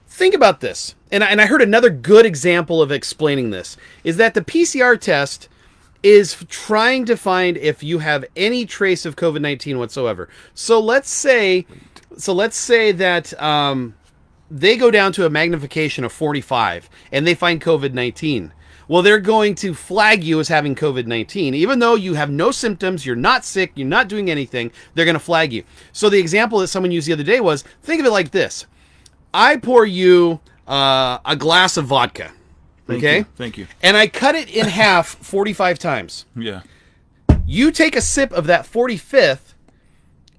[0.09, 4.17] Think about this, and I, and I heard another good example of explaining this is
[4.17, 5.49] that the PCR test
[6.03, 10.29] is trying to find if you have any trace of COVID nineteen whatsoever.
[10.55, 11.67] So let's say,
[12.17, 13.95] so let's say that um,
[14.51, 18.53] they go down to a magnification of 45 and they find COVID 19.
[18.89, 21.55] Well, they're going to flag you as having COVID 19.
[21.55, 25.15] Even though you have no symptoms, you're not sick, you're not doing anything, they're going
[25.15, 25.63] to flag you.
[25.93, 28.67] So, the example that someone used the other day was think of it like this
[29.33, 32.33] I pour you uh, a glass of vodka,
[32.87, 33.19] Thank okay?
[33.19, 33.27] you.
[33.37, 33.69] Thank you.
[33.83, 36.27] And I cut it in half 45 times.
[36.35, 36.63] Yeah.
[37.47, 39.55] You take a sip of that 45th,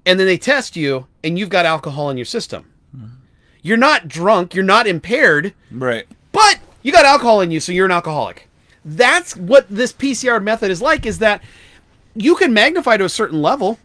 [0.04, 2.71] and then they test you, and you've got alcohol in your system.
[3.62, 6.06] You're not drunk, you're not impaired, Right.
[6.32, 8.48] but you got alcohol in you, so you're an alcoholic.
[8.84, 11.42] That's what this PCR method is like, is that
[12.14, 13.78] you can magnify to a certain level.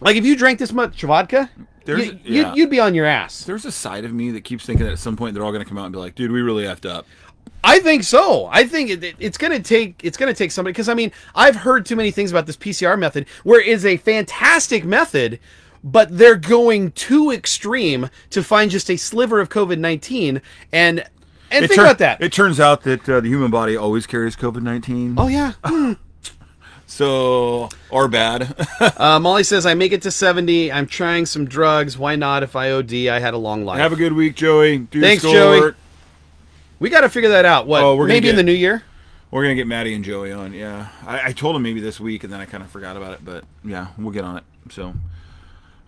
[0.00, 1.50] Like if you drank this much vodka,
[1.84, 2.54] There's- you, yeah.
[2.54, 3.44] you'd, be on your ass.
[3.44, 5.62] There's a side of me that keeps thinking that at some point they're all going
[5.64, 7.06] to come out and be like, dude, we really effed up.
[7.64, 8.46] I think so.
[8.52, 10.94] I think it, it- it's going to take it's going to take somebody because I
[10.94, 14.84] mean I've heard too many things about this PCR method where it is a fantastic
[14.84, 15.40] method,
[15.84, 20.42] but they're going too extreme to find just a sliver of COVID nineteen
[20.72, 21.04] and
[21.50, 22.20] and It think tur- about that.
[22.20, 25.14] It turns out that uh, the human body always carries COVID 19.
[25.18, 25.52] oh yeah.
[25.64, 25.94] Hmm.
[26.86, 28.54] So, or bad.
[28.96, 30.72] Uh, Molly says I make it to seventy.
[30.72, 31.96] I'm trying some drugs.
[31.98, 32.42] Why not?
[32.42, 33.78] If I OD, I had a long life.
[33.78, 34.78] Have a good week, Joey.
[34.78, 35.72] Do Thanks, your Joey.
[36.78, 37.66] we got to figure that out.
[37.66, 37.82] What?
[37.82, 38.82] Oh, we're maybe in the new year.
[39.30, 40.52] We're going to get Maddie and Joey on.
[40.54, 40.88] Yeah.
[41.06, 43.24] I, I told him maybe this week and then I kind of forgot about it.
[43.24, 44.44] But yeah, we'll get on it.
[44.70, 44.94] So,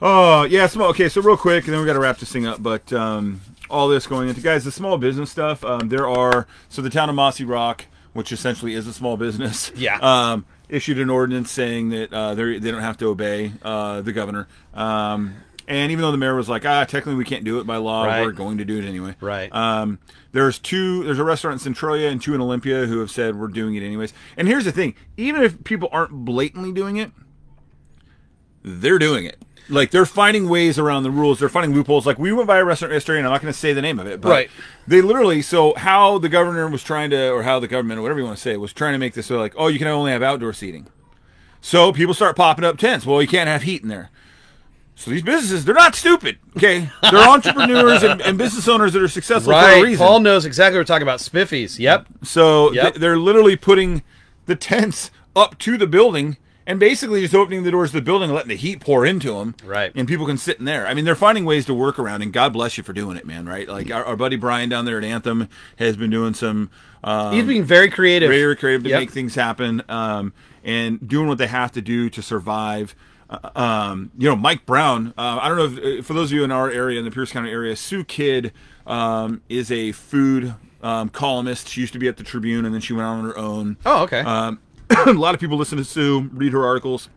[0.02, 0.66] oh, yeah.
[0.66, 2.62] Small, okay, so real quick, and then we got to wrap this thing up.
[2.62, 6.82] But um, all this going into, guys, the small business stuff, um, there are, so
[6.82, 7.82] the town of Mossyrock,
[8.12, 9.72] which essentially is a small business.
[9.76, 9.98] Yeah.
[10.00, 14.12] Um, issued an ordinance saying that uh, they they don't have to obey uh, the
[14.12, 14.46] governor.
[14.72, 15.34] Um,
[15.66, 18.04] and even though the mayor was like, ah, technically we can't do it by law,
[18.04, 18.22] Right.
[18.22, 19.16] we're going to do it anyway.
[19.20, 19.52] Right.
[19.52, 19.98] Um,
[20.32, 21.02] there's two.
[21.04, 23.82] There's a restaurant in Centralia and two in Olympia who have said we're doing it
[23.82, 24.12] anyways.
[24.36, 27.10] And here's the thing: even if people aren't blatantly doing it,
[28.62, 29.42] they're doing it.
[29.70, 31.38] Like they're finding ways around the rules.
[31.38, 32.06] They're finding loopholes.
[32.06, 33.98] Like we went by a restaurant yesterday, and I'm not going to say the name
[33.98, 34.50] of it, but Right.
[34.86, 35.42] they literally.
[35.42, 38.36] So how the governor was trying to, or how the government, or whatever you want
[38.36, 40.52] to say, was trying to make this so like, oh, you can only have outdoor
[40.52, 40.88] seating.
[41.60, 43.04] So people start popping up tents.
[43.06, 44.10] Well, you can't have heat in there.
[44.96, 46.38] So these businesses, they're not stupid.
[46.56, 50.04] Okay, they're entrepreneurs and, and business owners that are successful for a reason.
[50.06, 51.20] Paul knows exactly what we're talking about.
[51.20, 51.78] Spiffy's.
[51.78, 52.06] Yep.
[52.22, 52.82] So Yep.
[52.84, 54.02] th- they're literally putting
[54.46, 56.36] the tents up to the building
[56.70, 59.34] and basically just opening the doors of the building and letting the heat pour into
[59.34, 59.56] them.
[59.64, 59.90] Right.
[59.96, 60.86] And people can sit in there.
[60.86, 63.26] I mean, they're finding ways to work around, and God bless you for doing it,
[63.26, 63.46] man.
[63.46, 63.68] Right.
[63.68, 65.48] Like our, our buddy Brian down there at Anthem
[65.78, 66.70] has been doing some.
[67.02, 68.30] Um, He's being very creative.
[68.30, 69.00] very creative to Yep.
[69.00, 70.32] make things happen um,
[70.62, 72.94] and doing what they have to do to survive.
[73.28, 75.12] Uh, um, you know, Mike Brown.
[75.18, 77.32] Uh, I don't know if, for those of you in our area, in the Pierce
[77.32, 78.52] County area, Sue Kidd
[78.86, 81.68] um, is a food um, columnist.
[81.68, 83.76] She used to be at the Tribune, and then she went out on her own.
[83.86, 84.20] Oh, okay.
[84.20, 84.60] Um,
[85.06, 87.08] a lot of people listen to Sue, read her articles.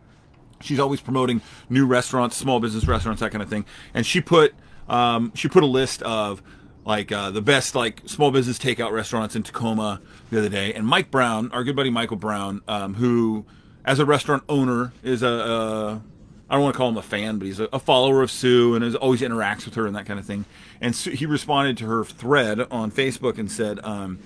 [0.62, 3.66] She's always promoting new restaurants, small business restaurants, that kind of thing.
[3.94, 4.54] And she put
[4.88, 6.42] um, she put a list of
[6.86, 10.74] like uh, the best like small business takeout restaurants in Tacoma the other day.
[10.74, 13.46] And Mike Brown, our good buddy Michael Brown, um, who
[13.86, 16.02] as a restaurant owner, is a, a
[16.50, 18.76] I don't want to call him a fan, but he's a, a follower of Sue
[18.76, 20.46] and is always interacts with her and that kind of thing.
[20.80, 24.20] And Sue, he responded to her thread on Facebook and said, um,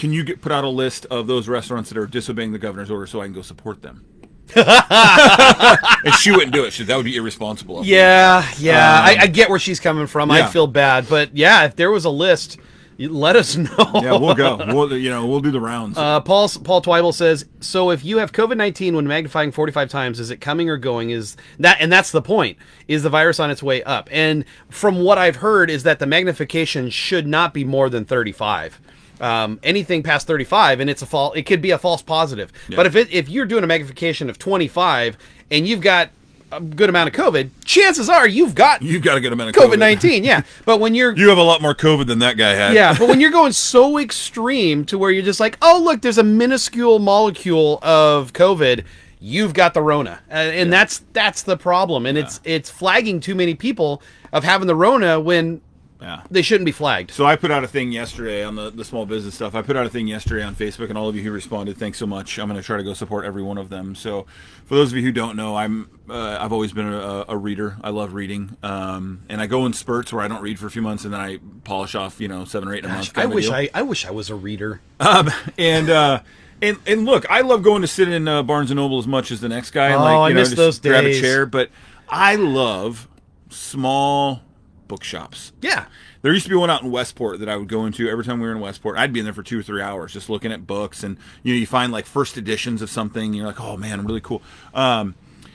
[0.00, 2.90] "Can you get, put out a list of those restaurants that are disobeying the governor's
[2.90, 4.04] order so I can go support them?"
[4.56, 6.72] and she wouldn't do it.
[6.72, 7.84] She, that would be irresponsible.
[7.84, 8.98] Yeah, yeah.
[8.98, 10.30] Um, I, I get where she's coming from.
[10.30, 10.46] yeah.
[10.46, 12.58] I feel bad, but yeah, if there was a list,
[12.98, 13.90] let us know.
[13.94, 14.56] yeah, we'll go.
[14.56, 15.96] We'll you know we'll do the rounds.
[15.96, 19.88] Uh, Paul Paul Twyble says, "So if you have COVID nineteen when magnifying forty five
[19.88, 21.10] times, is it coming or going?
[21.10, 22.58] Is that and that's the point?
[22.88, 24.08] Is the virus on its way up?
[24.10, 28.32] And from what I've heard, is that the magnification should not be more than thirty
[28.32, 28.80] five.
[29.20, 31.36] Um, anything past thirty five, and it's a false.
[31.36, 32.52] It could be a false positive.
[32.74, 35.18] But if it if you're doing a magnification of twenty five
[35.50, 36.10] and you've got
[36.52, 39.62] a good amount of COVID, chances are you've got You've got a good amount of
[39.62, 40.24] COVID nineteen.
[40.24, 42.74] Yeah, but when you're You have a lot more COVID than that guy had.
[42.74, 46.18] yeah, but when you're going so extreme to where you're just like, oh look, there's
[46.18, 48.84] a minuscule molecule of COVID,
[49.20, 53.34] you've got the Rona, uh, and that's that's the problem, and it's it's flagging too
[53.34, 54.02] many people
[54.32, 55.60] of having the Rona when
[56.00, 56.22] Yeah.
[56.30, 57.10] they shouldn't be flagged.
[57.10, 59.54] So I put out a thing yesterday on the, the small business stuff.
[59.54, 61.98] I put out a thing yesterday on Facebook, and all of you who responded, thanks
[61.98, 62.38] so much.
[62.38, 63.94] I'm going to try to go support every one of them.
[63.94, 64.26] So,
[64.64, 67.76] for those of you who don't know, I'm uh, I've always been a, a reader.
[67.82, 70.70] I love reading, um, and I go in spurts where I don't read for a
[70.70, 73.10] few months, and then I polish off, you know, seven or eight in a month.
[73.10, 73.54] I kind of a wish deal.
[73.54, 74.80] I I wish I was a reader.
[75.00, 76.20] Um, and uh,
[76.62, 79.30] and and look, I love going to sit in uh, Barnes and Noble as much
[79.30, 79.86] as the next guy.
[79.86, 81.70] and, Oh, like, I know, miss those Grab a chair, but
[82.08, 83.08] I love
[83.50, 84.42] small
[84.90, 85.52] bookshops.
[85.62, 85.86] Yeah.
[86.22, 88.40] There used to be one out in Westport that I would go into every time
[88.40, 88.98] we were in Westport.
[88.98, 91.54] I'd be in there for two or three hours just looking at books, and you
[91.54, 93.26] know, you find like first editions of something.
[93.26, 94.42] And you're like, oh man, really cool.
[94.74, 95.14] Um,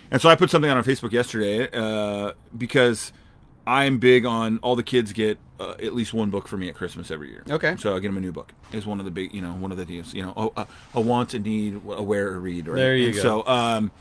[0.09, 3.11] and so I put something out on Facebook yesterday uh, because
[3.67, 6.75] I'm big on all the kids get uh, at least one book for me at
[6.75, 7.43] Christmas every year.
[7.49, 7.75] Okay.
[7.77, 8.53] So I get them a new book.
[8.71, 10.13] Is one of the big, you know, one of the deals.
[10.13, 12.67] You know, oh, a, a want, a need, a wear, a read.
[12.69, 12.77] Right?
[12.77, 13.21] There you And go.
[13.21, 13.91] So, um,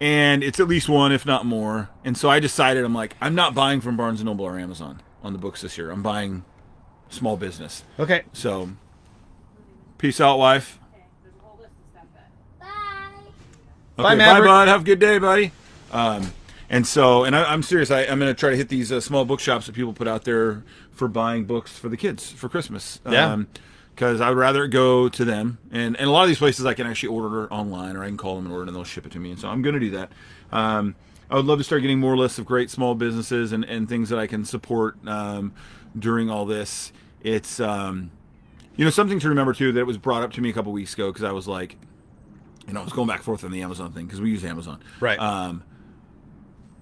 [0.00, 1.90] and it's at least one, if not more.
[2.04, 5.02] And so I decided, I'm like, I'm not buying from Barnes and Noble or Amazon
[5.22, 5.90] on the books this year.
[5.90, 6.44] I'm buying
[7.10, 7.84] small business.
[7.98, 8.22] Okay.
[8.32, 8.70] So,
[9.98, 10.78] peace out, wife.
[13.98, 14.48] Okay, Bye, Maverick.
[14.48, 14.68] Bye, bud.
[14.68, 15.52] Have a good day, buddy.
[15.92, 16.32] Um,
[16.70, 17.90] and so, and I, I'm serious.
[17.90, 20.24] I, I'm going to try to hit these uh, small bookshops that people put out
[20.24, 23.00] there for buying books for the kids for Christmas.
[23.08, 23.42] Yeah.
[24.00, 26.72] Because I would rather go to them, and, and a lot of these places I
[26.72, 29.12] can actually order online, or I can call them and order, and they'll ship it
[29.12, 29.32] to me.
[29.32, 30.10] And so I'm going to do that.
[30.50, 30.94] Um,
[31.28, 34.08] I would love to start getting more lists of great small businesses and, and things
[34.08, 35.52] that I can support um,
[35.98, 36.94] during all this.
[37.20, 38.10] It's um,
[38.74, 40.94] you know something to remember too that was brought up to me a couple weeks
[40.94, 41.76] ago because I was like,
[42.66, 44.46] you know, I was going back and forth on the Amazon thing because we use
[44.46, 44.82] Amazon.
[45.00, 45.18] Right.
[45.18, 45.62] Um,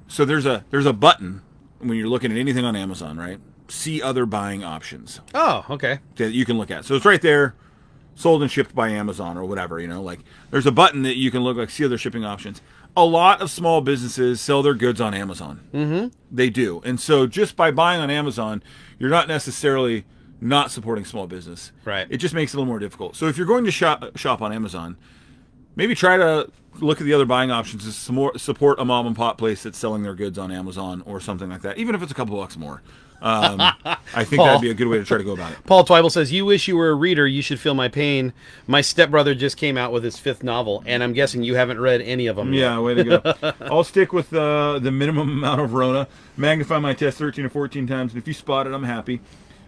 [0.06, 1.42] so there's a there's a button
[1.80, 3.40] when you're looking at anything on Amazon, right?
[3.70, 5.98] See other buying options Oh, okay.
[6.16, 6.84] that you can look at.
[6.86, 7.54] So it's right there,
[8.14, 9.78] sold and shipped by Amazon or whatever.
[9.78, 10.20] You know, like
[10.50, 12.62] there's a button that you can look like see other shipping options.
[12.96, 15.60] A lot of small businesses sell their goods on Amazon.
[15.72, 16.08] Mm-hmm.
[16.34, 18.62] They do, and so just by buying on Amazon,
[18.98, 20.04] you're not necessarily
[20.40, 21.70] not supporting small business.
[21.84, 22.06] Right.
[22.10, 23.16] It just makes it a little more difficult.
[23.16, 24.96] So if you're going to shop shop on Amazon,
[25.76, 26.50] maybe try to
[26.80, 29.62] look at the other buying options to some more, support a mom and pop place
[29.64, 32.36] that's selling their goods on Amazon or something like that, even if it's a couple
[32.36, 32.82] bucks more.
[33.20, 34.46] Um, I think Paul.
[34.46, 35.58] that'd be a good way to try to go about it.
[35.66, 37.26] Paul Twyble says, "You wish you were a reader.
[37.26, 38.32] You should feel my pain.
[38.66, 42.00] My stepbrother just came out with his fifth novel, and I'm guessing you haven't read
[42.02, 42.52] any of them.
[42.52, 43.52] yet." Yeah, way to go.
[43.62, 46.06] I'll stick with uh, the minimum amount of Rona.
[46.36, 49.20] Magnify my test 13 or 14 times, and if you spot it, I'm happy.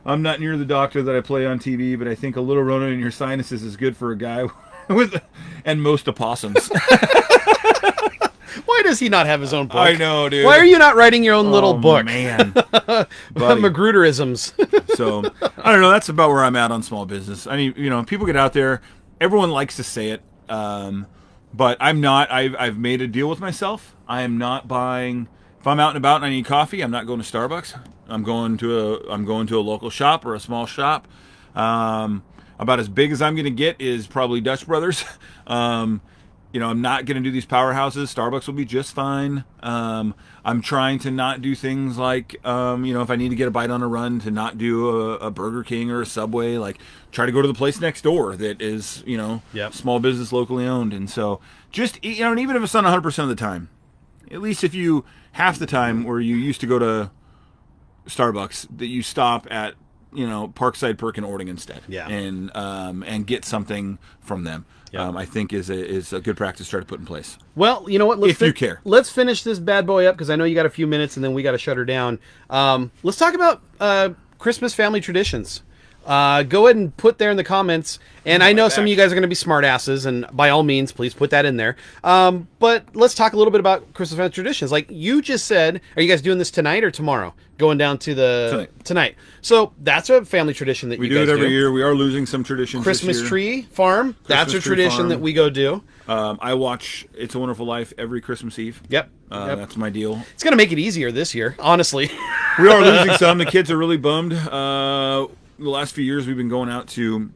[0.06, 2.62] I'm not near the doctor that I play on TV, but I think a little
[2.62, 4.46] Rona in your sinuses is good for a guy
[4.88, 5.20] with
[5.64, 6.70] and most opossums.
[8.66, 9.76] Why does he not have his own book?
[9.76, 10.44] I know, dude.
[10.44, 12.04] Why are you not writing your own little Oh, book?
[12.06, 12.52] man.
[13.34, 14.52] Magruderisms.
[14.96, 15.22] So
[15.56, 15.90] I don't know.
[15.90, 17.46] That's about where I'm at on small business.
[17.46, 18.82] I mean, you know, people get out there.
[19.20, 21.06] Everyone likes to say it, um,
[21.54, 22.30] but I'm not.
[22.30, 23.94] I've I've made a deal with myself.
[24.06, 25.28] I am not buying.
[25.58, 27.78] If I'm out and about and I need coffee, I'm not going to Starbucks.
[28.08, 29.10] I'm going to a.
[29.10, 31.08] I'm going to a local shop or a small shop.
[31.54, 32.22] Um,
[32.58, 35.04] about as big as I'm going to get is probably Dutch Brothers.
[35.46, 36.00] Um,
[36.52, 38.12] you know, I'm not going to do these powerhouses.
[38.12, 39.44] Starbucks will be just fine.
[39.62, 40.14] Um,
[40.44, 43.46] I'm trying to not do things like, um, you know, if I need to get
[43.46, 46.56] a bite on a run, to not do a, a Burger King or a Subway.
[46.56, 46.78] Like,
[47.12, 49.74] try to go to the place next door that is, you know, Yep.
[49.74, 50.92] small business locally owned.
[50.92, 51.40] And so,
[51.70, 53.68] just you know, and even if it's not 100 percent of the time,
[54.30, 57.10] at least if you half the time where you used to go to
[58.06, 59.74] Starbucks, that you stop at
[60.12, 62.08] you know Parkside Perk and Ording instead, Yeah.
[62.08, 64.64] and um, and get something from them.
[64.90, 65.06] Yeah.
[65.06, 67.38] Um, I think is a is a good practice to try to put in place.
[67.54, 68.18] Well, you know what?
[68.18, 68.80] Let's If you care.
[68.84, 71.24] Let's finish this bad boy up because I know you got a few minutes, and
[71.24, 72.18] then we got to shut her down.
[72.48, 75.62] Um, let's talk about uh, Christmas family traditions.
[76.06, 77.98] Uh, go ahead and put there in the comments.
[78.26, 80.62] And I know some of you guys are going to be smartasses, and by all
[80.62, 81.76] means, please put that in there.
[82.04, 84.70] Um, but let's talk a little bit about Christmas traditions.
[84.70, 87.34] Like you just said, are you guys doing this tonight or tomorrow?
[87.56, 89.16] Going down to the Tonight.
[89.42, 91.52] So that's a family tradition that We you do guys it every do.
[91.52, 91.72] year.
[91.72, 92.84] We are losing some traditions.
[92.84, 94.16] this Christmas tree farm.
[94.26, 95.08] that's a tradition farm.
[95.10, 95.82] that we go do.
[96.08, 98.82] Um, I watch It's a Wonderful Life every Christmas Eve.
[98.88, 99.10] Yep.
[99.30, 99.58] Uh, Yep.
[99.58, 100.20] That's my deal.
[100.34, 102.10] It's going to make it easier this year, honestly.
[102.58, 103.38] We are losing some.
[103.38, 104.32] The kids are really bummed.
[104.32, 105.28] Uh,
[105.64, 107.30] the last few years, we've been going out to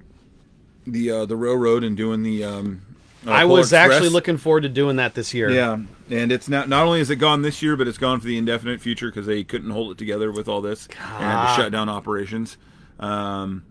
[0.86, 2.44] the uh, the railroad and doing the.
[2.44, 2.82] Um,
[3.26, 5.50] uh, I was actually looking forward to doing that this year.
[5.50, 5.78] Yeah,
[6.10, 8.36] and it's not not only is it gone this year, but it's gone for the
[8.36, 11.72] indefinite future because they couldn't hold it together with all this and had to shut
[11.72, 12.56] down operations.
[12.98, 13.64] Um,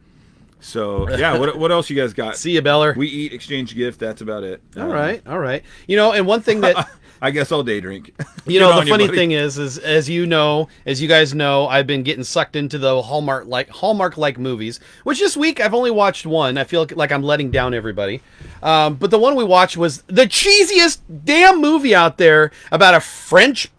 [0.59, 2.37] so yeah, what what else you guys got?
[2.37, 2.93] See you, Beller.
[2.97, 3.99] We eat, exchange gift.
[3.99, 4.61] That's about it.
[4.77, 5.63] all right, all right.
[5.87, 6.89] You know, and one thing that
[7.23, 8.13] I guess I'll day drink.
[8.45, 11.87] you know, the funny thing is, is as you know, as you guys know, I've
[11.87, 14.81] been getting sucked into the Hallmark like Hallmark like movies.
[15.05, 16.57] Which this week I've only watched one.
[16.57, 18.21] I feel like I'm letting down everybody.
[18.61, 22.99] Um, but the one we watched was the cheesiest damn movie out there about a
[22.99, 23.71] French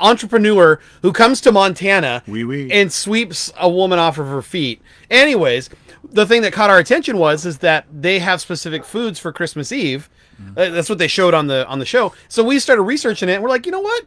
[0.00, 2.68] entrepreneur who comes to Montana Oui, oui.
[2.72, 4.82] and sweeps a woman off of her feet.
[5.08, 5.70] Anyways,
[6.10, 9.70] the thing that caught our attention was is that they have specific foods for Christmas
[9.70, 10.08] Eve.
[10.56, 12.12] Uh, that's what they showed on the on the show.
[12.28, 14.04] So we started researching it and we're like, "You know what?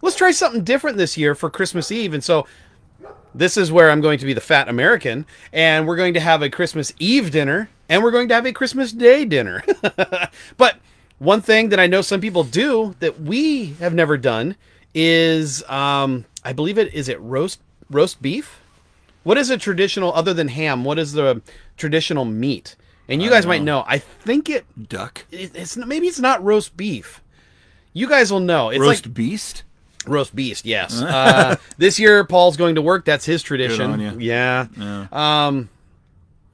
[0.00, 2.46] Let's try something different this year for Christmas Eve." And so
[3.34, 6.42] this is where I'm going to be the fat American and we're going to have
[6.42, 9.64] a Christmas Eve dinner and we're going to have a Christmas Day dinner.
[10.56, 10.76] but
[11.18, 14.56] one thing that I know some people do that we have never done
[14.94, 18.60] is um I believe it is it roast roast beef?
[19.22, 20.84] What is a traditional other than ham?
[20.84, 21.40] What is the
[21.76, 22.76] traditional meat?
[23.12, 23.84] And you guys might know.
[23.86, 25.26] I think it, Duck.
[25.30, 27.22] it it's maybe it's not roast beef.
[27.92, 28.70] You guys will know.
[28.70, 29.64] It's Roast like beast.
[30.06, 30.64] roast beast.
[30.64, 31.00] Yes.
[31.02, 33.04] uh, this year Paul's going to work.
[33.04, 34.20] That's his tradition.
[34.20, 34.66] Yeah.
[34.76, 35.06] Yeah.
[35.12, 35.68] Um,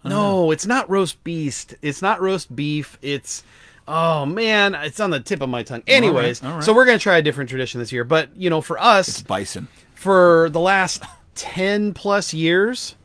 [0.05, 1.75] no, it's not roast beast.
[1.81, 2.99] It's not roast beef.
[3.03, 3.45] It's
[3.87, 5.83] oh man, it's on the tip of my tongue.
[5.87, 6.65] Anyways, all right.
[6.65, 8.05] so we're gonna try a different tradition this year.
[8.05, 9.69] But you know, for us, Bison.
[9.95, 11.05] for the last
[11.37, 12.97] 10 plus years,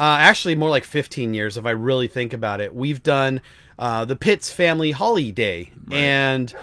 [0.00, 3.42] uh, actually more like 15 years, if I really think about it, we've done
[3.78, 5.70] uh, the Pitts Family Holiday.
[5.92, 6.54] And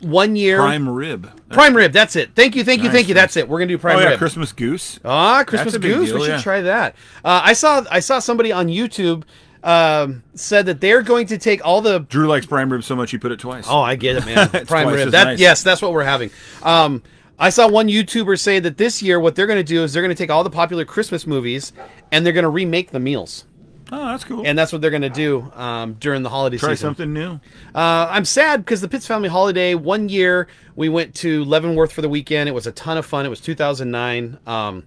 [0.00, 0.58] one year.
[0.58, 1.28] Prime rib.
[1.50, 2.36] Prime rib, that's it.
[2.36, 3.14] Thank you, thank you, Nice, thank you.
[3.14, 3.48] That's it.
[3.48, 4.18] We're gonna do prime oh yeah, rib.
[4.18, 5.00] Christmas goose.
[5.04, 6.10] Ah, Christmas That's goose.
[6.10, 6.40] deal, we should yeah.
[6.40, 6.94] try that.
[7.24, 9.24] Uh, I saw I saw somebody on YouTube
[9.64, 13.10] um, said that they're going to take all the Drew likes prime rib so much
[13.10, 13.66] he put it twice.
[13.68, 14.48] Oh, I get it, man.
[14.66, 15.10] Prime rib.
[15.10, 15.40] That nice.
[15.40, 16.30] yes, that's what we're having.
[16.62, 17.02] Um,
[17.38, 20.02] I saw one YouTuber say that this year what they're going to do is they're
[20.02, 21.72] going to take all the popular Christmas movies
[22.10, 23.44] and they're going to remake the meals,
[23.92, 24.42] Oh, that's cool.
[24.46, 26.94] and that's what they're going to do um, during the holiday Try season.
[26.94, 27.32] Try something new.
[27.74, 29.74] Uh, I'm sad because the Pitts Family Holiday.
[29.74, 32.48] One year we went to Leavenworth for the weekend.
[32.48, 33.26] It was a ton of fun.
[33.26, 34.38] It was 2009.
[34.46, 34.84] Um,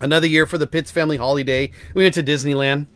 [0.00, 2.86] another year for the Pitts Family Holiday, we went to Disneyland.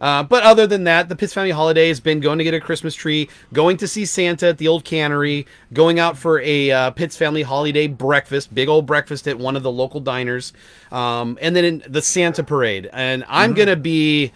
[0.00, 2.60] Uh, but other than that, the Pitts Family Holiday has been going to get a
[2.60, 6.90] Christmas tree, going to see Santa at the old cannery, going out for a uh,
[6.90, 10.52] Pitts Family Holiday breakfast, big old breakfast at one of the local diners,
[10.92, 12.88] um, and then in the Santa Parade.
[12.92, 14.32] And I'm gonna be,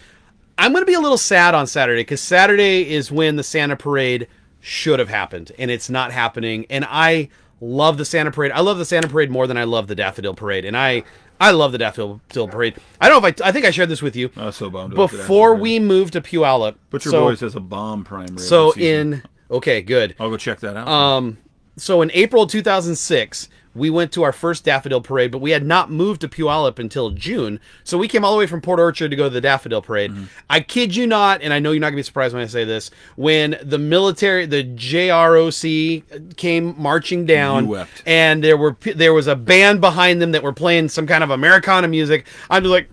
[0.58, 4.28] I'm gonna be a little sad on Saturday because Saturday is when the Santa Parade
[4.60, 6.66] should have happened, and it's not happening.
[6.70, 7.28] And I
[7.60, 8.52] love the Santa Parade.
[8.52, 11.04] I love the Santa Parade more than I love the Daffodil Parade, and I.
[11.40, 12.76] I love the Daffodil Parade.
[13.00, 13.48] I don't know if I.
[13.48, 14.94] I think I shared this with you I was so bummed.
[14.94, 16.74] before we moved to Puyallup.
[16.92, 18.36] Your so, boys as a bomb prime.
[18.36, 20.14] So in okay, good.
[20.20, 20.86] I'll go check that out.
[20.86, 21.38] Um,
[21.76, 25.90] so in April 2006, we went to our first Daffodil Parade, but we had not
[25.90, 27.60] moved to Puyallup until June.
[27.84, 30.10] So we came all the way from Port Orchard to go to the Daffodil Parade.
[30.10, 30.24] Mm-hmm.
[30.48, 32.64] I kid you not, and I know you're not gonna be surprised when I say
[32.64, 32.90] this.
[33.16, 39.80] When the military, the JROTC, came marching down, and there were there was a band
[39.80, 42.26] behind them that were playing some kind of Americana music.
[42.48, 42.88] I'm just like.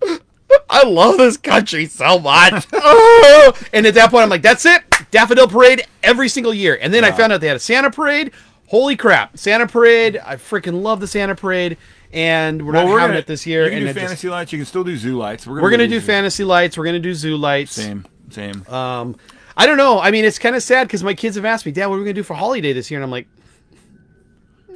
[0.70, 2.66] I love this country so much.
[2.80, 3.52] Oh!
[3.72, 4.82] And at that point, I'm like, that's it.
[5.10, 6.78] Daffodil Parade every single year.
[6.80, 8.32] And then I found out they had a Santa Parade.
[8.68, 9.36] Holy crap.
[9.36, 10.20] Santa Parade.
[10.24, 11.76] I freaking love the Santa Parade.
[12.12, 13.64] And we're well, not we're having gonna, it this year.
[13.64, 14.52] You can do it just- fantasy lights.
[14.52, 15.46] You can still do zoo lights.
[15.46, 16.78] We're gonna, we're going to do zoo- fantasy lights.
[16.78, 17.72] We're going to do zoo lights.
[17.72, 18.66] Same, same.
[18.68, 19.16] Um,
[19.56, 19.98] I don't know.
[20.00, 21.98] I mean, it's kind of sad because my kids have asked me, Dad, what are
[21.98, 22.98] we going to do for holiday this year?
[23.00, 23.26] And I'm like,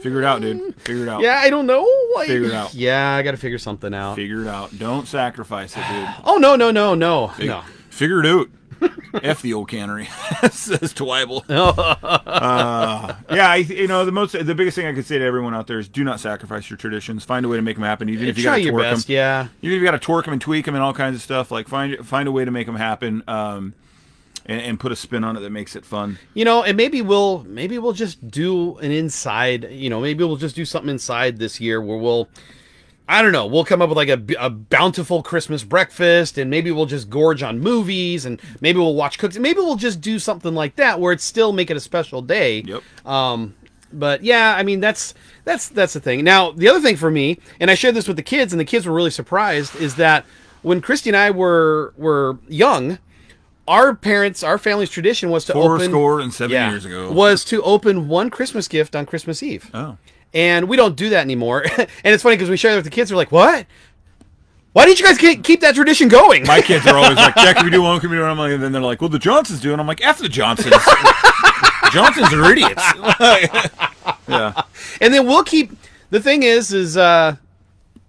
[0.02, 0.74] Figure it out, dude.
[0.81, 1.20] Figure it out.
[1.23, 1.89] yeah, I don't know.
[2.16, 2.74] Like, Figure it out.
[2.74, 4.16] Yeah, I got to figure something out.
[4.16, 4.77] Figure it out.
[4.78, 6.09] Don't sacrifice it, dude.
[6.24, 7.28] Oh, no, no, no, no.
[7.28, 7.62] Fig- No.
[7.90, 8.48] Figure it out.
[9.22, 10.06] F the old cannery,
[10.50, 11.44] says Twyble.
[11.48, 15.54] uh, yeah, I, you know the most, the biggest thing I could say to everyone
[15.54, 17.24] out there is do not sacrifice your traditions.
[17.24, 18.90] Find a way to make them happen, even if you Try got to your twerk
[18.92, 19.14] best, them.
[19.14, 19.48] yeah.
[19.62, 21.50] Even if you got to twerk them and tweak them and all kinds of stuff.
[21.50, 23.74] Like find find a way to make them happen, um,
[24.46, 26.18] and, and put a spin on it that makes it fun.
[26.34, 29.70] You know, and maybe we'll maybe we'll just do an inside.
[29.70, 32.28] You know, maybe we'll just do something inside this year where we'll.
[33.12, 33.44] I don't know.
[33.44, 37.43] We'll come up with like a, a bountiful Christmas breakfast, and maybe we'll just gorge
[37.43, 39.36] on movies, and maybe we'll watch cooks.
[39.36, 42.62] Maybe we'll just do something like that where it's still make it a special day.
[42.62, 42.82] Yep.
[43.06, 43.55] Um,
[43.93, 45.12] but yeah, I mean that's
[45.44, 46.24] that's that's the thing.
[46.24, 48.64] Now the other thing for me, and I shared this with the kids, and the
[48.64, 50.24] kids were really surprised, is that
[50.62, 52.98] when Christy and I were were young,
[53.68, 57.12] our parents, our family's tradition was to Four open score and seven yeah, years ago.
[57.12, 59.70] was to open one Christmas gift on Christmas Eve.
[59.74, 59.98] Oh.
[60.34, 61.64] And we don't do that anymore.
[61.78, 63.10] and it's funny because we share it with the kids.
[63.10, 63.66] They're like, "What?
[64.72, 67.66] Why didn't you guys keep that tradition going?" My kids are always like, "Jack, can
[67.66, 68.00] we do one?
[68.00, 69.80] Can we do one?" I'm like, and then they're like, "Well, the Johnsons do," and
[69.80, 70.74] I'm like, "F the Johnsons."
[71.92, 72.82] Johnsons are idiots.
[74.26, 74.62] yeah.
[75.00, 75.72] and then we'll keep.
[76.09, 77.36] The thing is, is uh,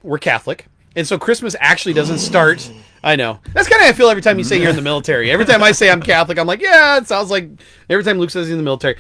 [0.04, 2.72] we're Catholic, and so Christmas actually doesn't start.
[3.04, 4.82] I know that's kind of how I feel every time you say you're in the
[4.82, 5.30] military.
[5.30, 7.50] Every time I say I'm Catholic, I'm like, yeah, it sounds like.
[7.90, 8.96] Every time Luke says he's in the military,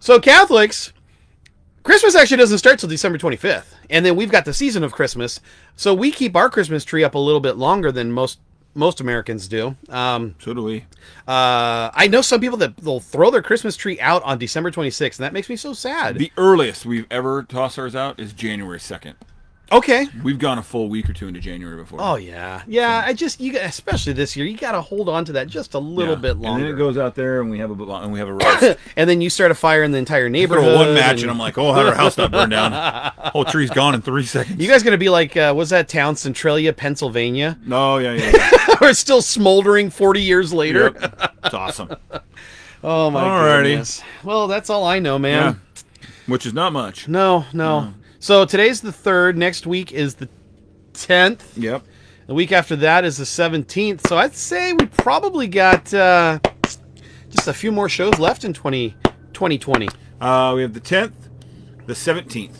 [0.00, 0.92] so Catholics,
[1.84, 5.38] Christmas actually doesn't start till December 25th, and then we've got the season of Christmas,
[5.76, 8.38] so we keep our Christmas tree up a little bit longer than most
[8.76, 9.76] most Americans do.
[9.88, 10.80] Um, So do we.
[11.28, 15.18] uh, I know some people that they'll throw their Christmas tree out on December 26th,
[15.18, 16.18] and that makes me so sad.
[16.18, 19.14] The earliest we've ever tossed ours out is January 2nd.
[19.72, 20.06] Okay.
[20.22, 21.98] We've gone a full week or two into January before.
[22.02, 23.02] Oh yeah, yeah.
[23.04, 25.74] I just you got- especially this year, you got to hold on to that just
[25.74, 26.20] a little Yeah.
[26.20, 26.64] bit longer.
[26.64, 28.78] And then it goes out there, and we have a and we have a roast.
[28.96, 30.64] and then you start a fire in the entire neighborhood.
[30.64, 32.72] Throw one match, and and- I'm like, "Oh, how our house not burned down?
[33.32, 36.16] Whole tree's gone in three seconds." you guys gonna be like, uh, was that town
[36.16, 37.58] Centralia, Pennsylvania?
[37.64, 38.30] No, yeah, yeah.
[38.34, 38.50] yeah.
[38.80, 40.92] We're still smoldering 40 years later.
[41.00, 41.32] Yep.
[41.44, 41.94] It's awesome.
[42.86, 43.62] Oh my Alrighty.
[43.62, 44.02] goodness.
[44.24, 45.58] Well, that's all I know, man.
[45.74, 45.80] Yeah.
[46.26, 47.08] Which is not much.
[47.08, 47.94] No, no.
[48.24, 49.36] So today's the third.
[49.36, 50.30] Next week is the
[50.94, 51.42] 10th.
[51.58, 51.84] Yep.
[52.26, 54.06] The week after that is the 17th.
[54.06, 56.38] So I'd say we probably got uh,
[57.28, 58.96] just a few more shows left in 20,
[59.34, 59.90] 2020.
[60.22, 61.12] Uh, we have the 10th,
[61.84, 62.56] the 17th.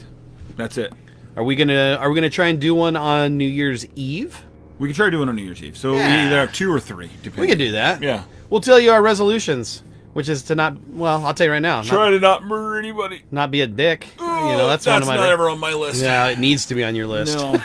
[0.59, 0.93] That's it.
[1.35, 4.39] Are we gonna Are we gonna try and do one on New Year's Eve?
[4.79, 5.79] We can try doing it on New Year's Eve.
[5.79, 7.09] So we either have two or three.
[7.23, 7.41] Depending.
[7.41, 8.03] We could do that.
[8.03, 8.25] Yeah.
[8.51, 9.83] We'll tell you our resolutions,
[10.15, 10.77] which is to not.
[10.89, 11.83] Well, I'll tell you right now.
[11.83, 13.23] Try Not, to not murder anybody.
[13.31, 14.07] not be a dick.
[14.19, 15.17] you know, that's, one of my.
[15.17, 16.03] not ever on my list.
[16.03, 17.37] yeah, it needs to be on your list.
[17.37, 17.53] No.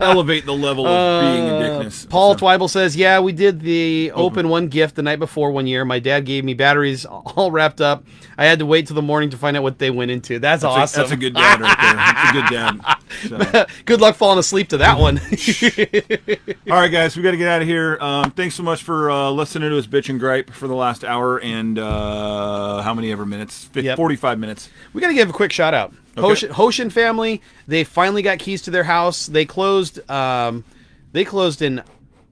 [0.00, 2.04] Elevate the level of being a dickness.
[2.04, 5.50] Uh, Paul So- Twyble says, "Yeah, we did the open one gift the night before
[5.50, 5.84] one year.
[5.84, 8.04] My dad gave me batteries all wrapped up.
[8.38, 10.38] I had to wait till the morning to find out what they went into.
[10.38, 11.00] That's, That's a- awesome.
[11.02, 11.94] that's a good dad right there.
[11.94, 12.96] That's a good dad.
[13.28, 13.64] So.
[13.86, 15.18] good luck falling asleep to that one.
[16.70, 17.96] All right, guys, we got to get out of here.
[18.00, 21.02] Um, thanks so much for uh, listening to us bitch and gripe for the last
[21.04, 23.64] hour and uh, how many ever minutes?
[23.72, 23.96] Fif- Yep.
[23.96, 24.68] 45 minutes.
[24.92, 25.94] we got to give a quick shout out.
[26.16, 26.26] Okay.
[26.46, 29.26] Hoshin, Hoshin family, they finally got keys to their house.
[29.26, 30.08] They closed.
[30.10, 30.64] Um,
[31.12, 31.82] they closed in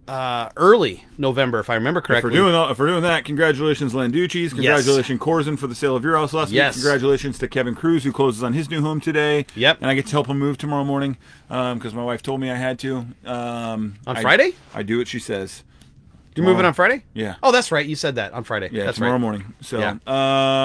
[0.06, 2.32] uh, early November, if I remember If we're correctly.
[2.35, 6.35] doing if we're doing that, congratulations Landucci's, congratulations Corson for the sale of your house
[6.35, 6.77] last Yes.
[6.77, 6.82] week.
[6.82, 9.47] Congratulations to Kevin Cruz who closes on his new home today.
[9.55, 9.78] Yep.
[9.81, 11.16] And I get to help him move tomorrow morning
[11.48, 13.06] because my wife told me I had to.
[13.24, 14.52] Um, On I- Friday?
[14.74, 15.62] I do what she says.
[16.36, 17.05] You're moving on Friday?
[17.15, 17.36] Yeah.
[17.43, 17.86] Oh, that's right.
[17.86, 18.69] You said that on Friday.
[18.73, 19.20] Yeah, that's tomorrow right.
[19.20, 19.55] morning.
[19.61, 19.90] So, Yeah.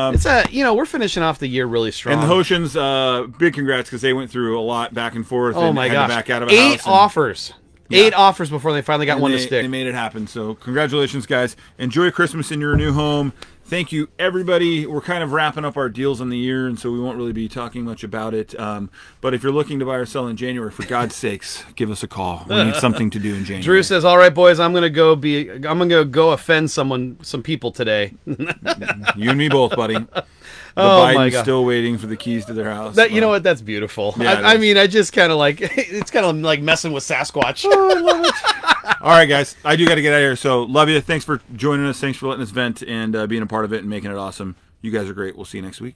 [0.07, 2.19] um, It's a you know we're finishing off the year really strong.
[2.19, 5.55] and the Hoshins, uh, big congrats because they went through a lot back and forth.
[5.55, 6.09] Oh and my gosh!
[6.09, 7.53] Back out of Eight house and- offers.
[7.91, 9.63] Eight offers before they finally got and one they, to stick.
[9.63, 10.27] They made it happen.
[10.27, 11.55] So congratulations, guys.
[11.79, 13.33] Enjoy Christmas in your new home.
[13.69, 14.87] Thank you, everybody.
[14.87, 17.33] We're kind of wrapping up our deals on the year, and so we won't really
[17.33, 18.59] be talking much about it.
[18.59, 18.89] Um,
[19.21, 22.01] but if you're looking to buy or sell in January, for God's sakes, give us
[22.01, 22.47] a call.
[22.49, 23.61] We need something to do in January.
[23.61, 25.51] Drew says, "All right, boys, I'm gonna go be.
[25.51, 28.15] I'm gonna go offend someone, some people today.
[29.15, 29.97] You and me both, buddy.
[30.75, 31.41] The Oh, my God.
[31.43, 32.95] still waiting for the keys to their house.
[32.95, 33.43] that you know what?
[33.43, 34.13] That's beautiful.
[34.17, 37.03] Yeah, I, I mean, I just kind of like it's kind of like messing with
[37.03, 37.65] Sasquatch.
[39.01, 39.55] All right, guys.
[39.63, 40.35] I do got to get out of here.
[40.35, 40.99] So love you.
[41.01, 41.99] Thanks for joining us.
[41.99, 44.17] Thanks for letting us vent and uh, being a part of it and making it
[44.17, 44.55] awesome.
[44.81, 45.35] You guys are great.
[45.35, 45.95] We'll see you next week.